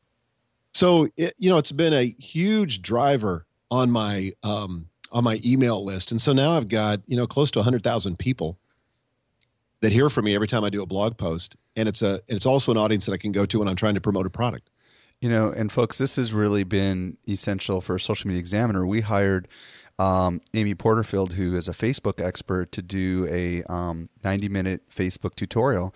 So, 0.74 1.08
it, 1.16 1.34
you 1.38 1.50
know, 1.50 1.58
it's 1.58 1.72
been 1.72 1.94
a 1.94 2.14
huge 2.20 2.82
driver 2.82 3.46
on 3.70 3.90
my 3.90 4.34
um, 4.44 4.88
on 5.12 5.24
my 5.24 5.40
email 5.44 5.84
list, 5.84 6.12
and 6.12 6.22
so 6.22 6.34
now 6.34 6.52
I've 6.58 6.70
got 6.70 7.02
you 7.08 7.18
know 7.18 7.28
close 7.28 7.52
to 7.52 7.60
100,000 7.60 8.18
people 8.18 8.58
that 9.82 9.92
hear 9.92 10.10
from 10.10 10.26
me 10.26 10.36
every 10.36 10.48
time 10.48 10.64
I 10.64 10.70
do 10.70 10.82
a 10.82 10.86
blog 10.86 11.18
post, 11.18 11.56
and 11.76 11.90
it's 11.90 12.02
a 12.02 12.22
it's 12.28 12.46
also 12.46 12.72
an 12.72 12.78
audience 12.78 13.06
that 13.06 13.14
I 13.14 13.18
can 13.18 13.32
go 13.32 13.46
to 13.46 13.60
when 13.60 13.68
I'm 13.68 13.76
trying 13.76 13.96
to 13.96 14.02
promote 14.02 14.26
a 14.26 14.30
product. 14.30 14.70
You 15.20 15.30
know, 15.30 15.52
and 15.52 15.72
folks, 15.72 16.00
this 16.00 16.16
has 16.16 16.34
really 16.34 16.64
been 16.64 17.18
essential 17.30 17.80
for 17.80 18.00
Social 18.00 18.28
Media 18.28 18.40
Examiner. 18.40 18.88
We 18.88 19.02
hired 19.02 19.48
um, 20.00 20.42
Amy 20.56 20.74
Porterfield, 20.74 21.34
who 21.34 21.56
is 21.56 21.68
a 21.68 21.74
Facebook 21.74 22.24
expert, 22.24 22.72
to 22.72 22.82
do 22.82 23.28
a 23.30 23.62
um, 23.72 24.10
90 24.24 24.50
minute 24.50 24.82
Facebook 24.90 25.36
tutorial 25.36 25.94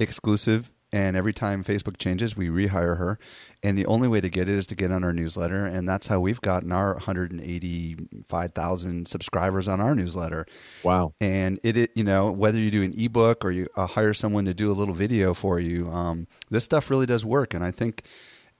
exclusive. 0.00 0.72
And 0.94 1.16
every 1.16 1.32
time 1.32 1.64
Facebook 1.64 1.96
changes, 1.96 2.36
we 2.36 2.46
rehire 2.46 2.98
her. 2.98 3.18
And 3.64 3.76
the 3.76 3.86
only 3.86 4.06
way 4.06 4.20
to 4.20 4.28
get 4.28 4.48
it 4.48 4.54
is 4.54 4.64
to 4.68 4.76
get 4.76 4.92
on 4.92 5.02
our 5.02 5.12
newsletter. 5.12 5.66
And 5.66 5.88
that's 5.88 6.06
how 6.06 6.20
we've 6.20 6.40
gotten 6.40 6.70
our 6.70 6.92
185,000 6.92 9.08
subscribers 9.08 9.66
on 9.66 9.80
our 9.80 9.96
newsletter. 9.96 10.46
Wow. 10.84 11.12
And 11.20 11.58
it, 11.64 11.76
it, 11.76 11.90
you 11.96 12.04
know, 12.04 12.30
whether 12.30 12.60
you 12.60 12.70
do 12.70 12.84
an 12.84 12.92
ebook 12.96 13.44
or 13.44 13.50
you 13.50 13.66
uh, 13.74 13.88
hire 13.88 14.14
someone 14.14 14.44
to 14.44 14.54
do 14.54 14.70
a 14.70 14.76
little 14.78 14.94
video 14.94 15.34
for 15.34 15.58
you, 15.58 15.90
um, 15.90 16.28
this 16.48 16.62
stuff 16.62 16.88
really 16.90 17.06
does 17.06 17.26
work. 17.26 17.54
And 17.54 17.64
I 17.64 17.72
think, 17.72 18.04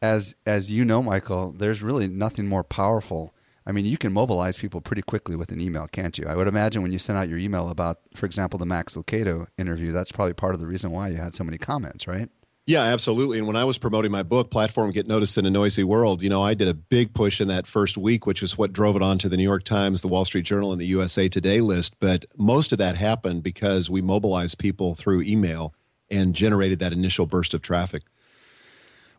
as 0.02 0.34
as 0.44 0.72
you 0.72 0.84
know, 0.84 1.04
Michael, 1.04 1.52
there's 1.52 1.84
really 1.84 2.08
nothing 2.08 2.48
more 2.48 2.64
powerful 2.64 3.32
I 3.66 3.72
mean, 3.72 3.86
you 3.86 3.96
can 3.96 4.12
mobilize 4.12 4.58
people 4.58 4.80
pretty 4.80 5.02
quickly 5.02 5.36
with 5.36 5.50
an 5.50 5.60
email, 5.60 5.86
can't 5.88 6.18
you? 6.18 6.26
I 6.26 6.36
would 6.36 6.48
imagine 6.48 6.82
when 6.82 6.92
you 6.92 6.98
sent 6.98 7.18
out 7.18 7.28
your 7.28 7.38
email 7.38 7.70
about, 7.70 7.98
for 8.14 8.26
example, 8.26 8.58
the 8.58 8.66
Max 8.66 8.94
Lucado 8.94 9.46
interview, 9.56 9.90
that's 9.90 10.12
probably 10.12 10.34
part 10.34 10.54
of 10.54 10.60
the 10.60 10.66
reason 10.66 10.90
why 10.90 11.08
you 11.08 11.16
had 11.16 11.34
so 11.34 11.44
many 11.44 11.56
comments, 11.56 12.06
right? 12.06 12.28
Yeah, 12.66 12.82
absolutely. 12.82 13.38
And 13.38 13.46
when 13.46 13.56
I 13.56 13.64
was 13.64 13.76
promoting 13.76 14.10
my 14.10 14.22
book, 14.22 14.50
Platform 14.50 14.90
Get 14.90 15.06
Noticed 15.06 15.36
in 15.36 15.44
a 15.44 15.50
Noisy 15.50 15.84
World, 15.84 16.22
you 16.22 16.30
know, 16.30 16.42
I 16.42 16.54
did 16.54 16.66
a 16.66 16.72
big 16.72 17.12
push 17.14 17.40
in 17.40 17.48
that 17.48 17.66
first 17.66 17.98
week, 17.98 18.26
which 18.26 18.42
is 18.42 18.56
what 18.56 18.72
drove 18.72 18.96
it 18.96 19.02
onto 19.02 19.28
the 19.28 19.36
New 19.36 19.42
York 19.42 19.64
Times, 19.64 20.00
the 20.00 20.08
Wall 20.08 20.24
Street 20.24 20.46
Journal, 20.46 20.72
and 20.72 20.80
the 20.80 20.86
USA 20.86 21.28
Today 21.28 21.60
list. 21.60 21.94
But 21.98 22.24
most 22.38 22.72
of 22.72 22.78
that 22.78 22.96
happened 22.96 23.42
because 23.42 23.90
we 23.90 24.00
mobilized 24.00 24.58
people 24.58 24.94
through 24.94 25.22
email 25.22 25.74
and 26.10 26.34
generated 26.34 26.78
that 26.78 26.92
initial 26.92 27.26
burst 27.26 27.52
of 27.52 27.60
traffic. 27.60 28.02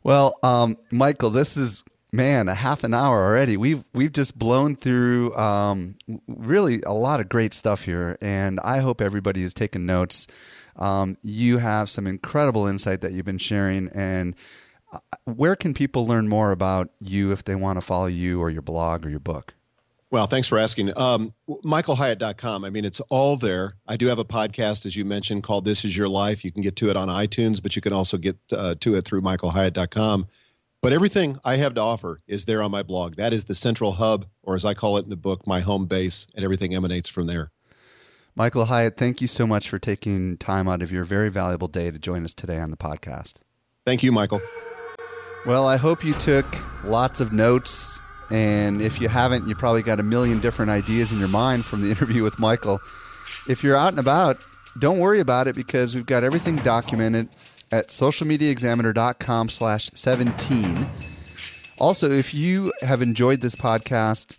Well, 0.03 0.37
um, 0.41 0.77
Michael, 0.91 1.29
this 1.29 1.55
is 1.55 1.83
man, 2.15 2.47
a 2.47 2.55
half 2.55 2.83
an 2.83 2.93
hour 2.93 3.25
already. 3.25 3.57
We've 3.57 3.83
we've 3.93 4.11
just 4.11 4.37
blown 4.37 4.75
through 4.75 5.35
um, 5.35 5.95
really 6.27 6.81
a 6.85 6.93
lot 6.93 7.19
of 7.19 7.29
great 7.29 7.53
stuff 7.53 7.85
here, 7.85 8.17
and 8.21 8.59
I 8.61 8.79
hope 8.79 9.01
everybody 9.01 9.41
has 9.41 9.53
taken 9.53 9.85
notes. 9.85 10.27
Um, 10.77 11.17
you 11.21 11.59
have 11.59 11.89
some 11.89 12.07
incredible 12.07 12.67
insight 12.67 13.01
that 13.01 13.13
you've 13.13 13.25
been 13.25 13.37
sharing, 13.37 13.89
and 13.89 14.35
uh, 14.91 14.99
where 15.25 15.55
can 15.55 15.73
people 15.73 16.05
learn 16.05 16.27
more 16.27 16.51
about 16.51 16.89
you 16.99 17.31
if 17.31 17.43
they 17.43 17.55
want 17.55 17.77
to 17.77 17.81
follow 17.81 18.07
you 18.07 18.41
or 18.41 18.49
your 18.49 18.61
blog 18.61 19.05
or 19.05 19.09
your 19.09 19.19
book? 19.19 19.53
Well, 20.11 20.27
thanks 20.27 20.47
for 20.47 20.57
asking. 20.57 20.97
Um, 20.97 21.33
MichaelHyatt.com. 21.49 22.63
I 22.63 22.69
mean, 22.69 22.85
it's 22.85 23.01
all 23.09 23.35
there. 23.37 23.73
I 23.87 23.97
do 23.97 24.07
have 24.07 24.19
a 24.19 24.23
podcast, 24.23 24.85
as 24.85 24.95
you 24.95 25.03
mentioned, 25.03 25.43
called 25.43 25.65
This 25.65 25.83
Is 25.83 25.97
Your 25.97 26.07
Life. 26.07 26.45
You 26.45 26.51
can 26.51 26.61
get 26.61 26.75
to 26.77 26.89
it 26.89 26.95
on 26.95 27.09
iTunes, 27.09 27.61
but 27.61 27.75
you 27.75 27.81
can 27.81 27.91
also 27.91 28.17
get 28.17 28.37
uh, 28.51 28.75
to 28.79 28.95
it 28.95 29.03
through 29.03 29.21
MichaelHyatt.com. 29.21 30.27
But 30.85 30.93
everything 30.93 31.39
I 31.43 31.55
have 31.55 31.73
to 31.73 31.81
offer 31.81 32.19
is 32.27 32.45
there 32.45 32.61
on 32.61 32.69
my 32.69 32.83
blog. 32.83 33.15
That 33.15 33.33
is 33.33 33.45
the 33.45 33.55
central 33.55 33.93
hub, 33.93 34.27
or 34.43 34.53
as 34.53 34.63
I 34.63 34.75
call 34.75 34.97
it 34.97 35.05
in 35.05 35.09
the 35.09 35.17
book, 35.17 35.47
my 35.47 35.61
home 35.61 35.87
base, 35.87 36.27
and 36.35 36.45
everything 36.45 36.75
emanates 36.75 37.09
from 37.09 37.25
there. 37.25 37.49
Michael 38.35 38.65
Hyatt, 38.65 38.95
thank 38.95 39.19
you 39.19 39.25
so 39.25 39.47
much 39.47 39.67
for 39.67 39.79
taking 39.79 40.37
time 40.37 40.67
out 40.67 40.83
of 40.83 40.91
your 40.91 41.03
very 41.03 41.29
valuable 41.29 41.67
day 41.67 41.89
to 41.89 41.97
join 41.97 42.23
us 42.23 42.35
today 42.35 42.59
on 42.59 42.69
the 42.69 42.77
podcast. 42.77 43.37
Thank 43.83 44.03
you, 44.03 44.11
Michael. 44.11 44.41
Well, 45.47 45.67
I 45.67 45.77
hope 45.77 46.05
you 46.05 46.13
took 46.13 46.45
lots 46.83 47.19
of 47.19 47.33
notes. 47.33 47.99
And 48.29 48.79
if 48.79 49.01
you 49.01 49.07
haven't, 49.07 49.47
you 49.47 49.55
probably 49.55 49.81
got 49.81 49.99
a 49.99 50.03
million 50.03 50.39
different 50.39 50.69
ideas 50.69 51.11
in 51.11 51.17
your 51.17 51.29
mind 51.29 51.65
from 51.65 51.81
the 51.81 51.89
interview 51.89 52.21
with 52.21 52.37
Michael. 52.37 52.79
If 53.49 53.63
you're 53.63 53.75
out 53.75 53.89
and 53.89 53.99
about, 53.99 54.45
don't 54.77 54.99
worry 54.99 55.19
about 55.19 55.47
it 55.47 55.55
because 55.55 55.95
we've 55.95 56.05
got 56.05 56.23
everything 56.23 56.57
documented 56.57 57.29
at 57.71 57.89
socialmediaexaminer.com 57.89 59.49
slash 59.49 59.89
17. 59.91 60.89
Also, 61.77 62.09
if 62.09 62.33
you 62.33 62.71
have 62.81 63.01
enjoyed 63.01 63.41
this 63.41 63.55
podcast, 63.55 64.37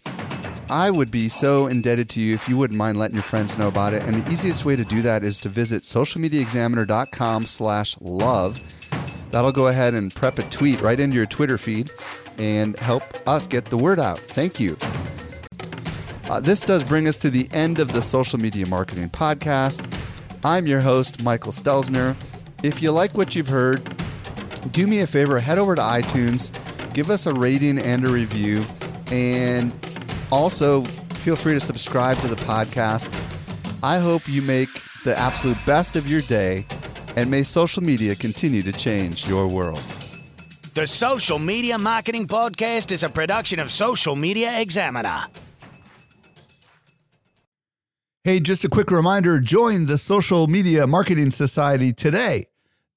I 0.70 0.90
would 0.90 1.10
be 1.10 1.28
so 1.28 1.66
indebted 1.66 2.08
to 2.10 2.20
you 2.20 2.34
if 2.34 2.48
you 2.48 2.56
wouldn't 2.56 2.78
mind 2.78 2.98
letting 2.98 3.14
your 3.14 3.22
friends 3.22 3.58
know 3.58 3.68
about 3.68 3.92
it. 3.92 4.02
And 4.02 4.18
the 4.18 4.32
easiest 4.32 4.64
way 4.64 4.74
to 4.74 4.84
do 4.84 5.02
that 5.02 5.22
is 5.22 5.38
to 5.40 5.48
visit 5.48 5.82
socialmediaexaminer.com 5.82 7.46
slash 7.46 7.96
love. 8.00 8.62
That'll 9.30 9.52
go 9.52 9.66
ahead 9.66 9.94
and 9.94 10.14
prep 10.14 10.38
a 10.38 10.42
tweet 10.44 10.80
right 10.80 10.98
into 10.98 11.16
your 11.16 11.26
Twitter 11.26 11.58
feed 11.58 11.90
and 12.38 12.78
help 12.78 13.02
us 13.28 13.46
get 13.46 13.66
the 13.66 13.76
word 13.76 14.00
out. 14.00 14.18
Thank 14.18 14.58
you. 14.58 14.76
Uh, 16.28 16.40
this 16.40 16.60
does 16.60 16.82
bring 16.82 17.06
us 17.06 17.16
to 17.18 17.30
the 17.30 17.48
end 17.52 17.78
of 17.78 17.92
the 17.92 18.02
Social 18.02 18.40
Media 18.40 18.66
Marketing 18.66 19.08
Podcast. 19.08 19.86
I'm 20.44 20.66
your 20.66 20.80
host, 20.80 21.22
Michael 21.22 21.52
Stelzner. 21.52 22.16
If 22.66 22.82
you 22.82 22.90
like 22.90 23.16
what 23.16 23.36
you've 23.36 23.46
heard, 23.46 23.88
do 24.72 24.88
me 24.88 24.98
a 24.98 25.06
favor, 25.06 25.38
head 25.38 25.56
over 25.56 25.76
to 25.76 25.80
iTunes, 25.80 26.50
give 26.92 27.10
us 27.10 27.26
a 27.26 27.32
rating 27.32 27.78
and 27.78 28.04
a 28.04 28.08
review, 28.08 28.64
and 29.12 29.72
also 30.32 30.82
feel 31.22 31.36
free 31.36 31.52
to 31.52 31.60
subscribe 31.60 32.18
to 32.22 32.26
the 32.26 32.34
podcast. 32.34 33.08
I 33.84 33.98
hope 33.98 34.28
you 34.28 34.42
make 34.42 34.68
the 35.04 35.16
absolute 35.16 35.58
best 35.64 35.94
of 35.94 36.08
your 36.08 36.22
day, 36.22 36.66
and 37.14 37.30
may 37.30 37.44
social 37.44 37.84
media 37.84 38.16
continue 38.16 38.62
to 38.62 38.72
change 38.72 39.28
your 39.28 39.46
world. 39.46 39.80
The 40.74 40.88
Social 40.88 41.38
Media 41.38 41.78
Marketing 41.78 42.26
Podcast 42.26 42.90
is 42.90 43.04
a 43.04 43.08
production 43.08 43.60
of 43.60 43.70
Social 43.70 44.16
Media 44.16 44.58
Examiner. 44.60 45.26
Hey, 48.24 48.40
just 48.40 48.64
a 48.64 48.68
quick 48.68 48.90
reminder 48.90 49.38
join 49.38 49.86
the 49.86 49.96
Social 49.96 50.48
Media 50.48 50.84
Marketing 50.88 51.30
Society 51.30 51.92
today 51.92 52.46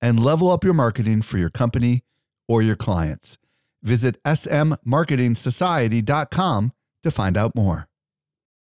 and 0.01 0.23
level 0.23 0.49
up 0.49 0.63
your 0.63 0.73
marketing 0.73 1.21
for 1.21 1.38
your 1.38 1.49
company 1.49 2.03
or 2.47 2.62
your 2.62 2.75
clients. 2.75 3.38
Visit 3.81 4.21
smmarketingsociety.com 4.23 6.71
to 7.03 7.12
find 7.12 7.38
out 7.38 7.55
more. 7.55 7.88